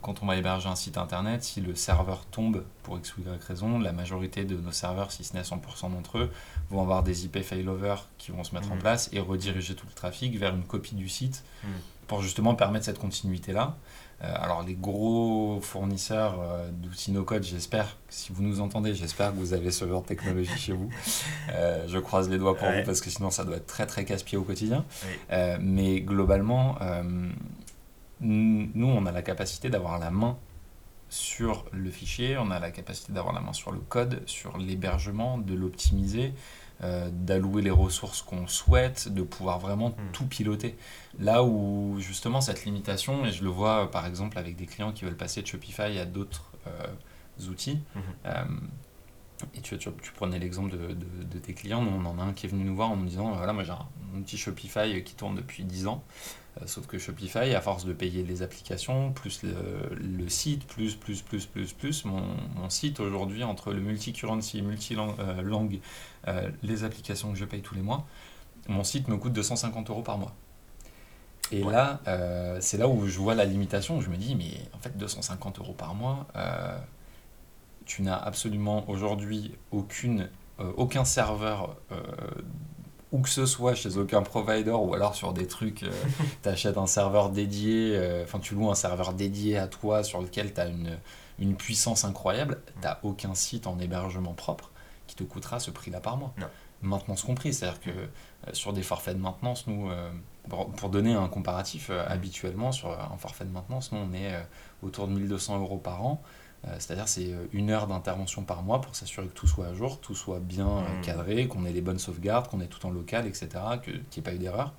quand 0.02 0.21
on 0.21 0.26
va 0.26 0.36
héberger 0.36 0.67
un 0.67 0.76
site 0.76 0.97
internet, 0.97 1.43
si 1.43 1.62
le 1.62 1.74
serveur 1.74 2.26
tombe 2.26 2.65
pour 2.84 2.97
X 2.97 3.17
ou 3.17 3.21
Y 3.21 3.41
raison, 3.47 3.80
la 3.80 3.93
majorité 3.93 4.43
de 4.43 4.58
nos 4.58 4.74
serveurs, 4.74 5.12
si 5.12 5.24
ce 5.24 5.34
n'est 5.34 5.41
100% 5.41 5.91
d'entre 5.93 6.19
eux, 6.19 6.32
vont 6.69 6.82
avoir 6.82 7.02
des 7.02 7.26
IP 7.26 7.41
failover 7.41 7.95
qui 8.17 8.32
vont 8.32 8.43
se 8.43 8.54
mettre 8.54 8.71
en 8.71 8.76
mmh. 8.76 8.80
place 8.80 9.10
et 9.13 9.19
rediriger 9.21 9.74
tout 9.74 9.88
le 9.88 9.93
trafic 9.93 10.38
vers 10.38 10.54
une 10.54 10.65
copie 10.65 10.93
du 10.93 11.08
site 11.08 11.43
mmh. 11.63 11.67
pour 12.08 12.21
justement 12.21 12.54
permettre 12.54 12.86
cette 12.86 13.00
continuité-là. 13.00 13.78
Euh, 14.24 14.34
alors 14.40 14.64
les 14.64 14.76
gros 14.76 15.60
fournisseurs 15.62 16.40
euh, 16.42 16.70
d'outils 16.72 17.12
no-code, 17.12 17.44
j'espère, 17.44 17.98
si 18.10 18.32
vous 18.32 18.44
nous 18.44 18.62
entendez, 18.62 18.94
j'espère 18.94 19.32
que 19.32 19.38
vous 19.38 19.54
avez 19.54 19.72
ce 19.72 19.88
genre 19.88 20.04
de 20.04 20.08
technologie 20.08 20.58
chez 20.58 20.74
vous. 20.74 20.90
Euh, 21.54 21.86
je 21.88 21.98
croise 21.98 22.30
les 22.30 22.38
doigts 22.38 22.56
pour 22.56 22.70
vous 22.70 22.84
parce 22.86 23.02
que 23.02 23.10
sinon 23.10 23.32
ça 23.32 23.44
doit 23.44 23.58
être 23.58 23.66
très 23.66 23.86
très 23.86 24.06
casse-pied 24.06 24.38
au 24.38 24.44
quotidien. 24.44 24.86
mais 25.60 26.02
globalement, 26.02 26.78
nous 28.22 28.88
on 28.88 29.06
a 29.06 29.12
la 29.12 29.22
capacité 29.22 29.70
d'avoir 29.70 30.00
la 30.00 30.12
main 30.12 30.38
sur 31.10 31.66
le 31.74 31.90
fichier, 31.90 32.38
on 32.38 32.52
a 32.52 32.60
la 32.60 32.72
capacité 32.72 33.12
d'avoir 33.12 33.34
la 33.34 33.42
main 33.42 33.54
sur 33.54 33.72
le 33.72 33.80
code, 33.80 34.22
sur 34.28 34.58
l'hébergement, 34.58 35.38
de 35.38 35.54
l'optimiser, 35.54 36.34
euh, 36.84 37.10
d'allouer 37.12 37.62
les 37.62 37.70
ressources 37.72 38.22
qu'on 38.22 38.48
souhaite, 38.48 39.08
de 39.13 39.22
pouvoir 39.22 39.60
vraiment 39.60 39.89
Mm. 39.89 40.12
tout 40.13 40.26
piloter. 40.26 40.78
Là 41.20 41.44
où 41.44 41.98
justement 42.00 42.41
cette 42.41 42.65
limitation, 42.65 43.26
et 43.26 43.32
je 43.32 43.44
le 43.44 43.50
vois 43.50 43.91
par 43.91 44.06
exemple 44.08 44.38
avec 44.39 44.56
des 44.56 44.65
clients 44.65 44.91
qui 44.91 45.06
veulent 45.06 45.15
passer 45.17 45.41
de 45.41 45.48
Shopify 45.48 45.98
à 46.00 46.06
d'autres 46.06 46.52
euh, 46.67 47.50
outils, 47.50 47.80
Mhm. 47.96 48.02
Et 49.56 49.62
tu, 49.62 49.78
tu, 49.78 49.90
tu 50.02 50.12
prenais 50.14 50.40
l'exemple 50.40 50.72
de, 50.72 50.78
de- 50.94 51.24
de 51.24 51.40
tes 51.40 51.54
clients, 51.54 51.84
on 51.86 52.06
en 52.06 52.20
a 52.20 52.24
un 52.24 52.34
qui 52.34 52.46
est 52.48 52.50
venu 52.50 52.64
nous 52.64 52.76
voir 52.76 52.92
en 52.92 52.96
nous 52.98 53.06
disant, 53.06 53.32
euh, 53.34 53.38
voilà 53.38 53.54
moi 53.54 53.64
j'ai 53.64 53.72
un 53.72 53.88
outil 54.20 54.38
Shopify 54.38 55.04
qui 55.04 55.16
tourne 55.16 55.36
depuis 55.36 55.64
10 55.64 55.88
ans, 55.88 56.04
euh, 56.62 56.68
sauf 56.68 56.88
que 56.88 57.00
Shopify, 57.00 57.56
à 57.56 57.62
force 57.62 57.86
de 57.86 57.94
payer 57.94 58.24
les 58.24 58.44
applications, 58.44 59.12
plus 59.14 59.44
le, 59.44 59.54
le 59.96 60.30
site, 60.30 60.66
plus, 60.68 60.96
plus, 60.96 61.22
plus, 61.22 61.46
plus, 61.46 61.74
plus, 61.74 62.06
mon, 62.06 62.24
mon 62.56 62.70
site 62.70 63.00
aujourd'hui, 63.00 63.44
entre 63.44 63.74
le 63.74 63.82
multi-currency, 63.82 64.62
multi-langue, 64.62 65.82
euh, 66.28 66.50
les 66.64 66.84
applications 66.84 67.32
que 67.32 67.38
je 67.38 67.46
paye 67.46 67.62
tous 67.62 67.76
les 67.76 67.82
mois, 67.82 68.06
mon 68.70 68.84
site 68.84 69.08
me 69.10 69.18
coûte 69.18 69.34
250 69.34 69.90
euros 69.92 70.04
par 70.04 70.18
mois. 70.18 70.36
Et 71.52 71.64
Ouais. 71.64 71.74
là, 71.74 72.00
euh, 72.08 72.58
c'est 72.62 72.78
là 72.78 72.88
où 72.88 73.06
je 73.08 73.20
vois 73.20 73.36
la 73.36 73.44
limitation, 73.46 73.98
où 73.98 74.02
je 74.02 74.10
me 74.10 74.16
dis, 74.16 74.36
mais 74.36 74.54
en 74.74 74.80
fait, 74.80 74.98
250 74.98 75.60
euros 75.60 75.74
par 75.74 75.94
mois, 75.96 76.28
euh, 76.36 76.78
tu 77.92 78.04
n'as 78.04 78.16
absolument 78.16 78.90
aujourd'hui 78.90 79.54
aucune, 79.72 80.30
euh, 80.62 80.72
aucun 80.78 81.04
serveur 81.04 81.76
euh, 81.92 81.98
où 83.12 83.20
que 83.20 83.28
ce 83.28 83.46
soit 83.46 83.76
chez 83.76 83.98
aucun 83.98 84.22
provider 84.22 84.72
ou 84.72 84.94
alors 84.94 85.14
sur 85.14 85.34
des 85.34 85.46
trucs, 85.46 85.84
tu 86.44 86.50
achètes 86.50 86.78
un 86.78 86.88
serveur 86.88 87.32
dédié, 87.32 87.98
euh, 87.98 88.24
enfin 88.24 88.40
tu 88.40 88.56
loues 88.56 88.72
un 88.72 88.76
serveur 88.76 89.12
dédié 89.14 89.58
à 89.58 89.68
toi 89.68 90.04
sur 90.04 90.22
lequel 90.22 90.54
tu 90.54 90.62
as 90.62 90.68
une, 90.68 90.98
une 91.38 91.56
puissance 91.56 92.06
incroyable, 92.06 92.62
tu 92.82 92.88
aucun 93.04 93.36
site 93.36 93.68
en 93.68 93.78
hébergement 93.78 94.34
propre 94.34 94.72
qui 95.08 95.18
te 95.18 95.24
coûtera 95.24 95.60
ce 95.60 95.72
prix-là 95.72 96.00
par 96.00 96.16
mois. 96.16 96.34
Non. 96.38 96.48
Maintenance 96.82 97.24
compris, 97.24 97.54
c'est-à-dire 97.54 97.82
que 97.82 97.90
euh, 97.90 98.54
sur 98.54 98.72
des 98.72 98.84
forfaits 98.84 99.18
de 99.18 99.22
maintenance, 99.22 99.68
nous, 99.68 99.90
euh, 99.90 100.10
pour, 100.50 100.72
pour 100.72 100.90
donner 100.90 101.14
un 101.14 101.28
comparatif, 101.28 101.90
euh, 101.90 102.04
habituellement 102.08 102.72
sur 102.72 102.90
un 102.90 103.18
forfait 103.18 103.46
de 103.46 103.52
maintenance, 103.52 103.92
nous 103.92 104.00
on 104.00 104.14
est 104.14 104.34
euh, 104.34 104.42
autour 104.82 105.08
de 105.08 105.14
1200 105.14 105.60
euros 105.60 105.78
par 105.78 106.06
an. 106.06 106.22
Euh, 106.67 106.76
C'est-à-dire 106.78 107.08
c'est 107.08 107.34
euh, 107.34 107.47
une 107.54 107.71
heure 107.71 107.88
d'intervention 107.88 108.43
par 108.43 108.62
mois 108.62 108.82
pour 108.82 108.95
s'assurer 108.95 109.28
que 109.28 109.34
tout 109.34 109.47
soit 109.47 109.67
à 109.67 109.74
jour, 109.74 110.00
tout 110.00 110.13
soit 110.15 110.39
bien 110.39 110.67
euh, 110.67 110.95
Mhm. 110.97 111.02
cadré, 111.02 111.47
qu'on 111.47 111.65
ait 111.65 111.71
les 111.74 111.82
bonnes 111.82 112.00
sauvegardes, 112.00 112.47
qu'on 112.50 112.62
ait 112.62 112.67
tout 112.67 112.86
en 112.86 112.91
local, 112.91 113.26
etc., 113.26 113.50
qu'il 113.84 113.93
n'y 113.95 114.00
ait 114.17 114.21
pas 114.21 114.34
eu 114.34 114.38
d'erreur. 114.38 114.74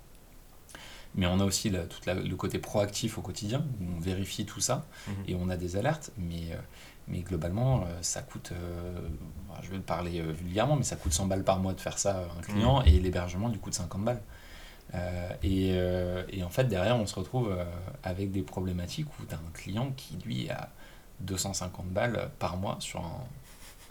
Mais 1.15 1.27
on 1.27 1.41
a 1.41 1.45
aussi 1.45 1.69
la- 1.71 1.85
tout 1.87 1.99
la- 2.07 2.15
le 2.15 2.37
côté 2.37 2.59
proactif 2.59 3.19
au 3.19 3.21
quotidien, 3.21 3.65
où 3.81 3.97
on 3.97 4.01
vérifie 4.01 4.47
tout 4.47 4.61
ça 4.61 4.87
Mhm. 5.09 5.15
et 5.29 5.35
on 5.35 5.49
a 5.51 5.57
des 5.57 5.77
alertes, 5.77 6.11
mais, 6.17 6.57
mais 7.09 7.19
globalement, 7.21 7.85
ça 8.01 8.23
coûte, 8.23 8.53
euh, 8.53 8.99
je 9.63 9.69
vais 9.71 9.77
le 9.77 9.83
parler 9.83 10.23
vulgairement, 10.23 10.77
mais 10.77 10.85
ça 10.85 10.97
coûte 10.97 11.13
100 11.13 11.27
balles 11.27 11.45
par 11.45 11.59
mois 11.59 11.75
de 11.75 11.81
faire 11.81 11.99
ça 11.99 12.17
à 12.17 12.39
un 12.39 12.43
client 12.43 12.81
et 12.83 12.93
l'hébergement 13.01 13.49
lui 13.49 13.59
coûte 13.59 13.75
50 13.75 14.05
balles. 14.05 14.23
Euh, 14.95 15.31
et, 15.43 15.73
euh, 15.75 16.23
et 16.31 16.45
en 16.45 16.49
fait, 16.51 16.65
derrière, 16.65 16.97
on 16.97 17.07
se 17.07 17.15
retrouve 17.15 17.55
avec 18.05 18.31
des 18.31 18.43
problématiques 18.43 19.09
où 19.21 19.25
tu 19.27 19.35
as 19.35 19.39
un 19.39 19.51
client 19.53 19.93
qui, 19.97 20.17
lui, 20.25 20.49
a 20.49 20.71
250 21.21 21.87
balles 21.87 22.31
par 22.39 22.57
mois 22.57 22.77
sur 22.81 23.01
un, 23.01 23.25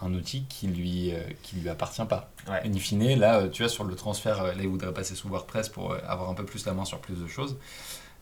un 0.02 0.12
outil 0.14 0.44
qui 0.48 0.66
lui, 0.66 1.14
euh, 1.14 1.22
qui 1.42 1.56
lui 1.56 1.68
appartient 1.68 2.04
pas. 2.04 2.30
Ouais. 2.48 2.60
In 2.64 2.74
fine, 2.74 3.18
là, 3.18 3.40
euh, 3.40 3.48
tu 3.48 3.62
vois, 3.62 3.68
sur 3.68 3.84
le 3.84 3.94
transfert, 3.94 4.42
euh, 4.42 4.52
là, 4.52 4.62
il 4.62 4.68
voudrait 4.68 4.92
passer 4.92 5.14
sous 5.14 5.28
WordPress 5.28 5.68
pour 5.68 5.94
avoir 5.94 6.28
un 6.28 6.34
peu 6.34 6.44
plus 6.44 6.66
la 6.66 6.74
main 6.74 6.84
sur 6.84 7.00
plus 7.00 7.14
de 7.14 7.26
choses, 7.26 7.56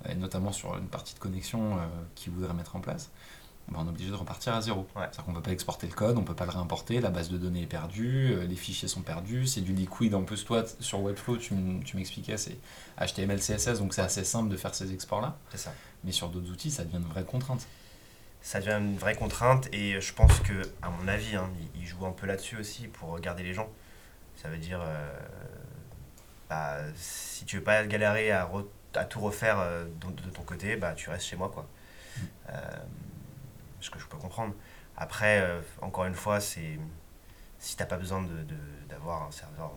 et 0.09 0.15
notamment 0.15 0.53
sur 0.53 0.77
une 0.77 0.89
partie 0.89 1.15
de 1.15 1.19
connexion 1.19 1.79
qu'il 2.15 2.33
voudrait 2.33 2.55
mettre 2.55 2.77
en 2.77 2.81
place. 2.81 3.11
Ben, 3.69 3.79
on 3.81 3.87
est 3.87 3.91
obligé 3.91 4.11
de 4.11 4.17
repartir 4.17 4.55
à 4.55 4.61
zéro. 4.61 4.81
Ouais. 4.97 5.03
C'est-à-dire 5.03 5.25
qu'on 5.25 5.31
ne 5.31 5.37
peut 5.37 5.43
pas 5.43 5.53
exporter 5.53 5.87
le 5.87 5.93
code, 5.93 6.17
on 6.17 6.23
ne 6.23 6.27
peut 6.27 6.35
pas 6.35 6.47
le 6.47 6.51
réimporter, 6.51 7.01
la 7.01 7.11
base 7.11 7.31
de 7.31 7.39
données 7.39 7.63
est 7.63 7.67
perdue, 7.67 8.35
les 8.49 8.57
fichiers 8.57 8.89
sont 8.89 9.03
perdus, 9.03 9.47
c'est 9.47 9.61
du 9.61 9.73
liquide. 9.73 10.15
En 10.15 10.23
plus, 10.23 10.45
toi, 10.45 10.65
sur 10.81 11.01
Webflow, 11.03 11.37
tu 11.37 11.55
m'expliquais, 11.95 12.37
c'est 12.37 12.59
HTML, 12.99 13.39
CSS, 13.39 13.79
donc 13.79 13.95
c'est 13.95 14.03
assez 14.03 14.25
simple 14.25 14.49
de 14.49 14.57
faire 14.57 14.75
ces 14.75 14.93
exports-là. 14.93 15.37
C'est 15.51 15.59
ça. 15.59 15.73
Mais 16.05 16.13
sur 16.13 16.31
d'autres 16.31 16.51
outils, 16.51 16.71
ça 16.71 16.85
devient 16.85 16.97
une 16.97 17.05
vraie 17.05 17.25
contrainte. 17.25 17.67
Ça 18.43 18.59
devient 18.61 18.79
une 18.81 18.97
vraie 18.97 19.15
contrainte 19.15 19.69
et 19.73 20.01
je 20.01 20.13
pense 20.15 20.41
que, 20.41 20.63
à 20.83 20.89
mon 20.91 21.09
avis, 21.09 21.37
hein, 21.37 21.51
il, 21.75 21.83
il 21.83 21.87
joue 21.87 22.07
un 22.07 22.13
peu 22.13 22.27
là-dessus 22.27 22.57
aussi 22.57 22.89
pour 22.89 23.19
garder 23.21 23.43
les 23.43 23.53
gens. 23.55 23.69
Ça 24.37 24.49
veut 24.49 24.59
dire, 24.59 24.81
euh, 24.83 25.19
bah, 26.49 26.79
si 26.97 27.45
tu 27.45 27.59
veux 27.59 27.63
pas 27.63 27.85
galérer 27.87 28.33
à, 28.33 28.47
re- 28.47 28.67
à 28.95 29.05
tout 29.05 29.21
refaire 29.21 29.59
euh, 29.61 29.85
de, 29.85 30.23
de 30.23 30.31
ton 30.31 30.43
côté, 30.43 30.77
bah, 30.77 30.95
tu 30.95 31.11
restes 31.11 31.27
chez 31.27 31.37
moi. 31.37 31.51
Quoi. 31.53 31.67
Euh, 32.49 32.61
ce 33.81 33.91
que 33.91 33.99
je 33.99 34.07
peux 34.07 34.17
comprendre. 34.17 34.55
Après, 34.97 35.43
encore 35.81 36.05
une 36.07 36.15
fois, 36.15 36.41
c'est 36.41 36.79
si 37.59 37.77
t'as 37.77 37.87
pas 37.87 37.97
besoin 37.97 38.23
de, 38.23 38.43
de- 38.43 38.57
d'avoir 38.89 39.23
un 39.23 39.31
serveur 39.31 39.73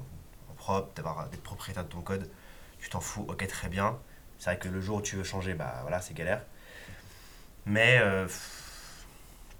en 0.49 0.54
propre, 0.56 0.93
d'avoir 0.95 1.30
d'être 1.30 1.43
propriétaire 1.43 1.84
de 1.84 1.89
ton 1.89 2.02
code, 2.02 2.30
tu 2.80 2.89
t'en 2.89 2.99
fous, 3.02 3.26
ok, 3.28 3.45
très 3.47 3.69
bien. 3.69 3.97
C'est 4.39 4.49
vrai 4.52 4.58
que 4.60 4.67
le 4.69 4.82
jour 4.82 4.97
où 4.97 5.02
tu 5.02 5.15
veux 5.15 5.23
changer, 5.23 5.54
bah 5.54 5.80
voilà, 5.84 6.02
c'est 6.02 6.13
galère. 6.13 6.41
Mais 7.65 7.99
euh, 8.02 8.28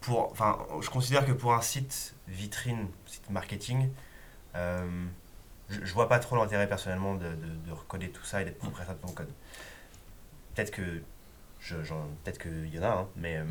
pour, 0.02 0.32
enfin, 0.32 0.58
je 0.82 0.90
considère 0.90 1.26
que 1.26 1.32
pour 1.32 1.54
un 1.54 1.62
site 1.62 2.16
vitrine, 2.28 2.88
site 3.06 3.30
marketing, 3.30 3.90
euh, 4.56 5.06
je, 5.70 5.84
je 5.84 5.94
vois 5.94 6.10
pas 6.10 6.20
trop 6.20 6.36
l'intérêt 6.36 6.68
personnellement 6.68 7.16
de, 7.16 7.26
de, 7.26 7.68
de 7.68 7.72
recoder 7.72 8.10
tout 8.10 8.24
ça 8.26 8.42
et 8.42 8.46
d'être 8.46 8.58
propriétaire 8.60 8.96
de 8.96 9.02
ton 9.02 9.14
code. 9.14 9.30
Peut-être 10.54 10.72
que 10.72 11.02
je, 11.60 11.76
peut-être 11.78 12.40
qu'il 12.40 12.74
y 12.74 12.80
en 12.80 12.84
a, 12.84 12.88
hein, 12.90 13.08
mais 13.16 13.38
euh, 13.38 13.46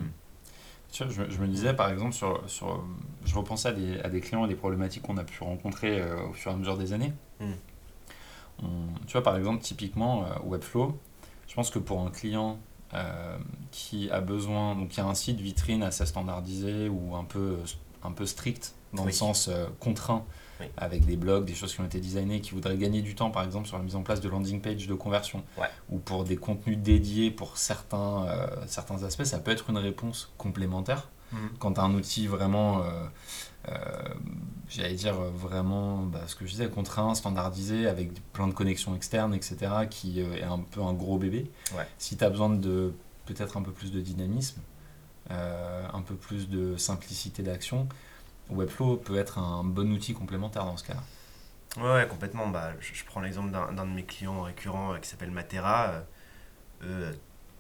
Tu 0.93 1.03
vois, 1.05 1.13
je, 1.13 1.31
je 1.31 1.39
me 1.41 1.47
disais 1.49 1.73
par 1.75 1.91
exemple 1.91 2.13
sur, 2.13 2.49
sur 2.49 2.85
je 3.25 3.35
repensais 3.35 3.69
à 3.69 3.73
des, 3.73 4.01
à 4.01 4.11
des 4.11 4.21
clients 4.21 4.45
et 4.45 4.49
des 4.49 4.55
problématiques 4.55 5.03
qu'on 5.03 5.17
a 5.17 5.25
pu 5.25 5.43
rencontrer 5.43 6.03
au 6.29 6.35
fur 6.35 6.51
et 6.51 6.55
à 6.55 6.57
mesure 6.59 6.77
des 6.77 6.93
années. 6.93 7.13
Mm. 7.41 7.53
On- 8.63 8.67
tu 9.07 9.13
vois 9.13 9.23
par 9.23 9.37
exemple 9.37 9.63
typiquement 9.63 10.27
Webflow, 10.45 10.97
je 11.49 11.55
pense 11.55 11.71
que 11.71 11.79
pour 11.79 12.01
un 12.03 12.11
client 12.11 12.59
euh, 12.95 13.37
qui 13.71 14.11
a 14.11 14.21
besoin, 14.21 14.75
donc 14.75 14.95
il 14.95 14.99
y 14.99 15.01
a 15.01 15.07
un 15.07 15.15
site 15.15 15.41
vitrine 15.41 15.83
assez 15.83 16.05
standardisé 16.07 16.89
ou 16.89 17.15
un 17.17 17.25
peu, 17.25 17.57
un 18.03 18.13
peu 18.13 18.27
strict 18.27 18.75
dans 18.93 19.05
le 19.05 19.13
sens 19.13 19.49
euh, 19.49 19.67
contraint 19.81 20.25
Oui. 20.61 20.67
avec 20.77 21.07
des 21.07 21.17
blogs, 21.17 21.47
des 21.47 21.55
choses 21.55 21.75
qui 21.75 21.81
ont 21.81 21.87
été 21.87 21.99
designées, 22.01 22.41
qui 22.43 22.51
voudraient 22.53 22.77
gagner 22.77 23.01
du 23.01 23.15
temps 23.15 23.31
par 23.31 23.43
exemple 23.45 23.67
sur 23.67 23.79
la 23.79 23.83
mise 23.85 23.97
en 23.97 24.03
place 24.03 24.21
de 24.21 24.29
landing 24.29 24.61
page 24.61 24.87
de 24.87 24.95
conversion 24.95 25.43
Ouais. 25.57 25.69
ou 25.91 25.99
pour 25.99 26.25
des 26.25 26.37
contenus 26.37 26.77
dédiés 26.79 27.31
pour 27.31 27.57
certains, 27.57 28.27
euh, 28.27 28.47
certains 28.67 29.03
aspects, 29.05 29.25
ça 29.25 29.39
peut 29.39 29.51
être 29.51 29.71
une 29.71 29.79
réponse 29.79 30.31
complémentaire 30.37 31.09
quand 31.59 31.75
tu 31.75 31.81
as 31.81 31.85
un 31.85 31.95
outil 31.95 32.27
vraiment, 32.27 32.83
euh, 32.83 33.05
euh, 33.69 33.75
j'allais 34.69 34.95
dire 34.95 35.15
vraiment, 35.15 35.99
bah, 35.99 36.23
ce 36.27 36.35
que 36.35 36.47
je 36.47 36.51
disais, 36.51 36.69
contraint, 36.69 37.15
standardisé, 37.15 37.87
avec 37.87 38.13
plein 38.33 38.49
de 38.49 38.55
connexions 38.55 38.95
externes, 38.95 39.35
etc., 39.35 39.57
qui 39.89 40.23
euh, 40.23 40.37
est 40.37 40.43
un 40.43 40.59
peu 40.59 40.83
un 40.83 40.93
gros 40.93 41.19
bébé. 41.19 41.51
Ouais. 41.77 41.87
Si 41.99 42.17
tu 42.17 42.25
as 42.25 42.31
besoin 42.31 42.51
de 42.51 42.93
peut-être 43.27 43.57
un 43.57 43.63
peu 43.63 43.73
plus 43.73 43.93
de 43.93 44.01
dynamisme, 44.01 44.61
un 45.31 46.03
peu 46.03 46.15
plus 46.15 46.51
de 46.51 46.77
simplicité 46.77 47.43
d'action, 47.43 47.89
Webflow 48.51 48.97
peut 48.97 49.17
être 49.17 49.39
un 49.39 49.65
bon 49.65 49.91
outil 49.93 50.13
complémentaire 50.13 50.67
dans 50.67 50.77
ce 50.77 50.85
cas-là. 50.85 51.03
Ouais, 51.79 51.95
ouais, 51.95 52.09
complètement. 52.09 52.49
Bah, 52.49 52.73
je, 52.81 52.95
je 52.95 53.05
prends 53.05 53.21
l'exemple 53.21 53.51
d'un 53.51 53.87
de 53.87 53.91
mes 53.91 54.05
clients 54.05 54.43
récurrents 54.43 54.95
euh, 54.95 54.99
qui 54.99 55.09
s'appelle 55.09 55.31
Matera. 55.31 55.89
Euh, 55.89 56.01
eux, 56.83 57.05
euh, 57.05 57.13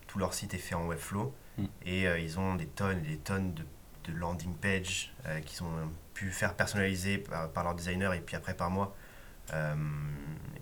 tout 0.06 0.18
leur 0.18 0.34
site 0.34 0.52
est 0.54 0.58
fait 0.58 0.74
en 0.74 0.86
Webflow 0.86 1.34
Mm. 1.58 1.64
et 1.84 2.06
euh, 2.08 2.18
ils 2.18 2.38
ont 2.38 2.54
des 2.54 2.66
tonnes 2.66 2.98
et 3.04 3.08
des 3.08 3.18
tonnes 3.18 3.54
de, 3.54 3.62
de 4.04 4.12
landing 4.18 4.54
pages 4.54 5.12
euh, 5.26 5.40
qu'ils 5.40 5.62
ont 5.64 5.90
pu 6.14 6.30
faire 6.30 6.54
personnaliser 6.54 7.18
par, 7.18 7.50
par 7.50 7.64
leur 7.64 7.74
designer 7.74 8.12
et 8.14 8.20
puis 8.20 8.36
après 8.36 8.54
par 8.54 8.70
moi. 8.70 8.94
Euh, 9.54 9.74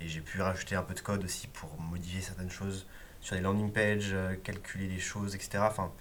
et 0.01 0.09
j'ai 0.09 0.21
pu 0.21 0.41
rajouter 0.43 0.77
un 0.77 0.83
peu 0.83 0.95
de 0.95 1.01
code 1.01 1.25
aussi 1.25 1.47
pour 1.49 1.79
modifier 1.81 2.21
certaines 2.23 2.51
choses 2.51 2.87
sur 3.21 3.35
les 3.37 3.43
landing 3.43 3.73
pages, 3.73 4.15
calculer 4.45 4.89
les 4.89 4.99
choses, 5.01 5.35
etc. 5.37 5.69
Enfin, 5.69 5.93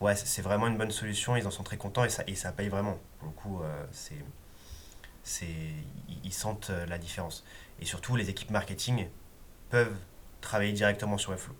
ouais, 0.00 0.16
c'est 0.16 0.42
vraiment 0.42 0.68
une 0.68 0.78
bonne 0.78 0.92
solution. 0.92 1.36
Ils 1.36 1.46
en 1.46 1.50
sont 1.50 1.64
très 1.64 1.76
contents 1.76 2.04
et 2.04 2.10
ça, 2.10 2.24
et 2.28 2.36
ça 2.36 2.52
paye 2.52 2.68
vraiment. 2.68 2.98
Pour 3.18 3.28
le 3.28 3.34
coup, 3.34 3.62
c'est 3.92 4.14
ils- 6.24 6.32
sentent 6.32 6.70
la 6.88 6.98
différence. 6.98 7.44
Et 7.80 7.84
surtout, 7.84 8.16
les 8.16 8.30
équipes 8.30 8.50
marketing 8.50 9.08
peuvent 9.70 9.96
travailler 10.40 10.72
directement 10.72 11.18
sur 11.18 11.30
Webflow. 11.32 11.54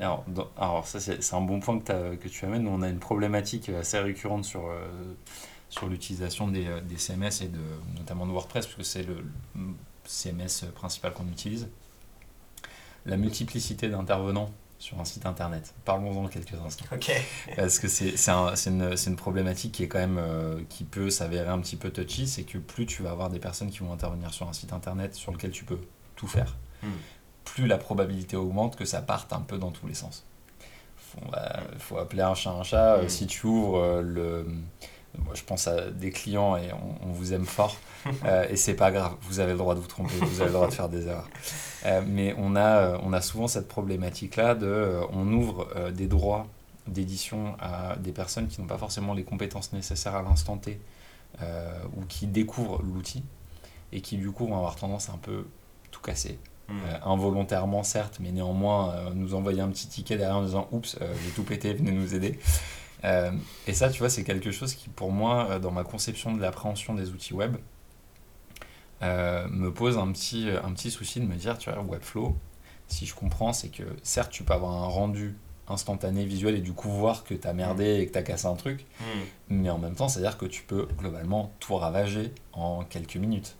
Alors, 0.00 0.24
dans- 0.28 0.50
alors 0.58 0.86
ça, 0.86 1.00
c'est 1.00 1.34
un 1.34 1.40
bon 1.40 1.60
point 1.60 1.78
que, 1.80 2.28
tu 2.28 2.44
amènes. 2.44 2.66
On 2.68 2.82
a 2.82 2.88
une 2.88 2.98
problématique 2.98 3.68
assez 3.70 3.98
récurrente 3.98 4.44
sur, 4.44 4.66
euh, 4.68 4.86
sur 5.70 5.88
l'utilisation 5.88 6.48
des, 6.48 6.66
euh, 6.66 6.80
des 6.80 6.98
CMS 6.98 7.42
et 7.42 7.48
de, 7.48 7.60
notamment 7.96 8.26
de 8.26 8.32
WordPress, 8.32 8.66
puisque 8.66 8.84
c'est 8.84 9.02
le, 9.04 9.24
le 9.54 9.62
CMS 10.04 10.66
principal 10.74 11.12
qu'on 11.12 11.26
utilise. 11.28 11.68
La 13.06 13.16
multiplicité 13.16 13.88
d'intervenants 13.88 14.50
sur 14.78 15.00
un 15.00 15.04
site 15.04 15.24
internet. 15.26 15.72
Parlons-en 15.84 16.28
quelques 16.28 16.54
instants. 16.54 16.84
Parce 17.56 17.78
que 17.78 17.88
c'est 17.88 18.28
un- 18.30 18.54
une, 18.66 18.94
une 19.06 19.16
problématique 19.16 19.72
qui 19.72 19.84
est 19.84 19.88
quand 19.88 19.98
même 19.98 20.18
euh, 20.18 20.60
qui 20.68 20.84
peut 20.84 21.08
s'avérer 21.08 21.48
un 21.48 21.60
petit 21.60 21.76
peu 21.76 21.90
touchy, 21.90 22.26
c'est 22.26 22.42
que 22.42 22.58
plus 22.58 22.84
tu 22.84 23.02
vas 23.02 23.12
avoir 23.12 23.30
des 23.30 23.38
personnes 23.38 23.70
qui 23.70 23.78
vont 23.78 23.92
intervenir 23.92 24.34
sur 24.34 24.48
un 24.48 24.52
site 24.52 24.72
internet 24.72 25.14
sur 25.14 25.32
lequel 25.32 25.50
tu 25.52 25.64
peux 25.64 25.78
tout 26.16 26.26
faire, 26.26 26.56
Hmm. 26.82 26.88
Plus 27.46 27.66
la 27.66 27.78
probabilité 27.78 28.36
augmente 28.36 28.76
que 28.76 28.84
ça 28.84 29.00
parte 29.00 29.32
un 29.32 29.40
peu 29.40 29.56
dans 29.56 29.70
tous 29.70 29.86
les 29.86 29.94
sens. 29.94 30.24
il 31.16 31.78
faut 31.78 31.96
appeler 31.98 32.22
un 32.22 32.34
chat 32.34 32.50
un 32.50 32.62
chat. 32.62 32.98
Mm. 33.02 33.08
Si 33.08 33.26
tu 33.26 33.46
ouvres 33.46 34.02
le. 34.02 34.46
Moi, 35.24 35.34
je 35.34 35.42
pense 35.44 35.66
à 35.66 35.90
des 35.90 36.10
clients 36.10 36.56
et 36.58 36.70
on, 36.74 37.08
on 37.08 37.12
vous 37.12 37.32
aime 37.32 37.46
fort. 37.46 37.76
Euh, 38.24 38.46
et 38.48 38.54
c'est 38.54 38.76
pas 38.76 38.92
grave, 38.92 39.16
vous 39.22 39.40
avez 39.40 39.50
le 39.50 39.58
droit 39.58 39.74
de 39.74 39.80
vous 39.80 39.88
tromper, 39.88 40.14
vous 40.14 40.40
avez 40.40 40.50
le 40.50 40.52
droit 40.54 40.68
de 40.68 40.72
faire 40.74 40.88
des 40.88 41.08
erreurs. 41.08 41.28
Euh, 41.86 42.00
mais 42.06 42.36
on 42.38 42.54
a, 42.54 42.98
on 43.02 43.12
a 43.12 43.20
souvent 43.20 43.48
cette 43.48 43.66
problématique-là 43.66 44.54
de. 44.54 44.64
euh, 44.66 45.04
on 45.10 45.26
ouvre 45.32 45.66
euh, 45.74 45.90
des 45.90 46.06
droits 46.06 46.46
d'édition 46.86 47.56
à 47.58 47.96
des 47.96 48.12
personnes 48.12 48.46
qui 48.46 48.60
n'ont 48.60 48.68
pas 48.68 48.78
forcément 48.78 49.12
les 49.12 49.24
compétences 49.24 49.72
nécessaires 49.72 50.14
à 50.14 50.22
l'instant 50.22 50.56
T 50.56 50.80
euh, 51.42 51.68
ou 51.96 52.04
qui 52.04 52.28
découvrent 52.28 52.80
l'outil 52.82 53.24
et 53.90 54.00
qui 54.02 54.18
du 54.18 54.30
coup 54.30 54.46
vont 54.46 54.56
avoir 54.56 54.76
tendance 54.76 55.10
à 55.10 55.14
un 55.14 55.18
peu 55.18 55.44
tout 55.90 56.00
casser. 56.00 56.38
Mm. 56.68 56.72
Euh, 56.84 56.98
involontairement 57.04 57.82
certes, 57.84 58.18
mais 58.20 58.32
néanmoins 58.32 58.92
euh, 58.92 59.10
nous 59.14 59.34
envoyer 59.34 59.60
un 59.60 59.68
petit 59.68 59.86
ticket 59.86 60.16
derrière 60.16 60.36
en 60.36 60.42
disant 60.42 60.68
oups, 60.72 60.96
euh, 61.00 61.14
j'ai 61.24 61.30
tout 61.30 61.44
pété, 61.44 61.72
venez 61.74 61.92
nous 61.92 62.14
aider. 62.14 62.38
Et 63.68 63.72
ça, 63.72 63.88
tu 63.88 64.00
vois, 64.00 64.10
c'est 64.10 64.24
quelque 64.24 64.50
chose 64.50 64.74
qui 64.74 64.88
pour 64.88 65.12
moi, 65.12 65.60
dans 65.60 65.70
ma 65.70 65.84
conception 65.84 66.34
de 66.34 66.40
l'appréhension 66.40 66.92
des 66.94 67.10
outils 67.10 67.34
web, 67.34 67.54
me 69.00 69.68
pose 69.68 69.96
un 69.96 70.10
petit, 70.10 70.48
un 70.64 70.72
petit 70.72 70.90
souci 70.90 71.20
de 71.20 71.26
me 71.26 71.36
dire, 71.36 71.56
tu 71.56 71.70
vois, 71.70 71.80
Webflow, 71.82 72.36
si 72.88 73.06
je 73.06 73.14
comprends, 73.14 73.52
c'est 73.52 73.68
que 73.68 73.84
certes, 74.02 74.32
tu 74.32 74.42
peux 74.42 74.54
avoir 74.54 74.72
un 74.72 74.86
rendu 74.88 75.36
instantané 75.68 76.24
visuel 76.24 76.56
et 76.56 76.60
du 76.60 76.72
coup 76.72 76.90
voir 76.90 77.22
que 77.22 77.34
tu 77.34 77.46
as 77.46 77.52
merdé 77.52 78.00
et 78.00 78.06
que 78.08 78.12
tu 78.12 78.18
as 78.18 78.22
cassé 78.22 78.46
un 78.46 78.54
truc, 78.54 78.86
Mm. 79.00 79.04
mais 79.50 79.70
en 79.70 79.78
même 79.78 79.94
temps, 79.94 80.08
c'est-à-dire 80.08 80.36
que 80.38 80.46
tu 80.46 80.62
peux 80.62 80.88
globalement 80.98 81.52
tout 81.60 81.76
ravager 81.76 82.32
en 82.52 82.82
quelques 82.82 83.16
minutes. 83.16 83.56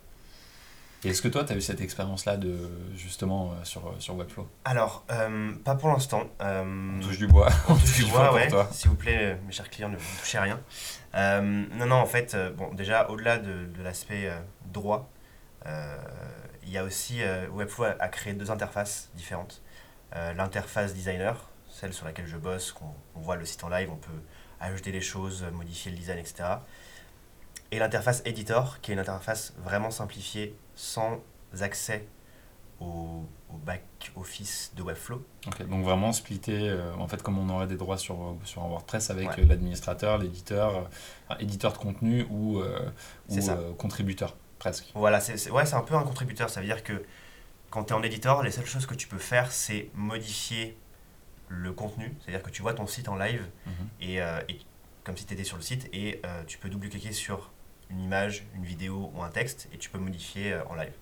Et 1.04 1.10
Est-ce 1.10 1.22
que 1.22 1.28
toi, 1.28 1.44
tu 1.44 1.52
as 1.52 1.56
eu 1.56 1.60
cette 1.60 1.80
expérience-là 1.80 2.36
de 2.36 2.56
justement 2.96 3.52
euh, 3.52 3.64
sur, 3.64 3.94
sur 4.00 4.16
Webflow? 4.16 4.48
Alors, 4.64 5.04
euh, 5.10 5.52
pas 5.64 5.74
pour 5.76 5.88
l'instant. 5.90 6.24
Euh, 6.40 6.96
On 6.96 7.00
touche 7.00 7.18
du 7.18 7.26
bois. 7.28 7.48
On 7.68 7.74
touche 7.74 7.96
du 8.04 8.10
bois, 8.10 8.32
ouais. 8.34 8.48
S'il 8.72 8.90
vous 8.90 8.96
plaît, 8.96 9.18
euh, 9.20 9.36
mes 9.46 9.52
chers 9.52 9.70
clients, 9.70 9.88
ne 9.88 9.94
ne 9.96 10.00
touchez 10.20 10.38
rien. 10.38 10.58
Euh, 11.14 11.40
non, 11.76 11.86
non, 11.86 11.96
en 11.96 12.06
fait, 12.06 12.34
euh, 12.34 12.50
bon, 12.50 12.72
déjà, 12.74 13.08
au-delà 13.10 13.38
de, 13.38 13.66
de 13.66 13.82
l'aspect 13.82 14.26
euh, 14.28 14.38
droit, 14.72 15.08
euh, 15.66 15.96
il 16.64 16.70
y 16.70 16.78
a 16.78 16.82
aussi, 16.84 17.22
euh, 17.22 17.46
Webflow 17.52 17.84
a, 17.84 17.94
a 18.00 18.08
créé 18.08 18.32
deux 18.32 18.50
interfaces 18.50 19.10
différentes. 19.14 19.62
Euh, 20.16 20.32
L'interface 20.32 20.92
designer, 20.94 21.36
celle 21.68 21.92
sur 21.92 22.06
laquelle 22.06 22.26
je 22.26 22.36
bosse, 22.36 22.72
qu'on 22.72 22.92
on 23.14 23.20
voit 23.20 23.36
le 23.36 23.44
site 23.44 23.62
en 23.64 23.68
live, 23.68 23.90
on 23.92 23.96
peut 23.96 24.10
ajouter 24.60 24.90
des 24.92 25.00
choses, 25.02 25.44
modifier 25.52 25.90
le 25.92 25.98
design, 25.98 26.18
etc. 26.18 26.44
Et 27.72 27.78
l'interface 27.78 28.22
editor, 28.24 28.80
qui 28.80 28.90
est 28.92 28.94
une 28.94 29.00
interface 29.00 29.52
vraiment 29.58 29.90
simplifiée, 29.90 30.54
sans 30.74 31.20
accès 31.60 32.06
au, 32.80 33.24
au 33.50 33.56
back-office 33.64 34.72
de 34.76 34.82
Webflow. 34.82 35.24
Donc 35.68 35.82
vraiment 35.84 36.12
splitter, 36.12 36.68
euh, 36.68 36.94
en 36.96 37.08
fait, 37.08 37.22
comme 37.22 37.38
on 37.38 37.48
aurait 37.54 37.66
des 37.66 37.76
droits 37.76 37.96
sur, 37.98 38.36
sur 38.44 38.62
un 38.62 38.68
WordPress 38.68 39.10
avec 39.10 39.28
Ouais. 39.30 39.40
euh, 39.40 39.46
l'administrateur, 39.46 40.18
l'éditeur, 40.18 40.76
euh, 40.76 40.80
enfin, 41.28 41.38
éditeur 41.40 41.72
de 41.72 41.78
contenu 41.78 42.26
ou, 42.30 42.60
euh, 42.60 42.90
ou 43.30 43.38
euh, 43.48 43.72
contributeur, 43.74 44.36
presque. 44.58 44.90
Voilà, 44.94 45.20
c'est 45.20 45.50
ouais, 45.50 45.74
un 45.74 45.80
peu 45.80 45.94
un 45.94 46.02
contributeur. 46.02 46.50
Ça 46.50 46.60
veut 46.60 46.66
dire 46.66 46.84
que 46.84 47.02
quand 47.70 47.84
tu 47.84 47.92
es 47.94 47.96
en 47.96 48.02
éditeur, 48.02 48.42
les 48.42 48.50
seules 48.50 48.66
choses 48.66 48.86
que 48.86 48.94
tu 48.94 49.08
peux 49.08 49.18
faire, 49.18 49.50
c'est 49.50 49.88
modifier 49.94 50.76
le 51.48 51.72
contenu. 51.72 52.14
C'est-à-dire 52.20 52.42
que 52.42 52.50
tu 52.50 52.60
vois 52.62 52.74
ton 52.74 52.86
site 52.86 53.08
en 53.08 53.16
live, 53.16 53.44
Mhm. 53.66 53.72
et, 54.02 54.20
euh, 54.20 54.40
et- 54.48 54.58
comme 55.04 55.16
si 55.16 55.24
tu 55.24 55.34
étais 55.34 55.44
sur 55.44 55.56
le 55.56 55.62
site, 55.62 55.88
et 55.92 56.20
euh, 56.26 56.42
tu 56.46 56.58
peux 56.58 56.68
double-cliquer 56.68 57.12
sur 57.12 57.50
une 57.90 58.00
image, 58.00 58.46
une 58.54 58.64
vidéo 58.64 59.10
ou 59.14 59.22
un 59.22 59.28
texte, 59.28 59.68
et 59.72 59.78
tu 59.78 59.90
peux 59.90 59.98
modifier 59.98 60.52
euh, 60.52 60.64
en 60.66 60.74
live. 60.74 60.92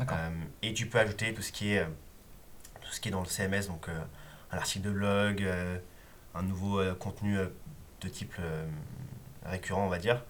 Euh, 0.00 0.30
et 0.62 0.72
tu 0.72 0.86
peux 0.86 0.98
ajouter 0.98 1.34
tout 1.34 1.42
ce 1.42 1.52
qui 1.52 1.72
est, 1.74 1.80
euh, 1.80 1.88
tout 2.80 2.90
ce 2.90 3.00
qui 3.00 3.08
est 3.08 3.12
dans 3.12 3.20
le 3.20 3.26
CMS, 3.26 3.66
donc 3.66 3.88
un 3.88 4.56
article 4.56 4.86
de 4.86 4.90
blog, 4.90 5.46
un 6.34 6.42
nouveau 6.42 6.82
contenu 6.94 7.36
de 8.00 8.08
type 8.08 8.34
récurrent, 9.44 9.84
on 9.84 9.88
va 9.88 9.98
dire. 9.98 10.24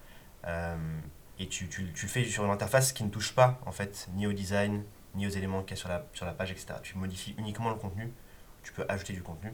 Et 1.39 1.47
tu, 1.47 1.67
tu, 1.69 1.91
tu 1.93 2.05
le 2.05 2.11
fais 2.11 2.25
sur 2.25 2.45
une 2.45 2.51
interface 2.51 2.91
qui 2.91 3.03
ne 3.03 3.09
touche 3.09 3.33
pas, 3.33 3.59
en 3.65 3.71
fait, 3.71 4.09
ni 4.13 4.27
au 4.27 4.33
design, 4.33 4.83
ni 5.15 5.25
aux 5.25 5.29
éléments 5.29 5.63
qu'il 5.63 5.71
y 5.71 5.73
a 5.73 5.77
sur 5.77 5.89
la, 5.89 6.05
sur 6.13 6.25
la 6.25 6.33
page, 6.33 6.51
etc. 6.51 6.73
Tu 6.83 6.97
modifies 6.97 7.33
uniquement 7.37 7.69
le 7.69 7.77
contenu. 7.77 8.11
Tu 8.63 8.73
peux 8.73 8.85
ajouter 8.89 9.13
du 9.13 9.23
contenu, 9.23 9.53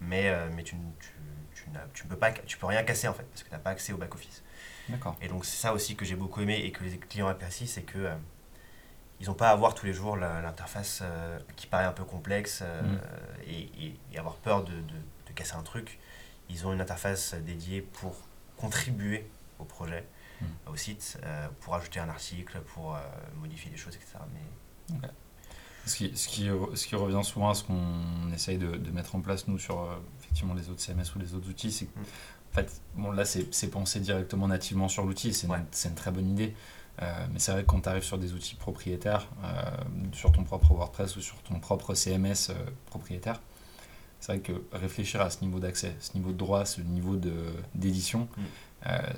mais, 0.00 0.32
mais 0.54 0.62
tu, 0.62 0.76
tu, 1.00 1.10
tu, 1.54 1.64
tu 1.92 2.06
peux 2.06 2.16
pas, 2.16 2.30
tu 2.30 2.56
peux 2.56 2.66
rien 2.66 2.84
casser, 2.84 3.08
en 3.08 3.12
fait, 3.12 3.24
parce 3.24 3.42
que 3.42 3.48
tu 3.48 3.54
n'as 3.54 3.60
pas 3.60 3.70
accès 3.70 3.92
au 3.92 3.98
back-office. 3.98 4.42
Et 5.20 5.28
donc 5.28 5.44
c'est 5.44 5.56
ça 5.60 5.72
aussi 5.72 5.96
que 5.96 6.04
j'ai 6.04 6.16
beaucoup 6.16 6.40
aimé 6.40 6.60
et 6.64 6.70
que 6.72 6.84
les 6.84 6.96
clients 6.98 7.28
apprécient, 7.28 7.66
c'est 7.66 7.82
que 7.82 7.98
euh, 7.98 8.14
ils 9.20 9.26
n'ont 9.28 9.34
pas 9.34 9.50
à 9.50 9.56
voir 9.56 9.74
tous 9.74 9.86
les 9.86 9.92
jours 9.94 10.16
l'interface 10.16 11.00
euh, 11.02 11.38
qui 11.56 11.66
paraît 11.66 11.84
un 11.86 11.92
peu 11.92 12.04
complexe 12.04 12.60
euh, 12.62 12.82
Mm. 12.82 12.98
et, 13.48 13.60
et- 13.86 14.00
et 14.12 14.18
avoir 14.18 14.36
peur 14.36 14.62
de, 14.64 14.72
de- 14.72 14.78
de 15.28 15.32
casser 15.34 15.54
un 15.54 15.62
truc. 15.62 15.98
Ils 16.50 16.66
ont 16.66 16.72
une 16.72 16.80
interface 16.80 17.34
dédiée 17.34 17.80
pour 17.82 18.14
contribuer 18.56 19.26
au 19.58 19.64
projet, 19.64 20.04
Mm. 20.40 20.44
au 20.70 20.76
site, 20.76 21.18
pour 21.60 21.74
ajouter 21.74 21.98
un 21.98 22.08
article, 22.10 22.60
pour 22.74 22.96
modifier 23.40 23.70
des 23.70 23.76
choses, 23.78 23.96
etc. 23.96 24.18
Mais 24.34 24.98
Ce 25.86 25.96
qui, 25.96 26.16
ce, 26.16 26.26
qui, 26.28 26.48
ce 26.74 26.86
qui 26.86 26.94
revient 26.96 27.22
souvent 27.24 27.50
à 27.50 27.54
ce 27.54 27.62
qu'on 27.64 28.32
essaye 28.34 28.58
de, 28.58 28.76
de 28.76 28.90
mettre 28.90 29.14
en 29.14 29.20
place, 29.20 29.46
nous, 29.48 29.58
sur 29.58 29.88
effectivement 30.20 30.52
les 30.54 30.68
autres 30.68 30.80
CMS 30.80 31.14
ou 31.14 31.18
les 31.20 31.32
autres 31.34 31.48
outils, 31.48 31.70
c'est 31.72 31.86
que, 31.86 31.98
Mm. 31.98 32.04
Fait, 32.56 32.80
bon, 32.96 33.12
là, 33.12 33.24
c'est 33.24 33.70
pensé 33.70 34.00
directement 34.00 34.48
nativement 34.48 34.88
sur 34.88 35.04
l'outil, 35.04 35.32
c'est 35.32 35.46
Ouais. 35.46 35.58
une, 35.84 35.94
très 35.94 36.10
bonne 36.10 36.28
idée. 36.28 36.54
Euh, 37.02 37.26
mais 37.32 37.38
c'est 37.38 37.52
vrai 37.52 37.60
que 37.62 37.66
quand 37.66 37.80
tu 37.82 37.88
arrives 37.90 38.02
sur 38.04 38.16
des 38.18 38.32
outils 38.32 38.54
propriétaires, 38.54 39.28
euh, 39.44 39.62
sur 40.12 40.32
ton 40.32 40.44
propre 40.44 40.72
WordPress 40.72 41.14
ou 41.16 41.20
sur 41.20 41.36
ton 41.42 41.60
propre 41.60 41.94
CMS 41.94 42.48
euh, 42.50 42.54
propriétaire, 42.86 43.40
c'est 44.18 44.32
vrai 44.32 44.40
que 44.40 44.62
réfléchir 44.72 45.20
à 45.20 45.28
ce 45.28 45.42
niveau 45.42 45.60
d'accès, 45.60 45.94
ce 46.00 46.14
niveau 46.14 46.32
de 46.32 46.38
droit, 46.38 46.64
ce 46.64 46.80
niveau 46.80 47.16
d'édition, 47.74 48.28
Mm. 48.36 48.42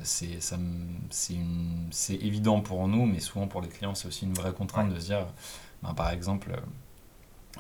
c'est 0.03 2.15
évident 2.15 2.61
pour 2.61 2.89
nous, 2.89 3.07
mais 3.07 3.21
souvent 3.21 3.47
pour 3.47 3.61
les 3.61 3.69
clients, 3.69 3.95
c'est 3.95 4.09
aussi 4.09 4.25
une 4.25 4.35
vraie 4.35 4.53
contrainte 4.53 4.89
Ouais. 4.89 4.95
de 4.97 5.01
se 5.01 5.07
dire, 5.07 5.27
ben, 5.83 5.95
par 5.95 6.11
exemple, 6.11 6.61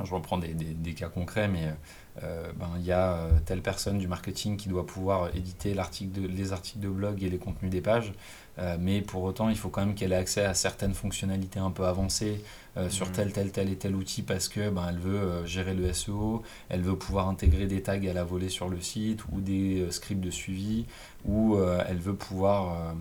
je 0.04 0.14
reprends 0.14 0.38
des, 0.38 0.54
des- 0.54 0.74
des 0.74 0.94
cas 0.94 1.08
concrets, 1.08 1.48
mais 1.48 1.74
euh, 2.22 2.50
ben, 2.56 2.68
il 2.78 2.84
y 2.84 2.92
a 2.92 3.12
euh, 3.14 3.30
telle 3.44 3.62
personne 3.62 3.98
du 3.98 4.08
marketing 4.08 4.56
qui 4.56 4.68
doit 4.68 4.86
pouvoir 4.86 5.34
éditer 5.36 5.74
l'article 5.74 6.20
de, 6.20 6.26
les 6.26 6.52
articles 6.52 6.80
de 6.80 6.88
blog 6.88 7.22
et 7.22 7.28
les 7.30 7.38
contenus 7.38 7.70
des 7.70 7.80
pages, 7.80 8.12
euh, 8.58 8.76
mais 8.80 9.02
pour 9.02 9.22
autant, 9.22 9.48
il 9.48 9.56
faut 9.56 9.68
quand 9.68 9.84
même 9.86 9.94
qu'elle 9.94 10.12
ait 10.12 10.16
accès 10.16 10.44
à 10.44 10.54
certaines 10.54 10.94
fonctionnalités 10.94 11.60
un 11.60 11.70
peu 11.70 11.86
avancées 11.86 12.42
euh, 12.76 12.90
sur 12.90 13.06
Mhm. 13.06 13.12
tel, 13.12 13.32
tel, 13.32 13.52
tel 13.52 13.70
et 13.70 13.76
tel 13.76 13.94
outil 13.94 14.22
parce 14.22 14.48
que 14.48 14.68
ben, 14.70 14.86
elle 14.88 14.98
veut 14.98 15.46
gérer 15.46 15.74
le 15.74 15.86
SEO, 15.86 16.42
elle 16.68 16.80
veut 16.82 16.96
pouvoir 16.96 17.28
intégrer 17.28 17.66
des 17.66 17.82
tags 17.82 17.94
à 18.08 18.12
la 18.12 18.24
volée 18.24 18.48
sur 18.48 18.68
le 18.68 18.80
site 18.80 19.20
ou 19.32 19.40
des 19.40 19.86
scripts 19.90 20.20
de 20.20 20.30
suivi, 20.30 20.86
ou 21.24 21.56
elle 21.88 21.98
veut 21.98 22.14
pouvoir, 22.14 22.94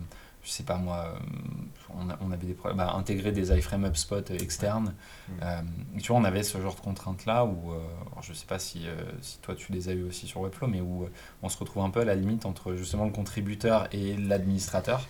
je 0.48 0.52
sais 0.54 0.62
pas 0.62 0.76
moi, 0.78 1.12
euh, 1.14 1.18
on, 1.94 2.08
a- 2.08 2.18
on 2.22 2.32
avait 2.32 2.46
des 2.46 2.54
problèmes, 2.54 2.78
bah, 2.78 2.94
intégrer 2.94 3.32
des 3.32 3.52
iframe 3.56 3.84
HubSpot 3.84 4.30
externes. 4.30 4.94
Euh, 5.42 5.60
tu 6.00 6.08
vois, 6.10 6.16
on 6.20 6.24
avait 6.24 6.42
ce 6.42 6.58
genre 6.58 6.74
de 6.74 6.80
contraintes-là 6.80 7.44
où, 7.44 7.72
euh, 7.72 7.78
je 8.22 8.32
sais 8.32 8.46
pas 8.46 8.58
si, 8.58 8.86
si 9.20 9.38
toi 9.40 9.54
tu 9.54 9.72
les 9.72 9.90
as 9.90 9.92
eu 9.92 10.04
aussi 10.04 10.26
sur 10.26 10.40
Webflow, 10.40 10.68
mais 10.68 10.80
où 10.80 11.06
on 11.42 11.50
se 11.50 11.58
retrouve 11.58 11.82
un 11.84 11.90
peu 11.90 12.00
à 12.00 12.04
la 12.06 12.14
limite 12.14 12.46
entre 12.46 12.74
justement 12.76 13.04
le 13.04 13.10
contributeur 13.12 13.88
et 13.92 14.16
l'administrateur. 14.16 15.06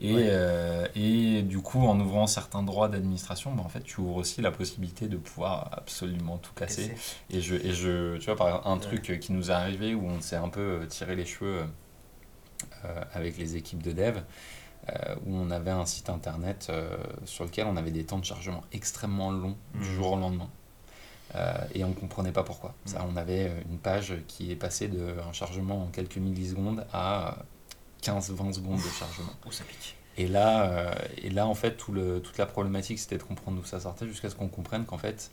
Et, 0.00 0.12
Ouais. 0.12 0.26
euh, 0.26 0.86
et 0.96 1.42
du 1.42 1.60
coup, 1.60 1.86
en 1.86 1.98
ouvrant 2.00 2.26
certains 2.26 2.62
droits 2.64 2.88
d'administration, 2.88 3.54
bah, 3.54 3.62
en 3.64 3.68
fait, 3.70 3.82
tu 3.84 4.00
ouvres 4.00 4.16
aussi 4.16 4.42
la 4.42 4.50
possibilité 4.50 5.06
de 5.08 5.16
pouvoir 5.16 5.70
absolument 5.72 6.36
tout 6.36 6.52
casser. 6.52 6.94
Et 7.30 7.40
je, 7.40 7.54
et 7.54 7.72
je, 7.72 8.18
tu 8.18 8.26
vois, 8.26 8.36
par 8.36 8.48
exemple, 8.48 8.68
un 8.68 8.76
truc 8.78 9.18
qui 9.20 9.32
nous 9.32 9.50
est 9.50 9.54
arrivé 9.54 9.94
où 9.94 10.04
on 10.04 10.20
s'est 10.20 10.36
un 10.36 10.48
peu 10.50 10.84
tiré 10.90 11.14
les 11.16 11.24
cheveux 11.24 11.62
euh, 12.84 13.04
avec 13.14 13.36
les 13.38 13.56
équipes 13.56 13.82
de 13.82 13.92
dev, 13.92 14.18
euh, 14.90 15.14
où 15.26 15.34
on 15.36 15.50
avait 15.50 15.70
un 15.70 15.86
site 15.86 16.10
internet 16.10 16.66
euh, 16.70 16.96
sur 17.24 17.44
lequel 17.44 17.66
on 17.66 17.76
avait 17.76 17.90
des 17.90 18.04
temps 18.04 18.18
de 18.18 18.24
chargement 18.24 18.62
extrêmement 18.72 19.30
longs 19.30 19.56
du 19.74 19.88
Mhm. 19.88 19.94
jour 19.94 20.12
au 20.12 20.16
lendemain. 20.18 20.48
Euh, 21.34 21.54
et 21.74 21.82
on 21.84 21.88
ne 21.88 21.94
comprenait 21.94 22.32
pas 22.32 22.42
pourquoi. 22.44 22.74
Ça, 22.84 23.00
Mhm. 23.00 23.06
on 23.12 23.16
avait 23.16 23.50
une 23.70 23.78
page 23.78 24.14
qui 24.28 24.50
est 24.52 24.56
passée 24.56 24.88
d'un 24.88 25.32
chargement 25.32 25.82
en 25.84 25.86
quelques 25.86 26.18
millisecondes 26.18 26.86
à 26.92 27.38
15-20 28.02 28.52
secondes 28.52 28.76
de 28.76 28.88
chargement. 28.98 29.32
Où 29.46 29.50
ça 29.52 29.64
pique. 29.64 29.96
Et 30.16 30.28
là, 30.28 30.94
et 31.18 31.30
là 31.30 31.46
en 31.46 31.54
fait, 31.54 31.76
tout 31.76 31.90
le, 31.92 32.20
toute 32.20 32.38
la 32.38 32.46
problématique, 32.46 32.98
c'était 33.00 33.18
de 33.18 33.22
comprendre 33.24 33.58
d'où 33.60 33.66
ça 33.66 33.80
sortait 33.80 34.06
jusqu'à 34.06 34.30
ce 34.30 34.36
qu'on 34.36 34.46
comprenne 34.48 34.84
qu'en 34.84 34.98
fait, 34.98 35.30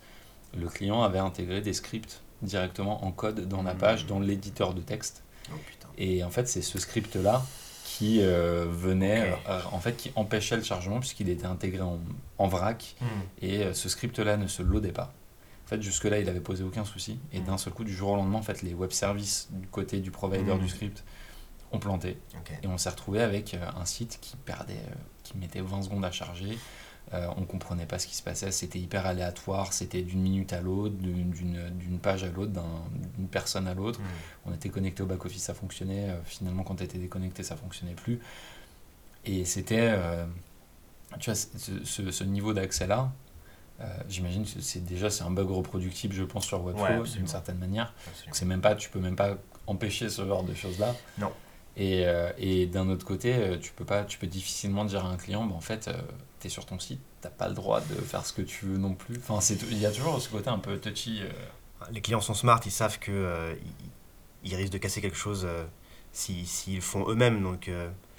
le 0.58 0.68
client 0.70 1.04
avait 1.04 1.20
intégré 1.20 1.62
des 1.62 1.74
scripts 1.74 2.22
directement 2.42 3.06
en 3.06 3.12
code 3.12 3.48
dans 3.48 3.62
la 3.62 3.74
Mhm. 3.74 3.80
page, 3.80 4.06
dans 4.08 4.20
l'éditeur 4.20 4.74
de 4.74 4.82
texte. 4.82 5.22
Oh. 5.52 5.56
Et 6.00 6.24
en 6.24 6.32
fait, 6.32 6.48
c'est 6.48 6.64
ce 6.64 6.80
script-là 6.80 7.44
qui 8.02 8.20
euh, 8.22 8.66
venait, 8.68 9.32
Ok. 9.32 9.40
euh, 9.50 9.62
en 9.74 9.80
fait, 9.80 9.96
qui 9.96 10.12
empêchait 10.16 10.58
le 10.58 10.64
chargement 10.64 11.00
puisqu'il 11.00 11.30
était 11.30 11.46
intégré 11.46 11.82
en, 11.82 12.00
en 12.40 12.48
vrac. 12.48 12.96
Hmm. 13.00 13.06
Et 13.44 13.64
euh, 13.64 13.74
ce 13.76 13.90
script-là 13.90 14.38
ne 14.38 14.48
se 14.48 14.64
loadait 14.64 14.92
pas. 14.92 15.14
En 15.66 15.70
fait, 15.70 15.82
jusque-là, 15.84 16.20
il 16.20 16.28
avait 16.28 16.40
posé 16.40 16.64
aucun 16.64 16.84
souci. 16.84 17.20
Et 17.32 17.40
Mhm. 17.40 17.46
d'un 17.46 17.58
seul 17.60 17.74
coup, 17.74 17.84
du 17.84 17.94
jour 17.94 18.10
au 18.10 18.16
lendemain, 18.16 18.40
en 18.40 18.42
fait, 18.42 18.64
les 18.64 18.74
web 18.74 18.90
services 18.92 19.50
du 19.52 19.68
côté 19.68 20.00
du 20.00 20.10
provider 20.10 20.52
Mhm. 20.54 20.60
du 20.62 20.68
script 20.70 21.04
ont 21.72 21.78
planté. 21.80 22.18
Et 22.64 22.68
on 22.68 22.78
s'est 22.80 22.90
retrouvé 22.90 23.22
avec 23.22 23.54
euh, 23.54 23.66
un 23.80 23.86
site 23.86 24.18
qui 24.20 24.36
perdait, 24.36 24.74
euh, 24.74 24.96
qui 25.24 25.38
mettait 25.38 25.62
20 25.62 25.84
secondes 25.84 26.04
à 26.04 26.12
charger, 26.12 26.58
euh, 27.14 27.28
on 27.38 27.44
comprenait 27.44 27.86
pas 27.86 28.00
ce 28.00 28.08
qui 28.08 28.16
se 28.16 28.24
passait, 28.24 28.52
c'était 28.52 28.80
hyper 28.80 29.06
aléatoire, 29.06 29.74
c'était 29.74 30.02
d'une 30.02 30.22
minute 30.22 30.54
à 30.54 30.62
l'autre, 30.62 30.96
d'une 30.96 32.00
page 32.02 32.24
à 32.24 32.28
l'autre, 32.28 32.52
d'une 32.52 33.28
personne 33.28 33.68
à 33.68 33.74
l'autre. 33.74 34.00
Mmh. 34.00 34.06
On 34.46 34.54
était 34.54 34.70
connecté 34.70 35.04
au 35.04 35.06
back-office, 35.06 35.44
ça 35.44 35.54
fonctionnait, 35.54 36.10
euh, 36.10 36.24
finalement 36.24 36.64
quand 36.64 36.76
tu 36.76 36.84
étais 36.84 36.98
déconnecté, 36.98 37.44
ça 37.44 37.56
fonctionnait 37.56 37.96
plus. 37.96 38.20
Et 39.26 39.46
c'était, 39.46 39.90
euh, 39.92 40.26
tu 41.20 41.30
vois, 41.30 41.36
ce, 41.36 42.12
ce 42.12 42.24
niveau 42.24 42.54
d'accès-là, 42.54 43.12
j'imagine 44.08 44.46
que 44.46 44.62
c'est 44.62 44.86
déjà 44.86 45.10
c'est 45.10 45.24
un 45.24 45.32
bug 45.32 45.50
reproductible, 45.50 46.14
je 46.14 46.24
pense, 46.24 46.46
sur 46.46 46.64
Webflow 46.64 47.04
d'une 47.04 47.28
certaine 47.28 47.58
manière. 47.58 47.94
C'est 48.32 48.46
même 48.46 48.62
pas, 48.62 48.76
tu 48.76 48.90
peux 48.90 49.00
même 49.00 49.16
pas 49.16 49.38
empêcher 49.68 50.10
ce 50.10 50.26
genre 50.26 50.44
de 50.44 50.54
choses-là. 50.54 50.96
Non. 51.18 51.32
Et, 51.78 52.06
et 52.38 52.66
d'un 52.66 52.90
autre 52.90 53.06
côté, 53.06 53.58
tu 53.62 53.72
peux 53.72 53.86
pas, 53.86 54.04
tu 54.04 54.18
peux 54.18 54.28
difficilement 54.28 54.86
dire 54.86 55.06
à 55.06 55.10
un 55.10 55.18
client, 55.18 55.46
bah, 55.46 55.56
en 55.56 55.62
fait, 55.62 55.90
tu 56.42 56.48
es 56.48 56.50
sur 56.50 56.66
ton 56.66 56.80
site, 56.80 57.00
t'as 57.22 57.30
pas 57.30 57.48
le 57.48 57.54
droit 57.54 57.80
de 57.82 57.96
faire 57.96 58.26
ce 58.26 58.34
que 58.34 58.42
tu 58.42 58.66
veux 58.66 58.78
non 58.78 58.94
plus. 58.94 59.18
Enfin, 59.18 59.40
il 59.70 59.78
y 59.78 59.86
a 59.86 59.92
toujours 59.92 60.22
ce 60.22 60.30
côté 60.30 60.50
un 60.50 60.60
peu 60.60 60.78
touchy. 60.80 61.22
Euh. 61.22 61.30
Les 61.92 62.02
clients 62.02 62.22
sont 62.22 62.34
smart, 62.34 62.60
ils 62.66 62.72
savent 62.72 63.00
que 63.00 63.12
euh, 63.12 63.56
ils, 64.44 64.56
risquent 64.56 64.74
de 64.74 64.78
casser 64.78 65.02
quelque 65.02 65.18
chose 65.18 65.46
euh, 65.46 65.66
s'ils 66.12 66.48
si, 66.48 66.82
font 66.82 67.08
eux-mêmes. 67.10 67.42
Donc 67.42 67.70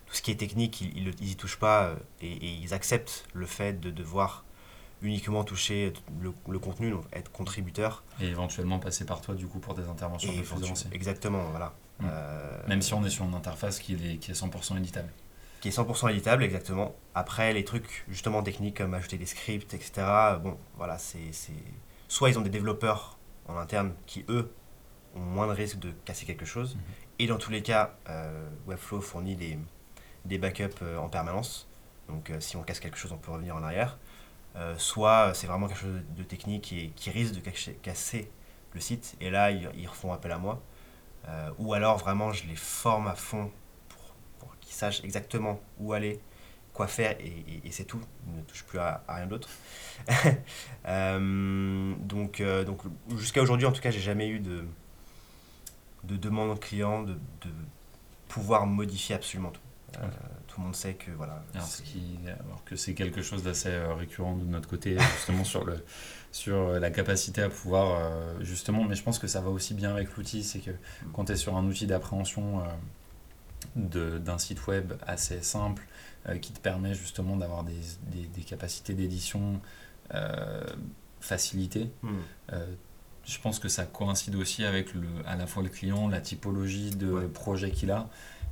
tout 0.06 0.14
ce 0.14 0.22
qui 0.22 0.30
est 0.30 0.36
technique, 0.36 0.80
ils, 0.80 1.14
ils, 1.20 1.30
y 1.30 1.36
touchent 1.36 1.58
pas 1.58 1.94
et, 2.20 2.32
ils 2.32 2.72
acceptent 2.74 3.26
le 3.34 3.46
fait 3.46 3.80
de 3.80 3.90
devoir 3.90 4.44
uniquement 5.02 5.42
toucher 5.42 5.92
le, 6.20 6.58
contenu, 6.58 6.90
donc 6.90 7.04
être 7.12 7.30
contributeur. 7.32 8.04
Et 8.20 8.26
éventuellement 8.26 8.78
passer 8.78 9.04
par 9.04 9.20
toi 9.20 9.34
du 9.34 9.46
coup 9.46 9.58
pour 9.58 9.74
des 9.74 9.88
interventions 9.88 10.32
plus 10.32 10.86
Exactement, 10.92 11.44
voilà. 11.50 11.74
Mmh. 12.02 12.68
Même 12.68 12.82
si 12.82 12.94
on 12.94 13.04
est 13.04 13.10
sur 13.10 13.24
une 13.24 13.34
interface 13.34 13.78
qui 13.78 13.94
est, 13.94 14.16
qui 14.18 14.30
est 14.30 14.34
100% 14.34 14.76
éditable 14.76 15.08
qui 15.62 15.68
est 15.68 15.78
100% 15.78 16.10
éditable, 16.10 16.42
exactement. 16.42 16.96
Après, 17.14 17.52
les 17.52 17.64
trucs 17.64 18.04
justement 18.08 18.42
techniques 18.42 18.78
comme 18.78 18.94
ajouter 18.94 19.16
des 19.16 19.26
scripts, 19.26 19.72
etc., 19.74 20.02
bon, 20.42 20.58
voilà, 20.76 20.98
c'est. 20.98 21.30
Soit 22.08 22.30
ils 22.30 22.38
ont 22.38 22.42
des 22.42 22.50
développeurs 22.50 23.16
en 23.46 23.56
interne 23.56 23.94
qui, 24.06 24.24
eux, 24.28 24.52
ont 25.14 25.20
moins 25.20 25.46
de 25.46 25.52
risque 25.52 25.78
de 25.78 25.92
casser 26.04 26.26
quelque 26.26 26.44
chose. 26.44 26.74
Mhm. 26.74 26.82
Et 27.20 27.26
dans 27.28 27.38
tous 27.38 27.52
les 27.52 27.62
cas, 27.62 27.94
euh, 28.08 28.48
Webflow 28.66 29.00
fournit 29.00 29.36
des, 29.36 29.56
des 30.24 30.36
backups 30.36 30.82
euh, 30.82 30.96
en 30.96 31.08
permanence. 31.08 31.68
Donc 32.08 32.30
euh, 32.30 32.40
si 32.40 32.56
on 32.56 32.64
casse 32.64 32.80
quelque 32.80 32.98
chose, 32.98 33.12
on 33.12 33.18
peut 33.18 33.30
revenir 33.30 33.54
en 33.54 33.62
arrière. 33.62 33.98
soit 34.78 35.32
c'est 35.34 35.46
vraiment 35.46 35.68
quelque 35.68 35.80
chose 35.80 36.02
de 36.16 36.22
technique 36.24 36.72
et, 36.72 36.92
qui 36.96 37.10
risque 37.10 37.34
de 37.34 37.40
casser 37.82 38.30
le 38.74 38.80
site. 38.80 39.14
Et 39.20 39.30
là, 39.30 39.52
ils, 39.52 39.70
ils 39.76 39.86
refont 39.86 40.12
appel 40.12 40.32
à 40.32 40.38
moi. 40.38 40.60
Ou 41.58 41.74
alors 41.74 41.98
vraiment, 41.98 42.32
je 42.32 42.46
les 42.46 42.56
forme 42.56 43.06
à 43.06 43.14
fond 43.14 43.50
sache 44.72 45.04
exactement 45.04 45.60
où 45.78 45.92
aller, 45.92 46.18
quoi 46.72 46.86
faire, 46.88 47.16
et, 47.20 47.70
c'est 47.70 47.84
tout. 47.84 48.00
Il 48.26 48.38
ne 48.38 48.42
touche 48.42 48.64
plus 48.64 48.78
à, 48.78 49.02
rien 49.08 49.26
d'autre. 49.26 49.48
Euh, 50.84 51.94
donc, 52.00 52.40
euh, 52.40 52.64
donc 52.64 52.80
jusqu'à 53.16 53.40
aujourd'hui, 53.40 53.66
en 53.66 53.72
tout 53.72 53.80
cas, 53.80 53.92
j'ai 53.92 54.00
jamais 54.00 54.28
eu 54.28 54.40
de, 54.40 54.64
de 56.02 56.16
demande 56.16 56.58
client 56.58 57.04
de, 57.04 57.12
de 57.12 57.50
pouvoir 58.26 58.66
modifier 58.66 59.14
absolument 59.14 59.50
tout. 59.50 59.60
Euh, 60.00 60.08
tout 60.48 60.58
le 60.58 60.64
monde 60.64 60.74
sait 60.74 60.94
que 60.94 61.12
voilà. 61.12 61.40
Alors, 61.54 61.68
alors 62.44 62.64
que 62.64 62.74
c'est 62.74 62.94
quelque 62.94 63.22
chose 63.22 63.44
d'assez 63.44 63.70
récurrent 63.96 64.34
de 64.34 64.44
notre 64.44 64.68
côté, 64.68 64.98
justement 65.16 65.44
sur 65.44 65.64
le 65.64 65.84
sur 66.32 66.80
la 66.80 66.90
capacité 66.90 67.42
à 67.42 67.48
pouvoir 67.48 68.12
justement, 68.40 68.84
mais 68.84 68.94
je 68.94 69.02
pense 69.02 69.18
que 69.18 69.26
ça 69.26 69.40
va 69.40 69.50
aussi 69.50 69.74
bien 69.74 69.90
avec 69.90 70.16
l'outil, 70.16 70.42
c'est 70.42 70.60
que 70.60 70.70
quand 71.12 71.26
tu 71.26 71.32
es 71.32 71.36
sur 71.36 71.56
un 71.56 71.64
outil 71.66 71.86
d'appréhension 71.86 72.62
d'un 73.76 74.38
site 74.38 74.66
web 74.66 74.92
assez 75.06 75.40
simple 75.42 75.82
euh, 76.28 76.38
qui 76.38 76.52
te 76.52 76.60
permet 76.60 76.94
justement 76.94 77.36
d'avoir 77.36 77.64
des, 77.64 77.80
des, 78.34 78.42
capacités 78.42 78.94
d'édition 78.94 79.60
euh, 80.14 80.62
facilitées. 81.20 81.90
Hmm. 82.02 82.18
Euh, 82.52 82.66
je 83.24 83.38
pense 83.38 83.58
que 83.58 83.68
ça 83.68 83.84
coïncide 83.86 84.34
aussi 84.34 84.64
avec 84.64 84.94
le, 84.94 85.06
à 85.26 85.36
la 85.36 85.46
fois 85.46 85.62
le 85.62 85.68
client, 85.68 86.08
la 86.08 86.20
typologie 86.20 86.90
de 86.90 87.26
projet 87.26 87.70
qu'il 87.70 87.90
a 87.90 88.08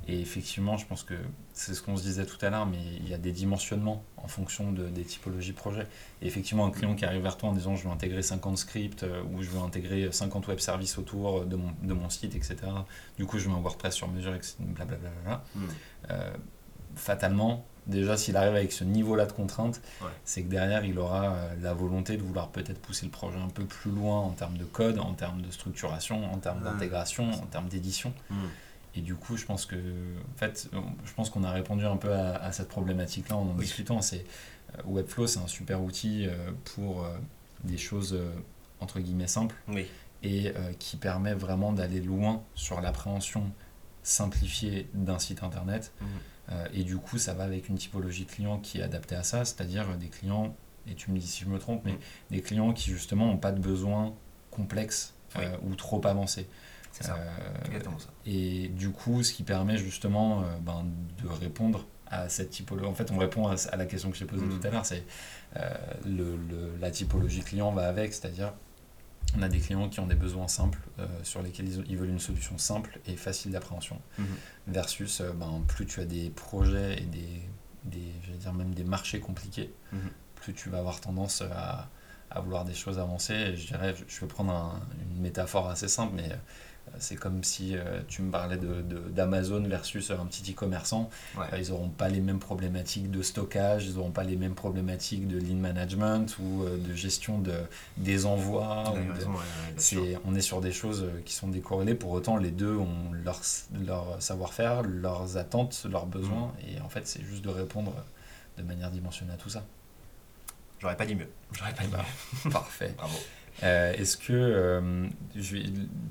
et 0.07 0.19
effectivement, 0.19 0.77
je 0.77 0.85
pense 0.85 1.03
que 1.03 1.13
c'est 1.53 1.73
ce 1.73 1.81
qu'on 1.81 1.95
se 1.95 2.01
disait 2.01 2.25
tout 2.25 2.43
à 2.43 2.49
l'heure, 2.49 2.65
mais 2.65 2.79
il 2.97 3.07
y 3.07 3.13
a 3.13 3.17
des 3.17 3.31
dimensionnements 3.31 4.03
en 4.17 4.27
fonction 4.27 4.71
de, 4.71 4.87
des 4.87 5.03
typologies 5.03 5.51
de 5.51 5.57
projets. 5.57 5.87
Et 6.21 6.27
effectivement, 6.27 6.65
un 6.65 6.71
client 6.71 6.95
qui 6.95 7.05
arrive 7.05 7.21
vers 7.21 7.37
toi 7.37 7.49
en 7.49 7.53
disant 7.53 7.75
je 7.75 7.83
veux 7.83 7.93
intégrer 7.93 8.23
50 8.23 8.57
scripts 8.57 9.03
euh, 9.03 9.21
ou 9.31 9.43
je 9.43 9.49
veux 9.49 9.59
intégrer 9.59 10.11
50 10.11 10.47
web 10.47 10.59
services 10.59 10.97
autour 10.97 11.45
de 11.45 11.55
mon, 11.55 11.71
de 11.83 11.93
mon 11.93 12.09
site, 12.09 12.35
etc. 12.35 12.57
Du 13.17 13.25
coup, 13.25 13.37
je 13.37 13.47
veux 13.47 13.55
un 13.55 13.59
WordPress 13.59 13.93
sur 13.93 14.07
mesure, 14.07 14.33
etc. 14.33 14.55
Blablabla. 14.59 15.43
Hmm. 15.55 15.61
Euh, 16.09 16.31
fatalement, 16.95 17.65
déjà, 17.85 18.17
s'il 18.17 18.35
arrive 18.37 18.55
avec 18.55 18.71
ce 18.71 18.83
niveau-là 18.83 19.27
de 19.27 19.31
contrainte, 19.33 19.81
c'est 20.25 20.41
que 20.41 20.49
derrière, 20.49 20.83
il 20.83 20.97
aura 20.97 21.35
euh, 21.35 21.53
la 21.61 21.73
volonté 21.75 22.17
de 22.17 22.23
vouloir 22.23 22.49
peut-être 22.49 22.79
pousser 22.79 23.05
le 23.05 23.11
projet 23.11 23.37
un 23.37 23.49
peu 23.49 23.65
plus 23.65 23.91
loin 23.91 24.19
en 24.19 24.31
termes 24.31 24.57
de 24.57 24.65
code, 24.65 24.97
en 24.97 25.13
termes 25.13 25.43
de 25.43 25.51
structuration, 25.51 26.31
en 26.33 26.37
termes 26.37 26.63
d'intégration, 26.63 27.29
en 27.31 27.45
termes 27.45 27.67
d'édition. 27.67 28.13
Hmm. 28.31 28.47
Et 28.95 29.01
du 29.01 29.15
coup, 29.15 29.37
je 29.37 29.45
pense 29.45 29.65
que, 29.65 29.75
en 29.75 30.37
fait, 30.37 30.69
je 31.05 31.13
pense 31.13 31.29
qu'on 31.29 31.43
a 31.43 31.51
répondu 31.51 31.85
un 31.85 31.97
peu 31.97 32.13
à, 32.13 32.51
cette 32.51 32.67
problématique-là 32.67 33.37
en 33.37 33.47
en 33.47 33.53
discutant. 33.53 34.01
C'est 34.01 34.25
euh, 34.77 34.81
Webflow, 34.85 35.27
c'est 35.27 35.39
un 35.39 35.47
super 35.47 35.81
outil 35.81 36.27
euh, 36.27 36.51
pour 36.75 37.03
euh, 37.03 37.17
des 37.63 37.77
choses 37.77 38.19
entre 38.79 38.99
guillemets 38.99 39.27
simples 39.27 39.55
et 40.23 40.53
qui 40.77 40.97
permet 40.97 41.33
vraiment 41.33 41.73
d'aller 41.73 41.99
loin 41.99 42.43
sur 42.55 42.81
l'appréhension 42.81 43.51
simplifiée 44.03 44.87
d'un 44.93 45.19
site 45.19 45.43
internet. 45.43 45.91
Mhm. 46.01 46.57
et 46.73 46.83
du 46.83 46.97
coup, 46.97 47.19
ça 47.19 47.33
va 47.35 47.43
avec 47.43 47.69
une 47.69 47.77
typologie 47.77 48.25
client 48.25 48.57
qui 48.57 48.79
est 48.79 48.83
adaptée 48.83 49.15
à 49.15 49.23
ça, 49.23 49.45
c'est-à-dire 49.45 49.95
des 49.97 50.07
clients, 50.07 50.55
et 50.87 50.95
tu 50.95 51.11
me 51.11 51.19
dis 51.19 51.27
si 51.27 51.43
je 51.43 51.49
me 51.49 51.59
trompe, 51.59 51.83
mais 51.85 51.93
mhm. 51.93 51.99
des 52.31 52.41
clients 52.41 52.73
qui 52.73 52.89
justement 52.89 53.27
n'ont 53.27 53.37
pas 53.37 53.51
de 53.51 53.59
besoins 53.59 54.15
complexes 54.49 55.13
ou 55.63 55.75
trop 55.75 56.05
avancés. 56.05 56.47
Ça. 56.91 57.15
Euh, 57.15 57.79
ça. 57.99 58.09
Et 58.25 58.67
du 58.69 58.89
coup, 58.89 59.23
ce 59.23 59.33
qui 59.33 59.43
permet 59.43 59.77
justement 59.77 60.41
euh, 60.41 60.57
ben, 60.59 60.85
de 61.23 61.27
répondre 61.27 61.85
à 62.07 62.27
cette 62.27 62.49
typologie. 62.49 62.87
En 62.87 62.93
fait, 62.93 63.11
on 63.11 63.17
répond 63.17 63.47
à, 63.47 63.55
la 63.77 63.85
question 63.85 64.11
que 64.11 64.17
j'ai 64.17 64.25
posée 64.25 64.45
tout 64.45 64.67
à 64.67 64.69
l'heure, 64.69 64.85
c'est 64.85 65.05
euh, 65.55 65.73
le, 66.05 66.37
la 66.79 66.91
typologie 66.91 67.39
client 67.39 67.71
va 67.71 67.87
avec, 67.87 68.13
c'est-à-dire 68.13 68.53
on 69.37 69.41
a 69.41 69.47
des 69.47 69.59
clients 69.59 69.87
qui 69.87 70.01
ont 70.01 70.07
des 70.07 70.15
besoins 70.15 70.49
simples 70.49 70.81
sur 71.23 71.41
lesquels 71.41 71.69
ils, 71.87 71.95
veulent 71.95 72.09
une 72.09 72.19
solution 72.19 72.57
simple 72.57 72.99
et 73.05 73.15
facile 73.15 73.53
d'appréhension, 73.53 74.01
mm-hmm. 74.19 74.23
versus 74.67 75.21
ben, 75.21 75.63
plus 75.69 75.85
tu 75.85 76.01
as 76.01 76.05
des 76.05 76.29
projets 76.31 76.97
et 76.97 77.05
des, 77.05 77.41
des 77.85 78.11
je 78.27 78.33
dire 78.33 78.51
même 78.51 78.73
des 78.73 78.83
marchés 78.83 79.21
compliqués, 79.21 79.73
mm-hmm. 79.93 79.97
plus 80.35 80.53
tu 80.53 80.69
vas 80.69 80.79
avoir 80.79 80.99
tendance 80.99 81.43
à, 81.43 81.87
à, 82.29 82.41
vouloir 82.41 82.65
des 82.65 82.73
choses 82.73 82.99
avancées. 82.99 83.55
je 83.55 83.67
dirais, 83.67 83.95
je 84.05 84.19
vais 84.19 84.27
prendre 84.27 84.77
une 85.13 85.21
métaphore 85.21 85.69
assez 85.69 85.87
simple, 85.87 86.11
mais 86.13 86.29
c'est 86.99 87.15
comme 87.15 87.43
si 87.43 87.75
euh, 87.75 88.01
tu 88.07 88.21
me 88.21 88.31
parlais 88.31 88.57
d'Amazon 88.57 89.61
de, 89.61 89.67
versus 89.67 90.11
un 90.11 90.25
petit 90.25 90.51
e-commerçant. 90.51 91.09
Euh, 91.37 91.57
ils 91.57 91.69
n'auront 91.69 91.89
pas 91.89 92.09
les 92.09 92.19
mêmes 92.19 92.39
problématiques 92.39 93.09
de 93.11 93.21
stockage, 93.21 93.85
ils 93.85 93.95
n'auront 93.95 94.11
pas 94.11 94.23
les 94.23 94.35
mêmes 94.35 94.55
problématiques 94.55 95.27
de 95.27 95.39
lean 95.39 95.57
management 95.57 96.37
ou 96.39 96.63
euh, 96.63 96.77
de 96.77 96.93
gestion 96.93 97.39
de, 97.39 97.53
des 97.97 98.25
envois. 98.25 98.93
on 100.25 100.35
est 100.35 100.41
sur 100.41 100.61
des 100.61 100.71
choses 100.71 101.05
qui 101.25 101.33
sont 101.33 101.47
décorrélées. 101.47 101.95
Pour 101.95 102.11
autant, 102.11 102.37
les 102.37 102.51
deux 102.51 102.75
ont 102.75 103.11
leur, 103.23 103.41
leur 103.85 104.21
savoir-faire, 104.21 104.83
leurs 104.83 105.37
attentes, 105.37 105.85
leurs 105.89 106.05
besoins. 106.05 106.47
Mm. 106.47 106.69
Et 106.69 106.81
en 106.81 106.89
fait, 106.89 107.07
c'est 107.07 107.23
juste 107.23 107.43
de 107.43 107.49
répondre 107.49 107.93
de 108.57 108.63
manière 108.63 108.91
dimensionnée 108.91 109.33
à 109.33 109.37
tout 109.37 109.49
ça. 109.49 109.63
J'aurais 110.79 110.97
pas 110.97 111.05
dit 111.05 111.15
mieux. 111.15 111.29
J'aurais 111.51 111.73
pas 111.73 111.83
dit 111.83 111.89
mieux. 111.89 112.51
Parfait. 112.51 112.93
Bravo. 112.97 113.17
Euh, 113.63 113.93
est-ce 113.93 114.17
que 114.17 114.33
euh, 114.33 115.07
je 115.35 115.57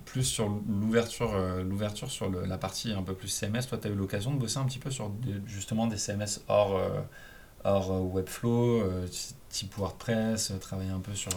plus 0.05 0.25
sur 0.25 0.49
l'ouverture, 0.69 1.35
euh, 1.35 1.63
l'ouverture 1.63 2.11
sur 2.11 2.31
la 2.31 2.59
partie 2.59 2.93
un 2.93 3.03
peu 3.03 3.15
plus 3.15 3.29
CMS, 3.29 3.67
toi 3.69 3.79
tu 3.79 3.89
as 3.89 3.91
eu 3.91 3.95
l'occasion 3.95 4.33
de 4.33 4.39
bosser 4.39 4.59
un 4.59 4.65
petit 4.65 4.79
peu 4.79 4.91
sur 4.91 5.11
justement 5.47 5.87
des 5.87 5.97
CMS 5.97 6.41
hors, 6.49 6.81
hors 7.65 8.15
Webflow, 8.15 8.85
type 9.49 9.75
WordPress, 9.77 10.53
travailler 10.61 10.91
un 10.91 11.01
peu 11.01 11.15
sur 11.15 11.33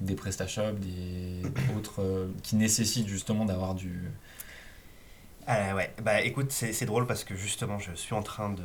des 0.00 0.14
PrestaShop, 0.14 0.72
des 0.74 1.42
autres 1.76 2.28
qui 2.42 2.56
nécessitent 2.56 3.08
justement 3.08 3.44
d'avoir 3.44 3.74
du. 3.74 4.10
Ah 5.46 5.74
ouais, 5.74 5.92
bah 6.02 6.20
écoute, 6.20 6.52
c'est 6.52 6.84
drôle 6.84 7.06
parce 7.06 7.24
que 7.24 7.34
justement 7.34 7.78
je 7.78 7.92
suis 7.94 8.14
en 8.14 8.22
train 8.22 8.50
de. 8.50 8.62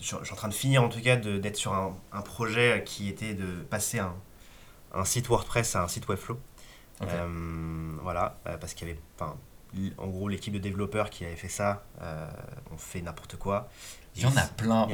Je 0.00 0.06
suis 0.06 0.16
en 0.16 0.36
train 0.36 0.48
de 0.48 0.54
finir 0.54 0.82
en 0.82 0.88
tout 0.88 1.00
cas 1.00 1.14
d'être 1.14 1.56
sur 1.56 1.74
un, 1.74 1.96
un 2.12 2.22
projet 2.22 2.82
qui 2.84 3.08
était 3.08 3.34
de 3.34 3.62
passer 3.70 4.00
un 4.00 4.16
un 4.94 5.04
site 5.04 5.28
WordPress 5.28 5.76
à 5.76 5.84
un 5.84 5.88
site 5.88 6.08
Webflow. 6.08 6.38
Euh, 7.02 7.96
voilà, 8.02 8.38
euh, 8.46 8.56
parce 8.58 8.74
qu'il 8.74 8.88
y 8.88 8.90
avait, 8.90 9.00
en 9.98 10.06
gros, 10.08 10.28
l'équipe 10.28 10.52
de 10.52 10.58
développeurs 10.58 11.10
qui 11.10 11.24
avait 11.24 11.36
fait 11.36 11.48
ça, 11.48 11.84
euh, 12.02 12.28
on 12.72 12.76
fait 12.76 13.00
n'importe 13.00 13.36
quoi. 13.36 13.68
Il 14.14 14.22
y 14.22 14.26
en 14.26 14.36
a 14.36 14.42
plein. 14.42 14.86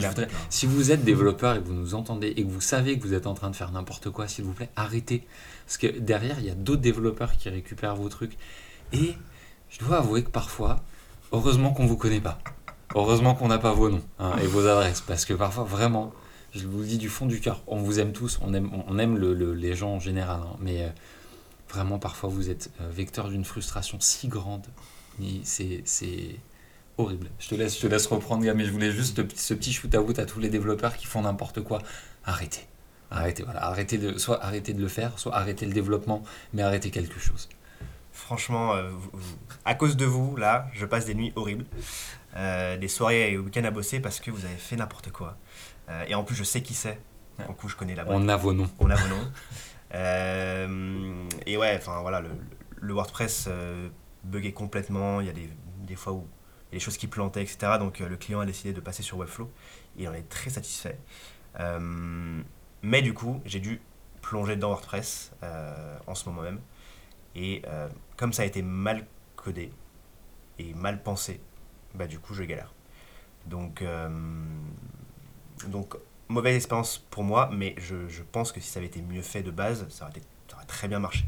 Si 0.48 0.66
vous 0.66 0.92
êtes 0.92 1.04
développeur 1.04 1.56
et 1.56 1.60
que 1.60 1.66
vous 1.66 1.74
nous 1.74 1.94
entendez 1.94 2.28
et 2.28 2.44
que 2.44 2.50
vous 2.50 2.60
savez 2.60 2.98
que 2.98 3.02
vous 3.02 3.14
êtes 3.14 3.26
en 3.26 3.34
train 3.34 3.50
de 3.50 3.56
faire 3.56 3.72
n'importe 3.72 4.10
quoi, 4.10 4.28
s'il 4.28 4.44
vous 4.44 4.52
plaît, 4.52 4.70
arrêtez. 4.76 5.26
Parce 5.66 5.76
que 5.76 5.86
derrière, 5.88 6.38
il 6.38 6.46
y 6.46 6.50
a 6.50 6.54
d'autres 6.54 6.82
développeurs 6.82 7.36
qui 7.36 7.48
récupèrent 7.48 7.96
vos 7.96 8.08
trucs. 8.08 8.38
Et 8.92 9.16
je 9.70 9.78
dois 9.80 9.98
avouer 9.98 10.22
que 10.22 10.30
parfois, 10.30 10.84
heureusement 11.32 11.72
qu'on 11.72 11.82
ne 11.82 11.88
vous 11.88 11.96
connaît 11.96 12.20
pas. 12.20 12.38
Heureusement 12.94 13.34
qu'on 13.34 13.48
n'a 13.48 13.58
pas 13.58 13.72
vos 13.72 13.90
noms 13.90 14.04
hein, 14.20 14.36
et 14.40 14.46
vos 14.46 14.66
adresses. 14.66 15.00
Parce 15.00 15.24
que 15.24 15.34
parfois, 15.34 15.64
vraiment, 15.64 16.12
je 16.54 16.66
vous 16.66 16.78
le 16.78 16.86
dis 16.86 16.98
du 16.98 17.08
fond 17.08 17.26
du 17.26 17.40
cœur, 17.40 17.62
on 17.66 17.76
vous 17.76 18.00
aime 18.00 18.12
tous, 18.12 18.38
on 18.42 18.54
aime, 18.54 18.70
on 18.86 18.98
aime 18.98 19.16
le, 19.16 19.54
les 19.54 19.74
gens 19.74 19.94
en 19.94 20.00
général, 20.00 20.40
hein, 20.40 20.56
mais 20.60 20.82
euh, 20.82 20.88
vraiment 21.68 21.98
parfois 21.98 22.30
vous 22.30 22.50
êtes 22.50 22.70
euh, 22.80 22.88
vecteur 22.90 23.28
d'une 23.28 23.44
frustration 23.44 23.98
si 24.00 24.28
grande. 24.28 24.66
C'est 25.42 25.82
horrible. 26.96 27.28
Je 27.38 27.48
te 27.48 27.54
laisse, 27.54 27.76
je 27.76 27.80
te 27.80 27.86
laisse 27.86 28.06
reprendre, 28.06 28.44
mais 28.54 28.64
je 28.64 28.70
voulais 28.70 28.92
juste 28.92 29.20
ce 29.36 29.54
petit 29.54 29.72
shoot 29.72 29.94
out 29.96 30.18
à 30.18 30.26
tous 30.26 30.38
les 30.38 30.48
développeurs 30.48 30.96
qui 30.96 31.06
font 31.06 31.22
n'importe 31.22 31.60
quoi. 31.60 31.82
Arrêtez. 32.24 32.66
Arrêtez, 33.10 33.42
voilà. 33.42 33.64
Arrêtez 33.64 33.98
de, 33.98 34.16
soit 34.18 34.42
arrêtez 34.44 34.74
de 34.74 34.80
le 34.80 34.88
faire, 34.88 35.18
soit 35.18 35.34
arrêtez 35.34 35.66
le 35.66 35.72
développement, 35.72 36.22
mais 36.52 36.62
arrêtez 36.62 36.90
quelque 36.90 37.18
chose. 37.18 37.48
Franchement, 38.12 38.74
euh, 38.74 38.90
à 39.64 39.74
cause 39.74 39.96
de 39.96 40.04
vous, 40.04 40.36
là, 40.36 40.68
je 40.72 40.86
passe 40.86 41.06
des 41.06 41.14
nuits 41.14 41.32
horribles. 41.36 41.64
Euh, 42.36 42.76
des 42.76 42.88
soirées 42.88 43.32
et 43.32 43.38
week-ends 43.38 43.64
à 43.64 43.70
bosser 43.70 44.00
parce 44.00 44.20
que 44.20 44.30
vous 44.30 44.44
avez 44.44 44.56
fait 44.56 44.76
n'importe 44.76 45.10
quoi. 45.10 45.36
Euh, 45.88 46.04
et 46.08 46.14
en 46.14 46.24
plus, 46.24 46.34
je 46.34 46.44
sais 46.44 46.62
qui 46.62 46.74
c'est. 46.74 47.00
Du 47.38 47.54
coup, 47.54 47.68
je 47.68 47.76
connais 47.76 47.94
la 47.94 48.04
boîte. 48.04 48.16
On 48.18 48.28
a 48.28 48.36
vos 48.36 48.52
noms. 48.52 48.68
On 48.78 48.90
a 48.90 48.96
vos 48.96 49.08
noms. 49.14 49.32
et 51.46 51.56
ouais, 51.56 51.76
enfin 51.76 52.00
voilà, 52.02 52.20
le, 52.20 52.30
le 52.76 52.94
WordPress 52.94 53.48
buguait 54.24 54.52
complètement. 54.52 55.20
Il 55.20 55.26
y 55.26 55.30
a 55.30 55.32
des, 55.32 55.48
des 55.86 55.96
fois 55.96 56.12
où 56.12 56.26
il 56.70 56.74
y 56.74 56.76
a 56.76 56.78
des 56.78 56.84
choses 56.84 56.96
qui 56.96 57.06
plantaient, 57.06 57.42
etc. 57.42 57.72
Donc 57.78 58.00
le 58.00 58.16
client 58.16 58.40
a 58.40 58.46
décidé 58.46 58.72
de 58.72 58.80
passer 58.80 59.02
sur 59.02 59.18
Webflow. 59.18 59.50
Et 59.96 60.02
il 60.02 60.08
en 60.08 60.14
est 60.14 60.28
très 60.28 60.50
satisfait. 60.50 60.98
mais 62.82 63.02
du 63.02 63.14
coup, 63.14 63.40
j'ai 63.44 63.60
dû 63.60 63.80
plonger 64.20 64.56
dans 64.56 64.68
WordPress 64.68 65.32
en 66.06 66.14
ce 66.14 66.28
moment 66.28 66.42
même. 66.42 66.60
Et 67.36 67.62
comme 68.16 68.32
ça 68.32 68.42
a 68.42 68.46
été 68.46 68.62
mal 68.62 69.06
codé 69.36 69.70
et 70.58 70.74
mal 70.74 71.02
pensé, 71.02 71.40
bah 71.94 72.08
du 72.08 72.18
coup 72.18 72.34
je 72.34 72.42
galère. 72.42 72.72
Donc, 73.48 73.82
euh, 73.82 74.08
donc 75.66 75.96
mauvaise 76.28 76.56
expérience 76.56 76.98
pour 77.10 77.24
moi, 77.24 77.50
mais 77.52 77.74
je, 77.78 78.08
je, 78.08 78.22
pense 78.22 78.52
que 78.52 78.60
si 78.60 78.68
ça 78.68 78.78
avait 78.78 78.86
été 78.86 79.02
mieux 79.02 79.22
fait 79.22 79.42
de 79.42 79.50
base, 79.50 79.86
ça 79.88 80.04
aurait, 80.04 80.18
été, 80.18 80.26
ça 80.48 80.56
aurait 80.56 80.66
très 80.66 80.88
bien 80.88 80.98
marché. 80.98 81.24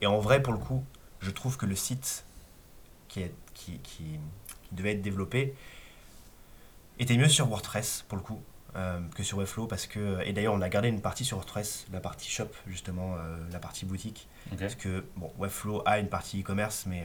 Et 0.00 0.06
en 0.06 0.18
vrai, 0.18 0.42
pour 0.42 0.52
le 0.52 0.58
coup, 0.58 0.84
je 1.20 1.30
trouve 1.30 1.56
que 1.56 1.66
le 1.66 1.76
site 1.76 2.24
qui, 3.08 3.20
est, 3.20 3.34
qui, 3.54 3.78
qui, 3.78 4.18
devait 4.72 4.92
être 4.92 5.02
développé 5.02 5.54
était 6.98 7.16
mieux 7.16 7.28
sur 7.28 7.48
WordPress, 7.48 8.04
pour 8.08 8.16
le 8.16 8.22
coup, 8.22 8.40
euh, 8.76 9.00
que 9.16 9.24
sur 9.24 9.38
Webflow, 9.38 9.66
parce 9.66 9.86
que, 9.86 10.20
et 10.24 10.32
d'ailleurs 10.32 10.54
on 10.54 10.60
a 10.60 10.68
gardé 10.68 10.88
une 10.88 11.00
partie 11.00 11.24
sur 11.24 11.38
WordPress, 11.38 11.86
la 11.92 12.00
partie 12.00 12.30
shop, 12.30 12.50
justement, 12.68 13.16
euh, 13.16 13.36
la 13.50 13.58
partie 13.58 13.84
boutique, 13.84 14.28
parce 14.58 14.76
que 14.76 15.04
bon, 15.16 15.32
Webflow 15.38 15.82
a 15.86 15.98
une 15.98 16.08
partie 16.08 16.40
e-commerce, 16.40 16.86
mais 16.86 17.04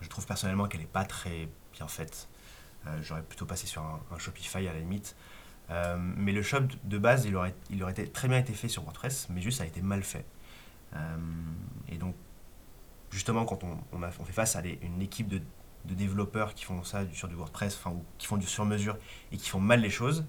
je 0.00 0.08
trouve 0.08 0.26
personnellement 0.26 0.66
qu'elle 0.66 0.80
n'est 0.80 0.86
pas 0.86 1.04
très 1.04 1.48
bien 1.72 1.86
faite. 1.86 2.28
Euh, 2.86 2.98
j'aurais 3.02 3.22
plutôt 3.22 3.46
passé 3.46 3.66
sur 3.66 3.82
un, 3.82 4.18
Shopify 4.18 4.66
à 4.66 4.72
la 4.72 4.78
limite. 4.78 5.14
Euh, 5.70 5.96
mais 5.98 6.32
le 6.32 6.42
shop 6.42 6.62
de 6.84 6.98
base, 6.98 7.26
il 7.26 7.36
aurait, 7.36 7.54
il 7.70 7.82
aurait 7.82 7.92
été, 7.92 8.08
très 8.08 8.28
bien 8.28 8.38
été 8.38 8.52
fait 8.54 8.68
sur 8.68 8.82
WordPress, 8.82 9.28
mais 9.30 9.40
juste 9.40 9.58
ça 9.58 9.64
a 9.64 9.66
été 9.66 9.82
mal 9.82 10.02
fait. 10.02 10.24
Euh, 10.94 11.16
et 11.88 11.96
donc, 11.96 12.14
justement, 13.10 13.44
quand 13.44 13.64
on, 13.64 13.78
on, 13.92 14.24
fait 14.24 14.32
face 14.32 14.56
à 14.56 14.62
une 14.64 15.02
équipe 15.02 15.28
de, 15.28 15.40
développeurs 15.84 16.52
qui 16.52 16.64
font 16.64 16.82
ça 16.84 17.02
sur 17.12 17.28
du 17.28 17.34
WordPress, 17.34 17.74
enfin, 17.76 17.96
ou 17.96 18.04
qui 18.18 18.26
font 18.26 18.36
du 18.36 18.46
sur-mesure 18.46 18.98
et 19.32 19.38
qui 19.38 19.48
font 19.48 19.60
mal 19.60 19.80
les 19.80 19.88
choses, 19.88 20.26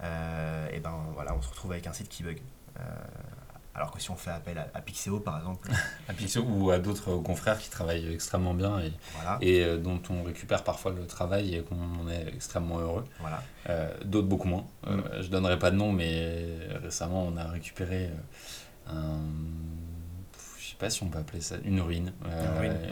et 0.00 0.78
ben 0.80 1.06
voilà, 1.14 1.34
on 1.34 1.42
se 1.42 1.48
retrouve 1.48 1.72
avec 1.72 1.86
un 1.88 1.92
site 1.92 2.08
qui 2.08 2.22
bug. 2.22 2.40
Alors 3.74 3.90
que 3.90 4.00
si 4.00 4.10
on 4.10 4.16
fait 4.16 4.30
appel 4.30 4.56
à, 4.72 4.80
Pixeo, 4.80 5.18
par 5.18 5.38
exemple. 5.38 5.68
à 6.08 6.12
Pixeo 6.12 6.42
ou 6.42 6.70
à 6.70 6.78
d'autres 6.78 7.16
confrères 7.16 7.58
qui 7.58 7.70
travaillent 7.70 8.12
extrêmement 8.12 8.54
bien 8.54 8.80
et, 8.80 8.92
et 9.40 9.64
euh, 9.64 9.78
dont 9.78 10.00
on 10.10 10.22
récupère 10.22 10.62
parfois 10.62 10.92
le 10.92 11.06
travail 11.06 11.56
et 11.56 11.62
qu'on 11.62 12.08
est 12.08 12.28
extrêmement 12.28 12.78
heureux. 12.78 13.04
Voilà. 13.20 13.42
Euh, 13.68 13.92
d'autres 14.04 14.28
beaucoup 14.28 14.48
moins. 14.48 14.64
Euh, 14.86 14.96
mm. 14.96 15.22
je 15.22 15.28
donnerai 15.28 15.58
pas 15.58 15.72
de 15.72 15.76
nom, 15.76 15.92
mais 15.92 16.46
récemment 16.82 17.26
on 17.26 17.36
a 17.36 17.44
récupéré 17.48 18.10
un 18.86 19.18
sais 20.74 20.78
pas 20.78 20.90
si 20.90 21.02
on 21.02 21.08
peut 21.08 21.18
appeler 21.18 21.40
ça 21.40 21.56
une 21.64 21.80
ruine, 21.80 22.12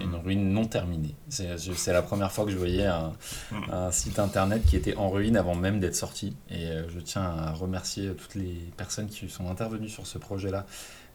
une, 0.01 0.15
ruine. 0.15 0.53
non 0.53 0.65
terminée. 0.67 1.15
C'est 1.29 1.93
la 1.93 2.03
première 2.03 2.31
fois 2.31 2.45
que 2.45 2.51
je 2.51 2.57
voyais 2.57 2.87
un, 2.87 3.13
mm. 3.51 3.57
un, 3.73 3.91
site 3.91 4.19
internet 4.19 4.65
qui 4.65 4.77
était 4.77 4.97
en 4.97 5.11
ruine 5.11 5.37
avant 5.37 5.55
même 5.55 5.81
d'être 5.81 5.97
sorti. 5.97 6.37
Et 6.51 6.67
euh, 6.67 6.89
je 6.89 7.01
tiens 7.01 7.23
à 7.23 7.53
remercier 7.53 8.15
toutes 8.15 8.35
les 8.35 8.55
personnes 8.77 9.09
qui 9.09 9.29
sont 9.29 9.51
intervenues 9.51 9.89
sur 9.89 10.07
ce 10.07 10.19
projet-là 10.19 10.67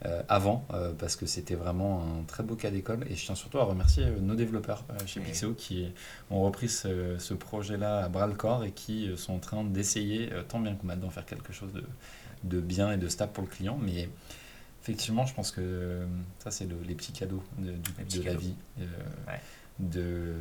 euh, 0.05 0.21
avant, 0.27 0.65
euh, 0.73 0.93
parce 0.93 1.15
que 1.15 1.25
c'était 1.25 1.55
vraiment 1.55 2.03
un 2.03 2.23
très 2.23 2.43
beau 2.43 2.55
cas 2.55 2.69
d'école. 2.69 3.05
Et 3.09 3.15
je 3.15 3.25
tiens 3.25 3.35
surtout 3.35 3.59
à 3.59 3.63
remercier 3.63 4.05
nos 4.21 4.35
développeurs 4.35 4.83
chez 5.05 5.21
Pixeo 5.21 5.53
qui 5.53 5.87
ont 6.29 6.41
repris 6.41 6.69
ce, 6.69 7.17
ce 7.17 7.33
projet-là 7.33 8.03
à 8.03 8.09
bras 8.09 8.27
le 8.27 8.35
corps 8.35 8.63
et 8.65 8.71
qui 8.71 9.09
sont 9.15 9.33
en 9.33 9.39
train 9.39 9.63
d'essayer, 9.63 10.29
tant 10.49 10.59
bien 10.59 10.75
que 10.75 10.85
mal, 10.85 10.99
d'en 10.99 11.09
faire 11.09 11.25
quelque 11.25 11.53
chose 11.53 11.71
de, 11.73 11.83
de 12.43 12.59
bien 12.59 12.91
et 12.91 12.97
de 12.97 13.07
stable 13.07 13.31
pour 13.31 13.43
le 13.43 13.49
client. 13.49 13.79
Mais 13.81 14.09
Effectivement, 14.87 15.25
je 15.25 15.33
pense 15.33 15.51
que 15.51 15.59
euh, 15.59 16.05
ça, 16.39 16.49
c'est 16.49 16.65
les 16.87 16.95
petits 16.95 17.11
cadeaux 17.11 17.43
de, 17.57 17.73
la 18.23 18.35
vie. 18.35 18.55
Euh, 18.79 18.85
de, 19.79 20.33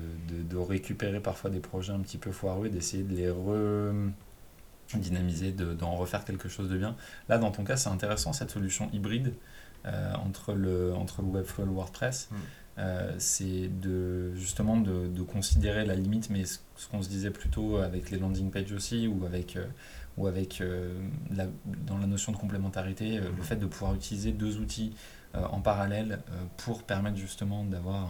de, 0.49 0.57
récupérer 0.57 1.19
parfois 1.19 1.51
des 1.51 1.59
projets 1.59 1.93
un 1.93 1.99
petit 1.99 2.17
peu 2.17 2.31
foireux, 2.31 2.69
d'essayer 2.69 3.03
de 3.03 3.13
les 3.13 3.29
redynamiser, 4.95 5.51
d'en 5.51 5.97
refaire 5.97 6.25
quelque 6.25 6.49
chose 6.49 6.69
de 6.69 6.79
bien. 6.79 6.95
Là, 7.29 7.39
dans 7.39 7.51
ton 7.51 7.65
cas, 7.65 7.77
c'est 7.77 7.89
intéressant 7.89 8.33
cette 8.33 8.53
solution 8.53 8.89
hybride 8.93 9.35
euh, 9.85 10.15
entre, 10.15 10.53
le, 10.53 10.95
entre 10.95 11.23
le 11.23 11.29
Webflow 11.29 11.65
et 11.65 11.67
le 11.67 11.73
WordPress. 11.73 12.29
Mm. 12.31 12.37
c'est 13.19 13.69
de 13.81 14.33
justement 14.37 14.77
de, 14.77 15.09
de, 15.09 15.23
considérer 15.23 15.85
la 15.85 15.97
limite, 15.97 16.31
mais 16.31 16.45
ce, 16.45 16.59
qu'on 16.89 17.03
se 17.03 17.09
disait 17.09 17.33
plutôt 17.33 17.79
avec 17.79 18.13
les 18.13 18.19
landing 18.21 18.53
pages 18.53 18.71
aussi, 18.71 19.09
ou 19.09 19.27
avec 19.27 19.59
ou 20.17 20.27
avec 20.27 20.61
euh, 20.61 20.99
la, 21.31 21.47
dans 21.65 21.99
la 21.99 22.07
notion 22.07 22.33
de 22.33 22.37
complémentarité, 22.37 23.19
euh, 23.19 23.31
le 23.37 23.43
fait 23.43 23.57
de 23.57 23.67
pouvoir 23.67 23.95
utiliser 23.95 24.33
deux 24.33 24.59
outils 24.59 24.95
euh, 25.35 25.45
en 25.51 25.61
parallèle 25.61 26.21
pour 26.57 26.83
permettre 26.83 27.17
justement 27.17 27.65
d'avoir 27.65 28.09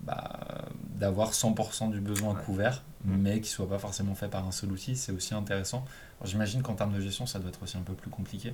bah, 0.00 0.40
d'avoir 0.80 1.32
100% 1.32 1.90
du 1.90 2.00
besoin 2.00 2.34
couvert, 2.34 2.82
mm. 3.04 3.16
mais 3.16 3.34
qui 3.40 3.50
ne 3.50 3.54
soit 3.54 3.68
pas 3.68 3.78
forcément 3.78 4.14
fait 4.14 4.28
par 4.28 4.46
un 4.46 4.52
seul 4.52 4.72
outil, 4.72 4.96
c'est 4.96 5.12
aussi 5.12 5.34
intéressant. 5.34 5.84
J'imagine 6.24 6.62
qu'en 6.62 6.74
termes 6.74 6.92
de 6.92 7.00
gestion, 7.00 7.26
ça 7.26 7.38
doit 7.38 7.48
être 7.48 7.62
aussi 7.62 7.76
un 7.76 7.82
peu 7.82 7.94
plus 7.94 8.10
compliqué. 8.10 8.52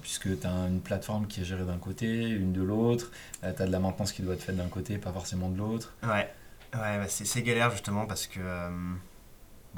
puisque 0.00 0.40
tu 0.40 0.46
as 0.46 0.66
une 0.68 0.80
plateforme 0.80 1.26
qui 1.26 1.40
est 1.40 1.44
gérée 1.44 1.66
d'un 1.66 1.78
côté, 1.78 2.28
une 2.28 2.52
de 2.52 2.62
l'autre, 2.62 3.10
tu 3.42 3.46
as 3.46 3.52
de 3.52 3.72
la 3.72 3.78
maintenance 3.78 4.12
qui 4.12 4.22
doit 4.22 4.34
être 4.34 4.42
faite 4.42 4.56
d'un 4.56 4.68
côté, 4.68 4.98
pas 4.98 5.12
forcément 5.12 5.48
de 5.48 5.58
l'autre. 5.58 5.94
Ouais, 6.02 6.32
ouais 6.74 6.98
bah, 6.98 7.06
c'est 7.08 7.42
galère 7.42 7.70
justement 7.72 8.06
parce 8.06 8.26
que 8.26 8.40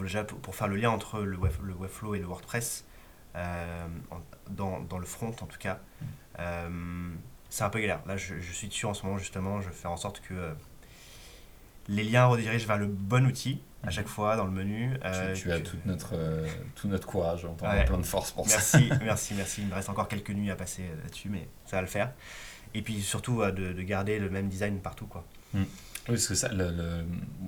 déjà 0.00 0.24
pour, 0.24 0.54
faire 0.54 0.68
le 0.68 0.76
lien 0.76 0.90
entre 0.90 1.20
le, 1.20 1.36
web, 1.36 1.52
le 1.62 1.74
Webflow 1.74 2.14
et 2.14 2.18
le 2.18 2.26
WordPress, 2.26 2.84
euh, 3.36 3.86
dans, 4.50 4.80
dans, 4.80 4.98
le 4.98 5.06
front 5.06 5.34
en 5.40 5.46
tout 5.46 5.58
cas, 5.58 5.78
euh, 6.38 7.10
c'est 7.48 7.64
un 7.64 7.70
peu 7.70 7.80
galère. 7.80 8.00
Là, 8.06 8.16
je, 8.16 8.38
je, 8.40 8.52
suis 8.52 8.68
dessus 8.68 8.86
en 8.86 8.94
ce 8.94 9.04
moment 9.04 9.18
justement, 9.18 9.60
je 9.60 9.68
vais 9.68 9.74
faire 9.74 9.90
en 9.90 9.96
sorte 9.96 10.20
que 10.20 10.34
euh, 10.34 10.52
les 11.88 12.04
liens 12.04 12.26
redirigent 12.26 12.66
vers 12.66 12.78
le 12.78 12.86
bon 12.86 13.26
outil 13.26 13.60
à 13.82 13.90
chaque 13.90 14.06
fois 14.06 14.36
dans 14.36 14.44
le 14.44 14.52
menu. 14.52 14.98
tu, 15.34 15.50
as 15.50 15.60
tout, 15.60 15.76
notre, 15.84 16.14
tout 16.76 16.88
notre 16.88 17.06
courage, 17.06 17.44
on 17.44 17.54
t'en 17.54 17.68
plein 17.84 17.98
de 17.98 18.02
force 18.02 18.30
pour 18.30 18.46
merci, 18.46 18.60
ça. 18.60 18.78
Merci, 18.78 18.98
merci, 19.04 19.34
merci. 19.34 19.62
Il 19.62 19.68
me 19.68 19.74
reste 19.74 19.88
encore 19.88 20.08
quelques 20.08 20.30
nuits 20.30 20.50
à 20.50 20.56
passer 20.56 20.84
là-dessus, 21.02 21.28
mais 21.28 21.48
ça 21.66 21.76
va 21.76 21.82
le 21.82 21.88
faire. 21.88 22.12
Et 22.74 22.82
puis 22.82 23.02
surtout 23.02 23.42
de, 23.42 23.72
de, 23.72 23.82
garder 23.82 24.18
le 24.18 24.30
même 24.30 24.48
design 24.48 24.78
partout. 24.78 25.06
quoi. 25.06 25.24
Mm. 25.52 25.64
Oui, 26.08 26.14
parce 26.14 26.26
que 26.26 26.34
ça, 26.34 26.48
le, 26.48 26.72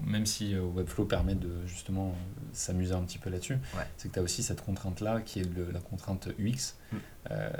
même 0.06 0.26
si 0.26 0.54
euh, 0.54 0.62
Webflow 0.62 1.06
permet 1.06 1.34
de 1.34 1.66
justement 1.66 2.10
euh, 2.10 2.40
s'amuser 2.52 2.94
un 2.94 3.02
petit 3.02 3.18
peu 3.18 3.28
là-dessus, 3.28 3.58
c'est 3.96 4.08
que 4.08 4.14
tu 4.14 4.20
as 4.20 4.22
aussi 4.22 4.44
cette 4.44 4.64
contrainte-là 4.64 5.22
qui 5.22 5.40
est 5.40 5.72
la 5.72 5.80
contrainte 5.80 6.28
UX. 6.38 6.74
Mm. 6.92 6.96
Euh, 7.32 7.50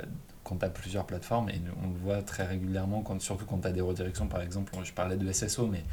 quand 0.45 0.57
tu 0.57 0.65
as 0.65 0.69
plusieurs 0.69 1.05
plateformes, 1.05 1.49
et 1.49 1.59
on 1.83 1.89
le 1.89 1.97
voit 1.97 2.21
très 2.21 2.45
régulièrement, 2.45 3.01
quand, 3.01 3.19
surtout 3.19 3.45
quand 3.45 3.59
tu 3.59 3.67
as 3.67 3.71
des 3.71 3.81
redirections, 3.81 4.27
par 4.27 4.41
exemple, 4.41 4.73
je 4.83 4.93
parlais 4.93 5.17
de 5.17 5.31
SSO, 5.31 5.67
mais 5.67 5.83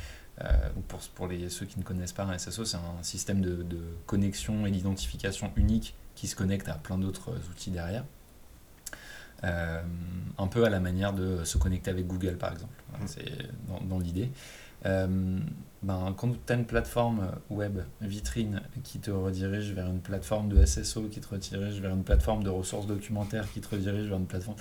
pour, 0.88 1.00
pour 1.14 1.26
les, 1.26 1.48
ceux 1.48 1.64
qui 1.64 1.78
ne 1.78 1.84
connaissent 1.84 2.12
pas 2.12 2.24
un 2.24 2.36
SSO, 2.36 2.66
c'est 2.66 2.76
un 2.76 3.03
système 3.03 3.40
de, 3.40 3.62
de 3.62 3.80
connexion 4.07 4.66
et 4.66 4.70
d'identification 4.70 5.53
unique 5.57 5.94
qui 6.14 6.28
se 6.28 6.36
connecte 6.36 6.68
à 6.68 6.74
plein 6.74 6.98
d'autres 6.98 7.34
outils 7.50 7.70
derrière. 7.70 8.05
un 9.42 10.46
peu 10.48 10.64
à 10.64 10.70
la 10.70 10.80
manière 10.80 11.14
de 11.14 11.44
se 11.44 11.57
connecter 11.57 11.90
avec 11.90 12.07
Google, 12.07 12.36
par 12.36 12.53
exemple. 12.53 12.74
Mm. 13.00 13.07
C'est 13.07 13.32
dans, 13.68 13.80
dans 13.80 13.98
l'idée. 13.98 14.30
Euh, 14.87 15.39
ben, 15.83 16.14
quand 16.16 16.33
tu 16.47 16.53
as 16.53 16.57
une 16.57 16.64
plateforme 16.64 17.33
web 17.51 17.80
vitrine 18.01 18.62
qui 18.85 19.01
te 19.01 19.11
redirige 19.11 19.72
vers 19.72 19.89
une 19.89 20.01
plateforme 20.01 20.49
de 20.49 20.64
SSO, 20.64 21.09
qui 21.09 21.20
te 21.20 21.28
redirige 21.28 21.80
vers 21.80 21.93
une 21.93 22.05
plateforme 22.05 22.45
de 22.45 22.51
ressources 22.51 22.87
documentaires, 22.87 23.51
qui 23.53 23.61
te 23.61 23.68
redirige 23.68 24.09
vers 24.09 24.18
une 24.18 24.26
plateforme, 24.26 24.57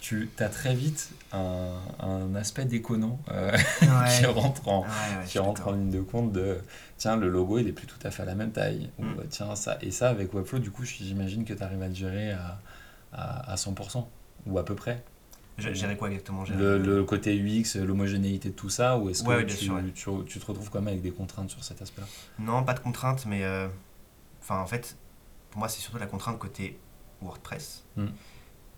tu 0.00 0.30
as 0.38 0.48
très 0.48 0.74
vite 0.74 1.10
un, 1.32 1.74
un 1.98 2.34
aspect 2.34 2.64
déconnant 2.64 3.18
euh, 3.30 3.56
qui 4.18 4.26
rentre, 4.26 4.68
en, 4.68 4.86
qui 5.26 5.38
rentre 5.38 5.68
en 5.68 5.72
ligne 5.72 5.90
de 5.90 6.00
compte 6.00 6.32
de 6.32 6.58
tiens, 6.96 7.16
le 7.16 7.28
logo 7.28 7.58
il 7.58 7.68
est 7.68 7.72
plus 7.72 7.86
tout 7.86 7.98
à 8.02 8.10
fait 8.10 8.22
à 8.22 8.26
la 8.26 8.34
même 8.34 8.50
taille. 8.50 8.90
Ou 8.98 9.04
mm. 9.04 9.24
tiens, 9.28 9.54
ça. 9.56 9.76
Et 9.82 9.90
ça, 9.90 10.08
avec 10.08 10.32
Webflow, 10.32 10.58
du 10.58 10.70
coup, 10.70 10.84
j'imagine 10.84 11.44
que 11.44 11.52
tu 11.52 11.62
arrives 11.62 11.82
à 11.82 11.88
le 11.88 11.94
gérer 11.94 12.32
à, 12.32 12.60
à, 13.12 13.52
à 13.52 13.54
100% 13.56 14.06
ou 14.46 14.58
à 14.58 14.64
peu 14.64 14.74
près. 14.74 15.02
Gérer 15.60 15.96
quoi 15.96 16.08
exactement? 16.08 16.44
Le, 16.44 16.78
le, 16.78 17.04
côté 17.04 17.36
UX, 17.36 17.76
l'homogénéité 17.76 18.50
de 18.50 18.54
tout 18.54 18.70
ça, 18.70 18.98
ou 18.98 19.10
est-ce 19.10 19.22
que 19.22 19.42
tu, 19.42 19.70
tu, 19.94 20.10
tu, 20.26 20.38
te 20.38 20.46
retrouves 20.46 20.70
quand 20.70 20.80
même 20.80 20.88
avec 20.88 21.02
des 21.02 21.12
contraintes 21.12 21.50
sur 21.50 21.62
cet 21.62 21.82
aspect-là? 21.82 22.06
Non, 22.38 22.64
pas 22.64 22.74
de 22.74 22.80
contraintes, 22.80 23.26
mais 23.26 23.44
euh, 23.44 23.68
enfin 24.40 24.58
en 24.58 24.66
fait, 24.66 24.96
pour 25.50 25.58
moi 25.60 25.68
c'est 25.68 25.80
surtout 25.80 25.98
la 25.98 26.06
contrainte 26.06 26.38
côté 26.38 26.78
WordPress. 27.22 27.84
Mm. 27.96 28.06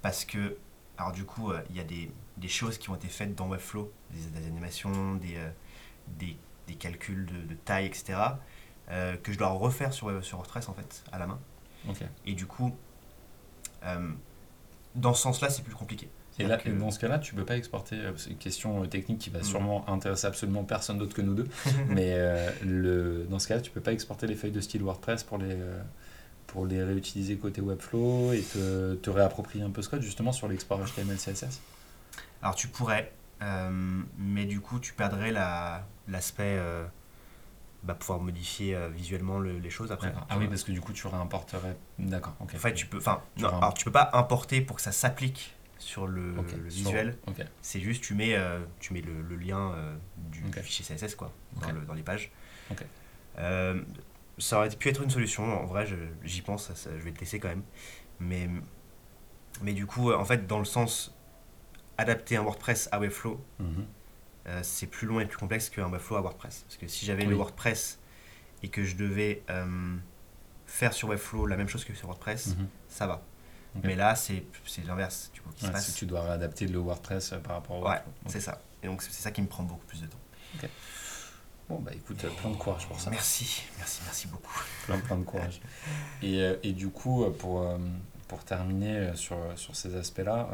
Parce 0.02 0.24
que, 0.24 0.56
alors 0.98 1.12
du 1.12 1.24
coup, 1.24 1.50
euh, 1.50 1.60
il 1.70 1.76
y 1.76 1.80
a 1.80 1.84
des, 1.84 2.10
des 2.36 2.48
choses 2.48 2.78
qui 2.78 2.90
ont 2.90 2.96
été 2.96 3.08
faites 3.08 3.34
dans 3.34 3.48
Webflow, 3.48 3.92
des, 4.10 4.40
des 4.40 4.46
animations, 4.46 5.14
des, 5.16 5.36
euh, 5.36 5.48
des, 6.18 6.36
des 6.66 6.74
calculs 6.74 7.26
de, 7.26 7.48
de 7.48 7.54
taille, 7.54 7.86
etc., 7.86 8.18
que 9.22 9.32
je 9.32 9.38
dois 9.38 9.48
refaire 9.48 9.94
sur, 9.94 10.22
sur 10.22 10.36
WordPress, 10.36 10.68
en 10.68 10.74
fait, 10.74 11.02
à 11.12 11.18
la 11.18 11.26
main. 11.26 11.40
Et 12.26 12.34
du 12.34 12.44
coup, 12.44 12.76
dans 14.94 15.14
ce 15.14 15.22
sens-là, 15.22 15.48
c'est 15.48 15.62
plus 15.62 15.74
compliqué. 15.74 16.10
Et 16.42 16.46
là, 16.48 16.58
et 16.58 16.62
que- 16.62 16.70
dans 16.70 16.90
ce 16.90 16.98
cas-là, 16.98 17.18
tu 17.18 17.34
peux 17.34 17.44
pas 17.44 17.56
exporter. 17.56 17.96
euh, 17.96 18.12
C'est 18.16 18.30
une 18.30 18.36
question 18.36 18.82
euh, 18.82 18.86
technique 18.86 19.18
qui 19.18 19.30
va 19.30 19.40
Mm. 19.40 19.44
sûrement 19.44 19.88
intéresser 19.88 20.26
absolument 20.26 20.64
personne 20.64 20.98
d'autre 20.98 21.14
que 21.14 21.22
nous 21.22 21.34
deux. 21.34 21.48
mais 21.88 22.12
euh, 22.16 22.50
le, 22.64 23.26
dans 23.30 23.38
ce 23.38 23.48
cas-là, 23.48 23.60
tu 23.60 23.70
peux 23.70 23.80
pas 23.80 23.92
exporter 23.92 24.26
les 24.26 24.34
feuilles 24.34 24.50
de 24.52 24.60
style 24.60 24.82
WordPress 24.82 25.22
pour 25.24 25.38
les, 25.38 25.46
euh, 25.52 25.80
pour 26.46 26.66
les 26.66 26.82
réutiliser 26.82 27.36
côté 27.36 27.60
Webflow 27.60 28.32
et 28.32 28.42
te, 28.42 28.94
te 28.96 29.10
réapproprier 29.10 29.64
un 29.64 29.70
peu 29.70 29.80
ce 29.82 29.88
code 29.88 30.02
justement 30.02 30.32
sur 30.32 30.48
l'export 30.48 30.80
HTML 30.84 31.16
CSS. 31.18 31.60
Alors 32.42 32.54
tu 32.54 32.68
pourrais, 32.68 33.10
euh, 33.42 33.70
mais 34.18 34.44
du 34.44 34.60
coup 34.60 34.78
tu 34.78 34.92
perdrais 34.92 35.32
la- 35.32 35.86
l'aspect 36.08 36.56
euh, 36.58 36.84
bah, 37.84 37.94
pouvoir 37.94 38.20
modifier 38.20 38.74
euh, 38.76 38.88
visuellement 38.88 39.38
le- 39.38 39.58
les 39.58 39.70
choses 39.70 39.90
après. 39.92 40.12
Ah 40.28 40.36
oui, 40.38 40.46
parce 40.46 40.62
que 40.62 40.70
du 40.72 40.80
coup, 40.80 40.92
tu 40.92 41.06
réimporterais. 41.08 41.76
D'accord. 41.98 42.34
Ok. 42.40 42.52
En 42.54 42.58
fait, 42.58 42.74
tu 42.74 42.86
peux, 42.86 42.98
enfin, 42.98 43.22
non, 43.38 43.48
alors 43.48 43.74
tu 43.74 43.84
peux 43.84 43.90
pas 43.90 44.10
importer 44.12 44.60
pour 44.60 44.76
que 44.76 44.82
ça 44.82 44.92
s'applique 44.92 45.54
sur 45.82 46.06
le, 46.06 46.34
visuel. 46.64 47.16
C'est 47.60 47.80
juste 47.80 48.02
tu 48.02 48.14
mets, 48.14 48.34
euh, 48.36 48.60
tu 48.80 48.92
mets 48.92 49.00
le, 49.02 49.20
le 49.22 49.36
lien 49.36 49.72
euh, 49.72 49.96
du 50.30 50.42
fichier 50.62 50.84
CSS 50.96 51.14
quoi, 51.16 51.32
dans, 51.60 51.68
Ok. 51.68 51.74
le- 51.74 51.80
dans 51.86 51.94
les 51.94 52.02
pages. 52.02 52.30
Euh, 53.38 53.82
ça 54.38 54.58
aurait 54.58 54.68
pu 54.70 54.88
être 54.88 55.02
une 55.02 55.10
solution. 55.10 55.44
En 55.44 55.66
vrai, 55.66 55.86
j'y 56.24 56.42
pense. 56.42 56.68
ça- 56.68 56.74
ça- 56.74 56.90
je 56.96 57.02
vais 57.02 57.10
le 57.10 57.16
tester 57.16 57.38
quand 57.38 57.48
même. 57.48 57.62
Mais, 58.20 58.48
mais 59.62 59.72
du 59.72 59.86
coup, 59.86 60.12
en 60.12 60.24
fait, 60.24 60.46
dans 60.46 60.58
le 60.58 60.64
sens 60.64 61.14
adapter 61.98 62.36
un 62.36 62.42
WordPress 62.42 62.88
à 62.92 62.98
Webflow, 63.00 63.44
Mhm. 63.58 63.84
c'est 64.62 64.86
plus 64.86 65.06
long 65.06 65.20
et 65.20 65.26
plus 65.26 65.38
complexe 65.38 65.68
qu'un 65.70 65.88
Webflow 65.90 66.16
à 66.16 66.20
WordPress. 66.20 66.62
Parce 66.66 66.76
que 66.76 66.86
si 66.88 67.04
j'avais 67.06 67.24
Oui. 67.24 67.30
le 67.30 67.36
WordPress 67.36 67.98
et 68.62 68.68
que 68.68 68.84
je 68.84 68.96
devais 68.96 69.42
faire 70.66 70.92
sur 70.92 71.08
Webflow 71.08 71.46
la 71.46 71.56
même 71.56 71.68
chose 71.68 71.84
que 71.84 71.94
sur 71.94 72.06
WordPress, 72.08 72.56
Mhm. 72.56 72.68
ça 72.88 73.06
va. 73.06 73.22
Mais 73.82 73.94
là, 73.96 74.14
c'est 74.14 74.44
l'inverse 74.86 75.30
qui 75.56 75.60
se 75.62 75.66
Ouais, 75.66 75.72
passe. 75.72 75.86
si 75.86 75.92
tu 75.94 76.06
dois 76.06 76.22
réadapter 76.22 76.66
le 76.66 76.78
WordPress 76.78 77.32
euh, 77.32 77.38
par 77.38 77.56
rapport 77.56 77.76
au 77.76 77.82
Ouais, 77.84 77.90
Webflow. 77.90 78.12
Ok. 78.26 78.30
c'est 78.32 78.40
ça. 78.40 78.60
Et 78.82 78.86
donc, 78.86 79.02
c'est 79.02 79.12
ça 79.12 79.30
qui 79.30 79.40
me 79.42 79.46
prend 79.46 79.62
beaucoup 79.62 79.86
plus 79.86 80.00
de 80.02 80.06
temps. 80.06 80.18
Bon, 81.68 81.78
bah 81.78 81.92
écoute, 81.94 82.22
euh, 82.24 82.30
plein 82.40 82.50
de 82.50 82.56
courage 82.56 82.86
pour 82.86 83.00
ça. 83.00 83.10
Merci, 83.10 83.62
merci, 83.78 84.00
merci 84.04 84.26
beaucoup. 84.28 84.52
plein, 84.84 84.98
plein 84.98 85.16
de 85.16 85.24
courage. 85.24 85.60
Et, 86.22 86.40
euh, 86.42 86.56
et 86.62 86.72
du 86.72 86.88
coup, 86.88 87.24
pour, 87.38 87.66
pour 88.28 88.44
terminer 88.44 89.12
sur, 89.14 89.36
sur 89.56 89.74
ces 89.74 89.94
aspects-là, 89.96 90.48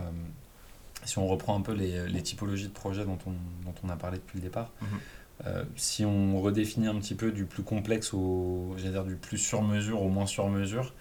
si 1.04 1.18
on 1.18 1.26
reprend 1.26 1.56
un 1.58 1.60
peu 1.62 1.72
les, 1.72 2.06
les 2.08 2.22
typologies 2.22 2.68
de 2.68 2.72
projets 2.72 3.04
dont 3.04 3.18
on, 3.26 3.32
dont 3.64 3.74
on 3.82 3.88
a 3.88 3.96
parlé 3.96 4.18
depuis 4.18 4.38
le 4.38 4.42
départ, 4.44 4.70
Mhm. 4.80 4.88
euh, 5.46 5.64
si 5.76 6.04
on 6.04 6.40
redéfinit 6.40 6.86
un 6.88 6.98
petit 6.98 7.14
peu 7.14 7.30
du 7.32 7.44
plus 7.46 7.62
complexe 7.62 8.12
au, 8.14 8.74
j'allais 8.76 8.90
dire 8.92 9.04
du 9.04 9.14
plus 9.16 9.38
sur 9.38 9.62
mesure 9.62 10.02
au 10.02 10.08
moins 10.08 10.26
sur 10.26 10.48
mesure, 10.48 10.92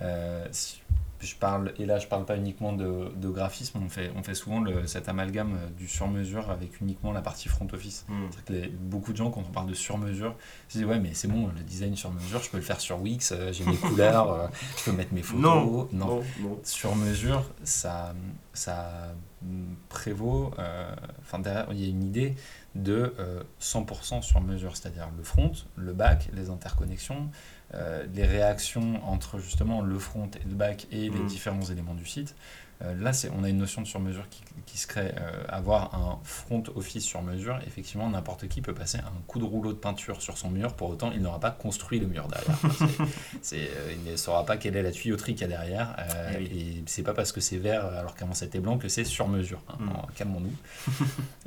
euh, 0.00 0.46
si- 0.52 0.80
je 1.22 1.36
parle, 1.36 1.72
et 1.78 1.86
là 1.86 1.98
je 1.98 2.06
parle 2.08 2.24
pas 2.24 2.36
uniquement 2.36 2.72
de, 2.72 3.12
de 3.16 3.28
graphisme, 3.28 3.78
on 3.84 3.88
fait, 3.88 4.10
on 4.16 4.22
fait 4.22 4.34
souvent 4.34 4.60
le, 4.60 4.86
cet 4.86 5.08
amalgame 5.08 5.54
euh, 5.54 5.68
du 5.70 5.86
sur 5.88 6.08
mesure 6.08 6.50
avec 6.50 6.80
uniquement 6.80 7.12
la 7.12 7.22
partie 7.22 7.48
front 7.48 7.66
office. 7.72 8.04
Hmm. 8.08 8.26
C'est-à-dire 8.30 8.44
que 8.44 8.52
les- 8.52 8.68
beaucoup 8.68 9.12
de 9.12 9.16
gens, 9.16 9.30
quand 9.30 9.40
on 9.48 9.52
parle 9.52 9.68
de 9.68 9.74
sur-mesure, 9.74 10.34
se 10.68 10.78
disent 10.78 10.86
Ouais, 10.86 10.98
mais 10.98 11.14
c'est 11.14 11.28
bon, 11.28 11.48
le 11.54 11.62
design 11.62 11.94
sur-mesure, 11.96 12.42
je 12.42 12.50
peux 12.50 12.56
le 12.58 12.62
faire 12.62 12.80
sur 12.80 13.00
Wix, 13.00 13.32
euh, 13.32 13.52
j'ai 13.52 13.64
mes 13.64 13.76
couleurs, 13.88 14.32
euh, 14.32 14.46
je 14.78 14.84
peux 14.90 14.96
mettre 14.96 15.14
mes 15.14 15.22
photos. 15.22 15.42
Non, 15.42 15.64
non. 15.64 15.88
non, 15.92 16.22
non. 16.40 16.60
Sur-mesure, 16.64 17.44
ça, 17.64 18.14
ça 18.52 19.14
prévaut. 19.88 20.52
euh, 20.58 20.94
Enfin, 21.22 21.38
derrière, 21.38 21.66
il 21.72 21.80
y 21.80 21.84
a 21.84 21.88
une 21.88 22.02
idée 22.04 22.34
de 22.74 23.14
euh, 23.18 23.42
100% 23.60 24.22
sur-mesure, 24.22 24.76
c'est-à-dire 24.76 25.08
le 25.16 25.22
front, 25.22 25.52
le 25.76 25.92
back, 25.92 26.28
les 26.32 26.48
interconnexions, 26.50 27.28
euh, 27.74 28.04
les 28.14 28.26
réactions 28.26 29.00
entre 29.08 29.38
justement 29.38 29.80
le 29.80 29.98
front 29.98 30.28
et 30.34 30.48
le 30.48 30.54
back 30.54 30.86
et 30.92 31.08
les 31.08 31.10
Mm. 31.10 31.26
différents 31.26 31.62
éléments 31.64 31.94
du 31.94 32.06
site. 32.06 32.34
Euh, 32.82 32.96
là, 33.00 33.12
on 33.38 33.44
a 33.44 33.48
une 33.48 33.58
notion 33.58 33.80
de 33.80 33.86
sur-mesure 33.86 34.28
qui, 34.28 34.42
qui 34.66 34.76
se 34.76 34.88
crée. 34.88 35.12
Euh, 35.16 35.44
avoir 35.48 35.94
un 35.94 36.18
front 36.24 36.64
office 36.74 37.04
sur 37.04 37.22
mesure, 37.22 37.60
effectivement, 37.64 38.10
n'importe 38.10 38.48
qui 38.48 38.60
peut 38.60 38.74
passer 38.74 38.98
un 38.98 39.12
coup 39.28 39.38
de 39.38 39.44
rouleau 39.44 39.72
de 39.72 39.78
peinture 39.78 40.20
sur 40.20 40.36
son 40.36 40.50
mur, 40.50 40.74
pour 40.74 40.90
autant, 40.90 41.12
il 41.12 41.22
n'aura 41.22 41.38
pas 41.38 41.52
construit 41.52 42.00
le 42.00 42.08
mur 42.08 42.26
derrière. 42.26 42.58
Il 43.52 44.10
ne 44.10 44.16
saura 44.16 44.44
pas 44.44 44.56
quelle 44.56 44.76
est 44.76 44.82
la 44.82 44.90
tuyauterie 44.90 45.34
qu'il 45.34 45.42
y 45.42 45.44
a 45.44 45.56
derrière. 45.56 45.94
euh, 45.98 46.32
Eh 46.34 46.38
oui. 46.38 46.76
Et 46.78 46.82
c'est 46.86 47.02
pas 47.04 47.14
parce 47.14 47.30
que 47.30 47.40
c'est 47.40 47.56
vert 47.58 47.86
alors 47.86 48.14
qu'avant 48.16 48.34
c'était 48.34 48.58
blanc 48.60 48.78
que 48.78 48.88
c'est 48.88 49.04
sur 49.04 49.28
mesure. 49.28 49.62
hein. 49.68 49.76
Mm. 49.78 49.90
Calmons-nous. 50.16 50.56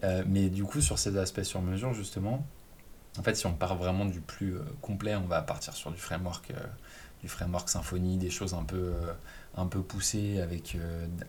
Mais 0.28 0.49
du 0.49 0.63
coup, 0.63 0.80
sur 0.82 0.97
ces 0.99 1.17
aspects 1.17 1.43
sur 1.43 1.61
mesure, 1.61 1.93
justement, 1.93 2.45
en 3.18 3.24
fait, 3.24 3.36
si 3.36 3.45
on 3.45 3.53
part 3.53 3.76
vraiment 3.76 4.05
du 4.05 4.22
plus 4.22 4.55
euh, 4.55 4.61
complet, 4.82 5.16
on 5.16 5.28
va 5.28 5.41
partir 5.41 5.74
sur 5.74 5.91
du 5.91 5.97
framework, 5.99 6.51
euh, 6.51 6.59
du 7.22 7.28
framework 7.30 7.70
Symfony, 7.70 8.18
des 8.18 8.30
choses 8.30 8.53
un 8.53 8.63
peu, 8.63 8.78
euh, 8.78 9.13
un 9.57 9.66
peu 9.68 9.82
poussées 9.82 10.41
avec 10.41 10.78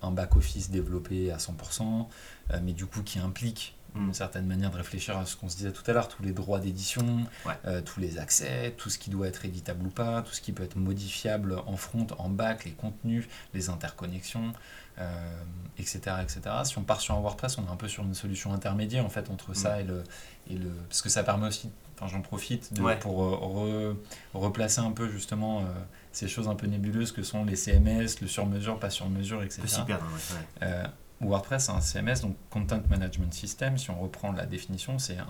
un 0.03 0.11
back-office 0.11 0.71
développé 0.71 1.31
à 1.31 1.39
100%, 1.39 2.09
euh, 2.53 2.61
mais 2.63 2.73
du 2.73 2.87
coup 2.87 3.03
qui 3.03 3.19
implique 3.19 3.73
Mm. 3.95 4.05
d'une 4.05 4.15
certaine 4.15 4.47
manière 4.47 4.71
de 4.71 4.77
réfléchir 4.77 5.17
à 5.17 5.25
ce 5.25 5.37
qu'on 5.37 5.49
se 5.49 5.57
disait 5.57 5.73
tout 5.73 5.83
à 5.87 5.93
l'heure, 5.95 6.09
tous 6.09 6.23
les 6.23 6.33
droits 6.33 6.59
d'édition, 6.59 7.25
Ouais. 7.47 7.55
euh, 7.67 7.81
tous 7.81 7.99
les 8.01 8.19
accès, 8.19 8.75
tout 8.77 8.91
ce 8.91 8.99
qui 8.99 9.09
doit 9.09 9.27
être 9.27 9.45
éditable 9.47 9.87
ou 9.87 9.91
pas, 9.91 10.21
tout 10.23 10.33
ce 10.35 10.41
qui 10.43 10.53
peut 10.53 10.65
être 10.65 10.77
modifiable 10.77 11.57
en 11.67 11.77
front, 11.77 12.07
en 12.19 12.29
back, 12.29 12.65
les 12.67 12.73
contenus, 12.73 13.27
les 13.55 13.71
interconnexions, 13.71 14.53
euh, 14.99 15.43
etc., 15.79 15.99
etc. 16.23 16.41
Si 16.65 16.79
on 16.79 16.83
part 16.85 17.01
sur 17.01 17.15
un 17.15 17.21
WordPress, 17.21 17.59
on 17.59 17.67
est 17.67 17.71
un 17.71 17.77
peu 17.77 17.89
sur 17.89 18.03
une 18.05 18.15
solution 18.15 18.53
intermédiaire 18.53 19.05
en 19.05 19.09
fait 19.11 19.29
entre 19.31 19.55
ça 19.55 19.81
et 19.81 19.85
le, 19.85 20.05
et 20.51 20.55
le 20.55 20.71
parce 20.89 21.03
que 21.03 21.09
ça 21.09 21.23
permet 21.23 21.49
aussi, 21.49 21.71
enfin 21.95 22.07
j'en 22.07 22.23
profite 22.23 22.73
de- 22.73 22.83
Ouais. 22.83 22.99
pour 22.99 23.23
euh, 23.23 23.95
re- 24.35 24.39
replacer 24.39 24.81
un 24.81 24.93
peu 24.93 25.09
justement 25.09 25.61
euh, 25.61 25.65
ces 26.13 26.29
choses 26.29 26.49
un 26.49 26.55
peu 26.55 26.67
nébuleuses 26.67 27.13
que 27.13 27.23
sont 27.23 27.45
les 27.45 27.57
CMS, 27.57 28.21
le 28.23 28.27
sur-mesure, 28.27 28.79
pas 28.79 28.91
sur-mesure, 28.91 29.43
etc. 29.43 29.63
perdre. 29.87 30.05
ouais, 30.07 30.13
ouais. 30.13 30.69
Euh, 30.69 30.87
WordPress, 31.21 31.67
c'est 31.67 31.73
un 31.73 31.81
CMS, 31.81 32.21
donc 32.23 32.37
Content 32.51 32.81
Management 32.91 33.33
System, 33.33 33.77
si 33.79 33.91
on 33.91 34.01
reprend 34.01 34.33
la 34.33 34.45
définition, 34.47 34.99
c'est 34.99 35.19
un, 35.19 35.27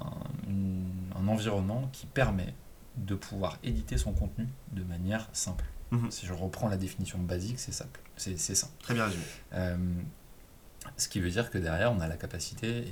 un, 0.00 0.10
une- 0.48 1.12
un 1.16 1.28
environnement 1.28 1.88
qui 1.92 2.06
permet 2.06 2.54
de 2.96 3.14
pouvoir 3.14 3.58
éditer 3.64 3.98
son 3.98 4.12
contenu 4.12 4.48
de 4.72 4.82
manière 4.84 5.28
simple. 5.32 5.64
Mhm. 5.90 6.10
Si 6.10 6.26
je 6.26 6.32
reprends 6.32 6.68
la 6.68 6.76
définition 6.76 7.18
basique, 7.18 7.58
c'est 7.58 7.72
simple. 7.72 8.00
C'est 8.16 8.36
simple. 8.36 8.72
Très 8.82 8.94
bien 8.94 9.04
résumé. 9.06 9.22
Euh, 9.54 9.76
ce 10.96 11.08
qui 11.08 11.20
veut 11.20 11.30
dire 11.30 11.50
que 11.50 11.58
derrière, 11.58 11.92
on 11.92 12.00
a 12.00 12.08
la 12.08 12.16
capacité 12.16 12.84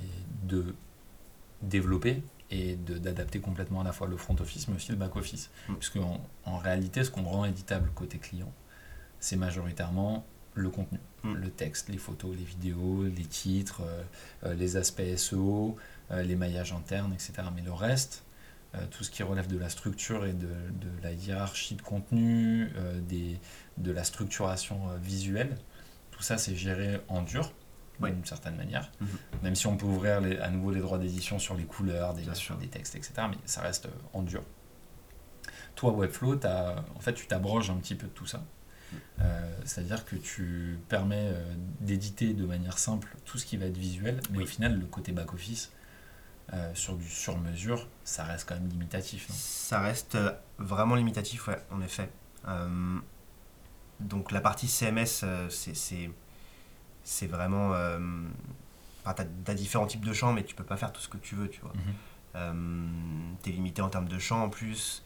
de 0.44 0.74
développer 1.62 2.22
et 2.50 2.76
d'adapter 2.76 3.40
complètement 3.40 3.80
à 3.80 3.84
la 3.84 3.92
fois 3.92 4.06
le 4.06 4.16
front 4.16 4.36
office, 4.40 4.68
mais 4.68 4.76
aussi 4.76 4.90
le 4.90 4.96
back 4.98 5.16
office. 5.16 5.50
Mm. 5.68 5.74
Puisque 5.76 5.96
en, 5.96 6.20
en 6.44 6.58
réalité, 6.58 7.02
ce 7.04 7.10
qu'on 7.10 7.22
rend 7.22 7.44
éditable 7.44 7.90
côté 7.94 8.18
client, 8.18 8.52
c'est 9.20 9.36
majoritairement 9.36 10.26
le 10.54 10.68
contenu, 10.68 10.98
Mm. 11.24 11.34
le 11.34 11.50
texte, 11.50 11.88
les 11.88 11.98
photos, 11.98 12.36
les 12.36 12.44
vidéos, 12.44 13.04
les 13.04 13.24
titres, 13.24 13.82
euh, 13.82 14.02
euh, 14.44 14.54
les 14.54 14.76
aspects 14.76 15.02
SEO, 15.16 15.76
euh, 16.10 16.22
les 16.22 16.34
maillages 16.34 16.72
internes, 16.72 17.12
etc. 17.14 17.34
Mais 17.54 17.62
le 17.62 17.72
reste, 17.72 18.24
tout 18.90 19.04
ce 19.04 19.10
qui 19.10 19.22
relève 19.22 19.46
de 19.48 19.58
la 19.58 19.68
structure 19.68 20.24
et 20.26 20.32
de, 20.32 20.46
de 20.46 20.88
la 21.02 21.12
hiérarchie 21.12 21.74
de 21.74 21.82
contenu, 21.82 22.70
euh, 22.76 23.00
des, 23.00 23.38
de 23.78 23.92
la 23.92 24.04
structuration 24.04 24.88
euh, 24.90 24.96
visuelle, 24.96 25.56
tout 26.10 26.22
ça 26.22 26.38
c'est 26.38 26.56
géré 26.56 27.00
en 27.08 27.22
dur, 27.22 27.52
d'une 28.00 28.24
certaine 28.24 28.56
manière, 28.56 28.90
Mhm. 29.00 29.08
même 29.42 29.54
si 29.54 29.66
on 29.66 29.76
peut 29.76 29.86
ouvrir 29.86 30.20
les- 30.20 30.38
à 30.38 30.50
nouveau 30.50 30.70
les 30.72 30.80
droits 30.80 30.98
d'édition 30.98 31.38
sur 31.38 31.54
les 31.54 31.64
couleurs, 31.64 32.14
des, 32.14 32.24
sur 32.34 32.58
textes, 32.68 32.94
etc. 32.96 33.12
Mais 33.30 33.36
ça 33.44 33.60
reste 33.60 33.86
euh, 33.86 33.90
en 34.12 34.22
dur. 34.22 34.42
Toi, 35.74 35.92
Webflow, 35.92 36.36
t'as- 36.36 36.84
en 36.94 37.00
fait, 37.00 37.14
tu 37.14 37.26
t'abroges 37.26 37.70
un 37.70 37.76
petit 37.76 37.94
peu 37.94 38.06
de 38.06 38.12
tout 38.12 38.26
ça. 38.26 38.42
Euh, 39.20 39.56
C'est-à-dire 39.64 40.04
que 40.04 40.16
tu 40.16 40.78
permets 40.88 41.30
euh, 41.32 41.54
d'éditer 41.80 42.34
de 42.34 42.44
manière 42.44 42.78
simple 42.78 43.14
tout 43.24 43.38
ce 43.38 43.46
qui 43.46 43.56
va 43.56 43.66
être 43.66 43.76
visuel, 43.78 44.20
mais 44.30 44.38
Oui. 44.38 44.44
au 44.44 44.46
final, 44.46 44.78
le 44.78 44.86
côté 44.86 45.12
back-office, 45.12 45.70
euh, 46.54 46.74
sur 46.74 46.96
du 46.96 47.08
sur-mesure, 47.08 47.88
ça 48.04 48.24
reste 48.24 48.46
quand 48.48 48.54
même 48.54 48.68
limitatif. 48.68 49.28
non? 49.28 49.34
Ça 49.38 49.80
reste 49.80 50.16
euh, 50.16 50.32
vraiment 50.58 50.94
limitatif, 50.94 51.48
ouais, 51.48 51.56
en 51.70 51.80
effet. 51.80 52.10
Euh, 52.46 52.98
donc 54.00 54.32
la 54.32 54.40
partie 54.42 54.68
CMS, 54.68 55.22
euh, 55.22 55.48
c'est- 55.48 57.26
vraiment... 57.26 57.70
Enfin, 59.04 59.24
tu 59.44 59.50
as, 59.50 59.54
différents 59.54 59.86
types 59.86 60.04
de 60.04 60.12
champs, 60.12 60.32
mais 60.32 60.44
tu 60.44 60.54
peux 60.54 60.64
pas 60.64 60.76
faire 60.76 60.92
tout 60.92 61.00
ce 61.00 61.08
que 61.08 61.16
tu 61.16 61.34
veux, 61.34 61.48
tu 61.48 61.60
vois. 61.62 61.72
Mhm. 62.34 63.36
tu 63.42 63.50
es 63.50 63.52
limité 63.52 63.80
en 63.82 63.88
termes 63.88 64.08
de 64.08 64.18
champs 64.18 64.42
en 64.44 64.50
plus. 64.50 65.04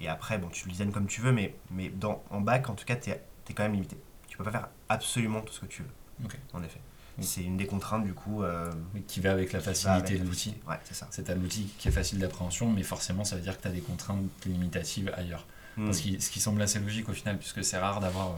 Et 0.00 0.08
après, 0.08 0.38
bon, 0.38 0.48
tu 0.48 0.66
le 0.66 0.72
designes 0.72 0.92
comme 0.92 1.06
tu 1.06 1.20
veux, 1.20 1.32
mais, 1.32 1.54
mais 1.70 1.88
dans, 1.88 2.22
en 2.30 2.40
bac, 2.40 2.68
en 2.68 2.74
tout 2.74 2.84
cas, 2.84 2.96
tu 2.96 3.10
es, 3.10 3.22
quand 3.54 3.62
même 3.62 3.72
limité. 3.74 3.96
Tu 4.26 4.36
peux 4.36 4.44
pas 4.44 4.50
faire 4.52 4.68
absolument 4.88 5.40
tout 5.40 5.52
ce 5.52 5.60
que 5.60 5.66
tu 5.66 5.82
veux, 5.82 5.90
en 6.52 6.62
effet. 6.62 6.80
C'est 7.20 7.42
une 7.42 7.56
des 7.56 7.66
contraintes, 7.66 8.04
du 8.04 8.14
coup. 8.14 8.42
euh, 8.42 8.70
qui 9.06 9.20
va 9.20 9.32
avec 9.32 9.52
la 9.52 9.60
facilité 9.60 10.14
avec 10.14 10.22
de 10.22 10.28
l'outil. 10.28 10.54
Ouais, 10.68 10.78
c'est 10.84 10.94
ça. 10.94 11.08
C'est 11.10 11.28
à 11.30 11.34
l'outil 11.34 11.72
qui 11.78 11.88
est 11.88 11.92
facile 11.92 12.18
d'appréhension, 12.18 12.70
mais 12.70 12.82
forcément, 12.82 13.24
ça 13.24 13.36
veut 13.36 13.42
dire 13.42 13.56
que 13.56 13.62
tu 13.62 13.68
as 13.68 13.72
des 13.72 13.80
contraintes 13.80 14.22
limitatives 14.46 15.12
ailleurs. 15.16 15.46
Mm. 15.76 15.92
Ce, 15.92 16.02
qui, 16.02 16.20
ce 16.20 16.30
qui 16.30 16.40
semble 16.40 16.62
assez 16.62 16.78
logique 16.78 17.08
au 17.08 17.12
final, 17.12 17.38
puisque 17.38 17.64
c'est 17.64 17.78
rare 17.78 18.00
d'avoir. 18.00 18.34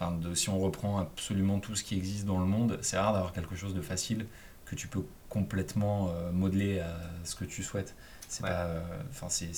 Enfin, 0.00 0.12
de, 0.12 0.34
si 0.34 0.48
on 0.48 0.58
reprend 0.58 0.98
absolument 0.98 1.58
tout 1.58 1.74
ce 1.74 1.82
qui 1.82 1.96
existe 1.96 2.24
dans 2.24 2.38
le 2.38 2.46
monde, 2.46 2.78
c'est 2.82 2.98
rare 2.98 3.12
d'avoir 3.12 3.32
quelque 3.32 3.56
chose 3.56 3.74
de 3.74 3.80
facile 3.80 4.26
que 4.64 4.74
tu 4.74 4.86
peux 4.86 5.04
complètement 5.28 6.12
modeler 6.32 6.80
à 6.80 6.96
ce 7.24 7.34
que 7.34 7.44
tu 7.44 7.62
souhaites. 7.62 7.94
C'est 8.28 8.42
pas. 8.42 8.68
Enfin, 9.10 9.28
c'est 9.28 9.52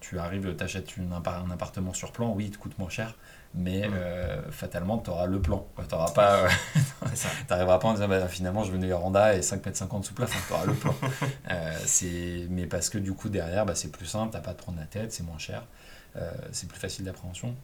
tu 0.00 0.18
arrives, 0.18 0.56
tu 0.56 0.64
achètes 0.64 0.94
un 0.98 1.50
appartement 1.50 1.92
sur 1.92 2.10
plan, 2.12 2.32
oui, 2.32 2.46
il 2.46 2.50
te 2.50 2.58
coûte 2.58 2.78
moins 2.78 2.88
cher, 2.88 3.14
mais 3.54 3.86
mm. 3.86 3.92
euh, 3.94 4.50
fatalement, 4.50 4.98
tu 4.98 5.10
auras 5.10 5.26
le 5.26 5.40
plan. 5.40 5.66
Tu 5.76 5.82
n'arriveras 5.82 6.12
pas, 6.12 6.36
euh, 7.02 7.78
pas 7.78 7.86
en 7.86 7.92
disant 7.92 8.08
bah, 8.08 8.26
finalement 8.28 8.64
je 8.64 8.72
venais 8.72 8.92
Randa 8.92 9.36
et 9.36 9.42
5 9.42 9.64
mètres 9.64 9.78
50 9.78 10.04
sous 10.04 10.14
plafond, 10.14 10.38
tu 10.46 10.52
auras 10.54 10.64
le 10.64 10.74
plan. 10.74 10.94
euh, 11.50 12.46
mais 12.48 12.66
parce 12.66 12.88
que 12.88 12.98
du 12.98 13.12
coup, 13.12 13.28
derrière, 13.28 13.66
bah, 13.66 13.74
c'est 13.74 13.90
plus 13.90 14.06
simple, 14.06 14.30
tu 14.30 14.36
n'as 14.36 14.42
pas 14.42 14.52
à 14.52 14.54
te 14.54 14.62
prendre 14.62 14.78
la 14.78 14.86
tête, 14.86 15.12
c'est 15.12 15.22
moins 15.22 15.38
cher, 15.38 15.66
euh, 16.16 16.30
c'est 16.50 16.68
plus 16.68 16.80
facile 16.80 17.04
d'appréhension. 17.04 17.54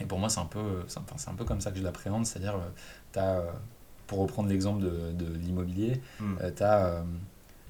Et 0.00 0.04
pour 0.04 0.18
moi, 0.18 0.28
c'est 0.28 0.40
un, 0.40 0.46
peu, 0.46 0.84
c'est 0.88 1.28
un 1.28 1.34
peu 1.34 1.44
comme 1.44 1.60
ça 1.60 1.70
que 1.70 1.78
je 1.78 1.84
l'appréhende, 1.84 2.26
c'est-à-dire, 2.26 2.58
pour 4.08 4.18
reprendre 4.18 4.48
l'exemple 4.48 4.82
de, 4.82 5.12
de 5.12 5.32
l'immobilier, 5.36 6.00
mm. 6.18 6.36
tu 6.56 6.62
as 6.64 7.04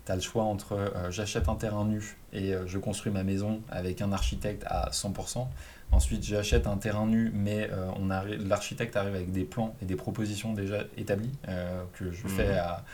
tu 0.05 0.13
as 0.13 0.15
le 0.15 0.21
choix 0.21 0.45
entre 0.45 0.73
euh, 0.73 1.11
j'achète 1.11 1.49
un 1.49 1.55
terrain 1.55 1.85
nu 1.85 2.17
et 2.33 2.55
euh, 2.55 2.67
je 2.67 2.79
construis 2.79 3.13
ma 3.13 3.23
maison 3.23 3.61
avec 3.71 4.01
un 4.01 4.13
architecte 4.13 4.65
à 4.67 4.91
100%. 4.91 5.47
Ensuite, 5.93 6.25
j'achète 6.25 6.67
un 6.67 6.79
terrain 6.79 7.07
nu, 7.07 7.31
mais 7.35 7.69
euh, 7.71 7.91
on 7.97 8.09
l'architecte 8.09 8.97
arrive 8.97 9.15
avec 9.15 9.31
des 9.31 9.45
plans 9.45 9.75
et 9.83 9.85
des 9.85 9.97
propositions 9.97 10.55
déjà 10.55 10.85
établies 10.97 11.33
que 11.93 12.11
je 12.11 12.27
fais 12.29 12.55
mmh. 12.55 12.59
à, 12.59 12.85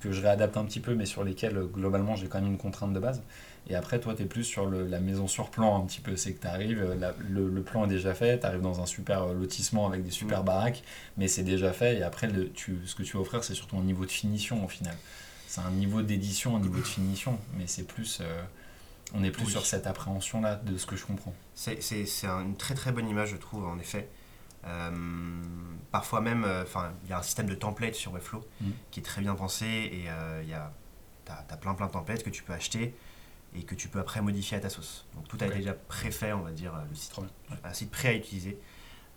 que 0.00 0.10
je 0.10 0.22
réadapte 0.22 0.56
un 0.56 0.64
petit 0.64 0.80
peu, 0.80 0.94
mais 0.94 1.04
sur 1.04 1.22
lesquelles 1.22 1.58
globalement 1.70 2.16
j'ai 2.16 2.26
quand 2.28 2.40
même 2.40 2.50
une 2.50 2.58
contrainte 2.58 2.94
de 2.94 2.98
base. 2.98 3.22
Et 3.68 3.74
après, 3.74 4.00
toi, 4.00 4.14
tu 4.14 4.22
es 4.22 4.24
plus 4.24 4.44
sur 4.44 4.70
la 4.70 5.00
maison 5.00 5.26
sur 5.26 5.50
plan 5.50 5.76
un 5.76 5.84
petit 5.84 6.00
peu. 6.00 6.16
C'est 6.16 6.32
que 6.32 6.40
tu 6.40 6.46
arrives, 6.46 6.82
le, 7.28 7.62
plan 7.62 7.84
est 7.84 7.88
déjà 7.88 8.14
fait, 8.14 8.40
tu 8.40 8.46
arrives 8.46 8.62
dans 8.62 8.80
un 8.80 8.86
super 8.86 9.26
lotissement 9.26 9.86
avec 9.86 10.02
des 10.02 10.10
super 10.10 10.40
mmh. 10.40 10.46
baraques, 10.46 10.82
mais 11.18 11.28
c'est 11.28 11.42
déjà 11.42 11.74
fait. 11.74 11.98
Et 11.98 12.02
après, 12.02 12.28
le, 12.28 12.50
tu, 12.50 12.78
ce 12.86 12.94
que 12.94 13.02
tu 13.02 13.18
vas 13.18 13.20
offrir, 13.20 13.44
c'est 13.44 13.52
surtout 13.52 13.76
un 13.76 13.82
niveau 13.82 14.06
de 14.06 14.10
finition 14.10 14.64
au 14.64 14.68
final 14.68 14.94
c'est 15.48 15.62
un 15.62 15.70
niveau 15.70 16.02
d'édition, 16.02 16.56
un 16.56 16.60
niveau 16.60 16.76
de 16.76 16.86
finition, 16.86 17.40
mais 17.56 17.66
c'est 17.66 17.84
plus, 17.84 18.18
euh, 18.20 18.42
on 19.14 19.24
est 19.24 19.30
plus 19.30 19.46
sur 19.46 19.64
cette 19.64 19.86
appréhension-là 19.86 20.56
de 20.56 20.76
ce 20.76 20.84
que 20.84 20.94
je 20.94 21.06
comprends. 21.06 21.34
C'est 21.54 21.80
une 22.22 22.54
très 22.56 22.74
très 22.74 22.92
bonne 22.92 23.08
image, 23.08 23.30
je 23.30 23.36
trouve, 23.36 23.64
en 23.64 23.78
effet. 23.78 24.10
Euh, 24.66 24.90
parfois 25.90 26.20
même, 26.20 26.44
euh, 26.44 26.64
enfin, 26.64 26.92
il 27.04 27.10
y 27.10 27.12
a 27.14 27.18
un 27.18 27.22
système 27.22 27.46
de 27.46 27.54
template 27.54 27.94
sur 27.94 28.12
Webflow 28.12 28.44
mm. 28.60 28.70
qui 28.90 29.00
est 29.00 29.02
très 29.02 29.22
bien 29.22 29.34
pensé 29.34 29.64
et 29.64 30.08
il 30.42 30.48
y 30.48 30.52
a, 30.52 30.70
as, 31.28 31.56
plein 31.56 31.72
plein 31.72 31.86
de 31.86 31.92
templates 31.92 32.22
que 32.22 32.30
tu 32.30 32.42
peux 32.42 32.52
acheter 32.52 32.94
et 33.56 33.62
que 33.62 33.74
tu 33.74 33.88
peux 33.88 34.00
après 34.00 34.20
modifier 34.20 34.58
à 34.58 34.60
ta 34.60 34.68
sauce. 34.68 35.06
Donc 35.14 35.28
tout 35.28 35.38
a 35.40 35.46
été 35.46 35.56
déjà 35.56 35.72
préfait, 35.72 36.34
on 36.34 36.42
va 36.42 36.50
dire, 36.50 36.74
le 36.90 36.94
site, 36.94 37.14
un 37.64 37.72
site 37.72 37.90
prêt 37.90 38.08
à 38.08 38.14
utiliser. 38.14 38.58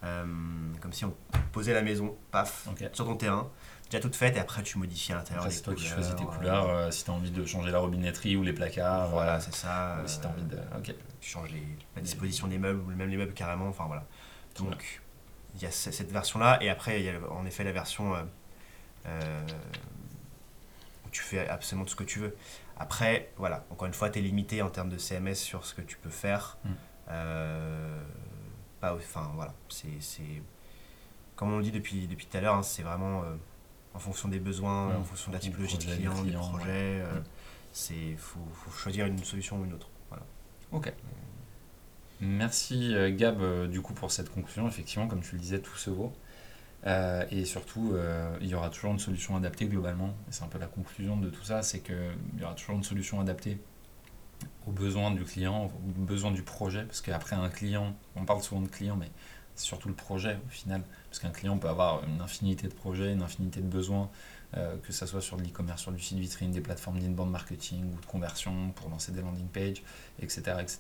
Comme 0.02 0.94
si 0.94 1.06
on 1.06 1.14
posait 1.52 1.74
la 1.74 1.82
maison, 1.82 2.18
paf, 2.32 2.68
sur 2.94 3.06
ton 3.06 3.16
terrain 3.16 3.50
déjà 3.92 4.02
toute 4.02 4.16
faite 4.16 4.38
et 4.38 4.40
après 4.40 4.64
tu 4.64 4.78
modifies 4.78 5.12
à 5.12 5.18
l'intérieur. 5.18 5.52
c'est 5.52 5.62
toi 5.62 5.76
qui 5.76 5.86
choisis 5.86 6.16
tes 6.16 6.24
couleurs, 6.24 6.70
euh, 6.70 6.92
si 6.92 7.04
tu 7.04 7.12
as 7.12 7.14
envie 7.14 7.32
de 7.32 7.46
changer 7.46 7.72
la 7.72 7.80
robinetterie 7.80 8.38
ou 8.38 8.44
les 8.44 8.54
placards. 8.54 9.10
Voilà, 9.10 9.40
c'est 9.40 9.54
ça. 9.54 10.02
si 10.06 10.20
tu 10.20 10.28
as 10.28 10.30
envie 10.30 10.44
de. 10.44 10.58
Ok. 10.78 10.96
Tu 11.20 11.30
changes 11.30 11.50
la 11.96 12.02
disposition 12.02 12.48
des 12.48 12.58
meubles 12.58 12.80
ou 12.80 12.96
même 12.96 13.10
les 13.10 13.18
meubles 13.18 13.34
carrément. 13.34 13.68
Enfin 13.68 13.86
voilà. 13.86 14.06
Donc 14.58 15.02
il 15.56 15.62
y 15.62 15.66
a 15.66 15.72
cette 15.72 16.12
version-là 16.12 16.58
et 16.64 16.70
après 16.70 17.02
il 17.02 17.06
y 17.06 17.10
a 17.10 17.14
en 17.30 17.46
effet 17.46 17.64
la 17.64 17.74
version 17.74 18.16
euh, 18.16 18.24
euh, 19.08 19.42
où 21.06 21.10
tu 21.12 21.22
fais 21.22 21.48
absolument 21.48 21.86
tout 21.86 21.92
ce 21.92 21.96
que 21.96 22.04
tu 22.04 22.20
veux. 22.20 22.36
Après, 22.78 23.30
voilà, 23.38 23.64
encore 23.70 23.86
une 23.86 23.94
fois, 23.94 24.10
tu 24.10 24.18
es 24.18 24.22
limité 24.24 24.64
en 24.64 24.70
termes 24.70 24.90
de 24.90 24.98
CMS 24.98 25.36
sur 25.36 25.66
ce 25.68 25.76
que 25.76 25.82
tu 25.82 25.98
peux 25.98 26.10
faire. 26.10 26.58
Hmm. 26.64 26.74
Pas, 28.82 28.96
enfin 28.96 29.32
voilà, 29.36 29.54
c'est 29.70 30.22
comme 31.36 31.54
on 31.54 31.58
le 31.58 31.64
dit 31.64 31.72
depuis, 31.72 32.08
depuis 32.08 32.26
tout 32.26 32.38
à 32.38 32.42
l'heure, 32.42 32.56
hein, 32.56 32.64
c'est 32.64 32.84
vraiment 32.84 33.24
en 33.94 34.00
fonction 34.00 34.30
des 34.30 34.40
besoins, 34.40 34.96
en 34.96 35.04
fonction 35.04 35.32
de 35.32 35.36
la 35.36 35.40
typologie 35.40 35.78
de 35.78 35.84
client, 35.84 36.24
du 36.24 36.32
projet. 36.32 37.02
Euh, 37.02 37.20
c'est 37.72 38.16
faut, 38.18 38.40
faut, 38.54 38.72
choisir 38.72 39.06
une 39.06 39.24
solution 39.24 39.60
ou 39.60 39.66
une 39.66 39.74
autre. 39.74 39.90
Voilà. 40.10 40.24
Ok. 40.72 40.94
Merci 42.20 42.94
euh, 42.94 43.16
Gab 43.16 43.42
euh, 43.42 43.68
du 43.68 43.82
coup 43.82 43.94
pour 43.94 44.12
cette 44.12 44.30
conclusion. 44.30 44.68
Effectivement, 44.68 45.08
comme 45.08 45.22
tu 45.22 45.36
le 45.36 45.42
disais, 45.42 45.60
tout 45.60 45.78
se 45.78 45.90
vaut. 45.90 46.14
et 46.86 47.46
surtout, 47.46 47.96
il 48.42 48.48
y 48.48 48.56
aura 48.56 48.70
toujours 48.70 48.92
une 48.92 49.00
solution 49.00 49.36
adaptée 49.36 49.68
globalement. 49.68 50.14
c'est 50.30 50.44
un 50.44 50.48
peu 50.48 50.60
la 50.60 50.68
conclusion 50.68 51.18
de 51.18 51.30
tout 51.30 51.44
ça, 51.44 51.62
c'est 51.62 51.80
qu'il 51.80 52.40
y 52.40 52.44
aura 52.44 52.56
toujours 52.56 52.76
une 52.76 52.84
solution 52.84 53.20
adaptée 53.20 53.60
aux 54.68 54.72
besoins 54.72 55.12
du 55.12 55.24
client, 55.24 55.66
aux 55.66 56.02
besoins 56.02 56.32
du 56.32 56.44
projet. 56.44 56.84
Parce 56.84 57.02
qu'après 57.02 57.36
un 57.36 57.50
client, 57.50 57.96
on 58.16 58.26
parle 58.26 58.42
souvent 58.42 58.62
de 58.62 58.68
client, 58.68 58.96
mais 58.96 59.10
c'est 59.56 59.66
surtout 59.66 59.90
le 59.90 59.96
projet 59.96 60.38
au 60.46 60.50
final. 60.50 60.84
Parce 61.10 61.20
qu'un 61.20 61.30
client 61.30 61.58
peut 61.58 61.70
avoir 61.70 62.04
une 62.04 62.22
infinité 62.22 62.68
de 62.68 62.74
projets, 62.74 63.14
une 63.14 63.22
infinité 63.22 63.62
de 63.62 63.68
besoins, 63.68 64.10
euh, 64.58 64.76
que 64.78 64.92
ce 64.92 65.06
soit 65.06 65.22
sur 65.22 65.38
de 65.38 65.44
l'e-commerce, 65.44 65.82
sur 65.82 65.92
du 65.92 66.02
site 66.02 66.18
vitrine, 66.18 66.52
des 66.52 66.62
plateformes 66.62 67.00
d'inbound 67.00 67.32
marketing 67.32 67.86
ou 67.94 68.00
de 68.00 68.06
conversion 68.06 68.72
pour 68.76 68.90
lancer 68.90 69.12
des 69.12 69.22
landing 69.22 69.48
pages, 69.48 69.82
etc. 70.22 70.58
etc. 70.60 70.80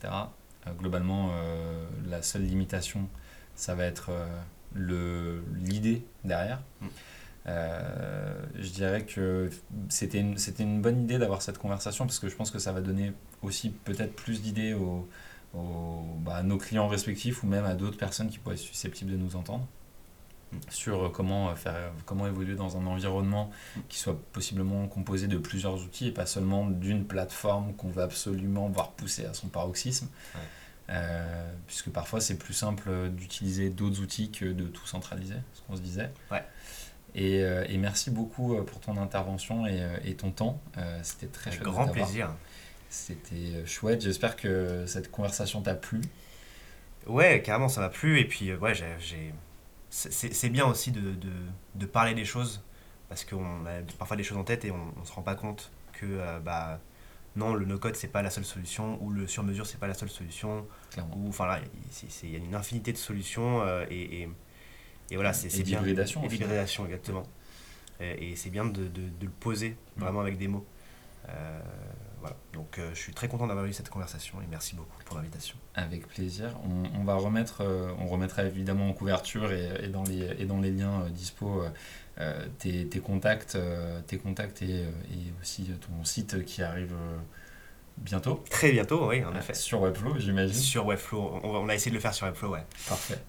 Euh, 0.67 0.73
globalement, 0.73 1.29
euh, 1.31 1.87
la 2.07 2.21
seule 2.21 2.43
limitation, 2.43 3.07
ça 3.55 3.75
va 3.75 3.85
être 3.85 4.11
l'idée 4.75 6.05
derrière. 6.23 6.61
Mm. 6.81 6.87
Je 7.45 8.69
dirais 8.73 9.05
que 9.05 9.49
c'était 9.89 10.19
une, 10.19 10.37
une 10.59 10.81
bonne 10.81 11.03
idée 11.03 11.17
d'avoir 11.17 11.41
cette 11.41 11.57
conversation 11.57 12.05
parce 12.05 12.19
que 12.19 12.29
je 12.29 12.35
pense 12.35 12.51
que 12.51 12.59
ça 12.59 12.71
va 12.71 12.81
donner 12.81 13.13
aussi 13.41 13.71
peut-être 13.71 14.15
plus 14.15 14.41
d'idées 14.41 14.73
aux, 14.73 15.07
bah, 15.53 16.35
à 16.35 16.43
nos 16.43 16.57
clients 16.57 16.87
respectifs 16.87 17.43
ou 17.43 17.47
même 17.47 17.65
à 17.65 17.73
d'autres 17.73 17.97
personnes 17.97 18.29
qui 18.29 18.37
pourraient 18.39 18.55
être 18.55 18.61
susceptibles 18.61 19.11
de 19.11 19.17
nous 19.17 19.35
entendre 19.35 19.67
sur 20.69 21.05
euh, 21.05 21.09
comment, 21.09 21.49
euh, 21.49 21.55
faire, 21.55 21.91
comment 22.05 22.27
évoluer 22.27 22.55
dans 22.55 22.77
un 22.77 22.85
environnement 22.85 23.51
qui 23.89 23.97
soit 23.97 24.19
possiblement 24.31 24.87
composé 24.87 25.27
de 25.27 25.37
plusieurs 25.37 25.81
outils 25.83 26.07
et 26.07 26.11
pas 26.11 26.25
seulement 26.25 26.67
d'une 26.67 27.05
plateforme 27.05 27.73
qu'on 27.75 27.89
va 27.89 28.03
absolument 28.03 28.69
voir 28.69 28.91
pousser 28.91 29.25
à 29.25 29.33
son 29.33 29.47
paroxysme. 29.47 30.07
Euh, 30.89 31.53
puisque 31.67 31.89
parfois 31.89 32.19
c'est 32.19 32.37
plus 32.37 32.53
simple 32.53 33.09
d'utiliser 33.11 33.69
d'autres 33.69 34.01
outils 34.01 34.29
que 34.29 34.45
de 34.45 34.65
tout 34.65 34.85
centraliser, 34.85 35.35
ce 35.53 35.61
qu'on 35.61 35.77
se 35.77 35.81
disait. 35.81 36.11
Ouais. 36.29 36.43
Et, 37.15 37.39
et, 37.39 37.77
merci 37.77 38.09
beaucoup 38.09 38.55
pour 38.63 38.79
ton 38.79 38.95
intervention 38.97 39.67
et, 39.67 39.85
et 40.05 40.15
ton 40.15 40.31
temps. 40.31 40.61
C'était 41.03 41.27
très 41.27 41.51
chouette. 41.51 41.63
Grand 41.63 41.87
plaisir. 41.87 42.33
C'était 42.89 43.65
chouette. 43.65 44.01
J'espère 44.01 44.35
que 44.37 44.85
cette 44.85 45.11
conversation 45.11 45.61
t'a 45.61 45.75
plu. 45.75 45.99
Ouais, 47.07 47.41
carrément, 47.41 47.67
ça 47.67 47.81
m'a 47.81 47.89
plu. 47.89 48.19
Et 48.19 48.25
puis, 48.25 48.53
ouais, 48.55 48.73
j'ai 48.73 49.33
c'est 49.91 50.49
bien 50.49 50.65
aussi 50.65 50.91
de, 50.91 51.01
de, 51.01 51.29
de, 51.75 51.85
parler 51.85 52.13
des 52.13 52.23
choses 52.23 52.63
parce 53.09 53.25
qu'on 53.25 53.65
a 53.65 53.81
parfois 53.99 54.15
des 54.15 54.23
choses 54.23 54.37
en 54.37 54.45
tête 54.45 54.63
et 54.63 54.71
on 54.71 54.99
ne 54.99 55.05
se 55.05 55.11
rend 55.11 55.21
pas 55.21 55.35
compte 55.35 55.69
que 55.91 56.05
euh, 56.05 56.39
bah, 56.39 56.79
non, 57.35 57.53
le 57.53 57.65
no-code 57.65 57.95
c'est 57.97 58.07
pas 58.07 58.21
la 58.21 58.29
seule 58.29 58.45
solution 58.45 58.97
ou 59.03 59.09
le 59.09 59.27
sur-mesure 59.27 59.67
c'est 59.67 59.79
pas 59.79 59.87
la 59.87 59.93
seule 59.93 60.09
solution. 60.09 60.65
Ou 61.15 61.27
enfin 61.27 61.45
là, 61.45 61.59
il 62.23 62.29
y 62.29 62.35
a 62.35 62.39
une 62.39 62.55
infinité 62.55 62.93
de 62.93 62.97
solutions 62.97 63.61
euh, 63.63 63.85
et, 63.89 64.21
et, 64.21 64.29
et, 65.11 65.15
voilà, 65.15 65.33
c'est 65.33 65.63
bien. 65.63 65.79
L'hybridation. 65.79 66.21
L'hybridation, 66.23 66.85
exactement. 66.85 67.23
Et, 67.99 68.35
c'est 68.35 68.49
bien 68.49 68.65
de, 68.65 68.87
de, 68.87 69.25
le 69.25 69.29
poser 69.29 69.75
mm. 69.97 70.01
vraiment 70.01 70.21
avec 70.21 70.37
des 70.37 70.47
mots. 70.47 70.65
Euh, 71.29 71.59
voilà. 72.19 72.35
Donc 72.53 72.77
euh, 72.77 72.89
je 72.93 72.99
suis 72.99 73.13
très 73.13 73.27
content 73.27 73.47
d'avoir 73.47 73.65
eu 73.65 73.73
cette 73.73 73.89
conversation 73.89 74.41
et 74.41 74.45
merci 74.49 74.75
beaucoup 74.75 74.97
pour 75.05 75.17
l'invitation. 75.17 75.55
Avec 75.75 76.07
plaisir. 76.07 76.57
On, 76.95 77.03
va 77.03 77.15
remettre, 77.15 77.61
euh, 77.61 77.91
on 77.99 78.07
remettra 78.07 78.43
évidemment 78.43 78.89
en 78.89 78.93
couverture 78.93 79.51
et, 79.51 79.87
dans, 79.87 80.03
les, 80.03 80.35
et 80.39 80.45
dans 80.45 80.59
les 80.59 80.71
liens 80.71 81.07
dispo 81.09 81.63
tes, 82.59 82.87
contacts, 83.03 83.57
tes 84.07 84.17
contacts 84.17 84.61
et, 84.61 84.85
aussi 85.41 85.65
ton 85.65 86.03
site 86.03 86.45
qui 86.45 86.61
arrive 86.61 86.93
bientôt. 88.01 88.43
Très 88.49 88.71
bientôt, 88.71 89.09
oui, 89.09 89.23
en 89.23 89.35
effet. 89.35 89.53
Sur 89.53 89.81
Webflow, 89.81 90.19
j'imagine. 90.19 90.53
Sur 90.53 90.85
Webflow, 90.85 91.39
on, 91.43 91.69
a 91.69 91.75
essayé 91.75 91.91
de 91.91 91.95
le 91.95 92.01
faire 92.01 92.13
sur 92.13 92.27
Webflow, 92.27 92.49
ouais. 92.49 92.63
Parfait. 92.87 93.19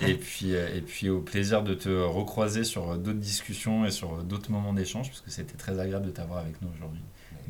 et, 0.06 0.14
puis, 0.14 0.52
et 0.52 0.82
puis 0.82 1.08
au 1.08 1.20
plaisir 1.20 1.62
de 1.62 1.74
te 1.74 1.88
recroiser 1.88 2.64
sur 2.64 2.96
d'autres 2.98 3.18
discussions 3.18 3.84
et 3.84 3.90
sur 3.90 4.22
d'autres 4.24 4.50
moments 4.50 4.72
d'échange, 4.72 5.08
parce 5.08 5.20
que 5.20 5.30
c'était 5.30 5.56
très 5.56 5.78
agréable 5.78 6.06
de 6.06 6.10
t'avoir 6.10 6.40
avec 6.40 6.60
nous 6.62 6.68
aujourd'hui. 6.74 7.02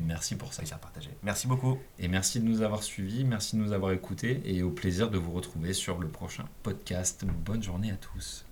Merci 0.05 0.35
pour 0.35 0.53
ça. 0.53 0.61
Plaisir 0.61 0.79
partagé. 0.79 1.09
Merci 1.23 1.47
beaucoup. 1.47 1.77
Et 1.97 2.07
merci 2.07 2.39
de 2.39 2.45
nous 2.45 2.61
avoir 2.61 2.83
suivis, 2.83 3.23
merci 3.23 3.55
de 3.55 3.61
nous 3.61 3.73
avoir 3.73 3.91
écoutés 3.91 4.41
et 4.45 4.63
au 4.63 4.69
plaisir 4.69 5.09
de 5.09 5.17
vous 5.17 5.31
retrouver 5.31 5.73
sur 5.73 5.99
le 5.99 6.07
prochain 6.07 6.45
podcast. 6.63 7.25
Bonne 7.45 7.63
journée 7.63 7.91
à 7.91 7.95
tous. 7.95 8.45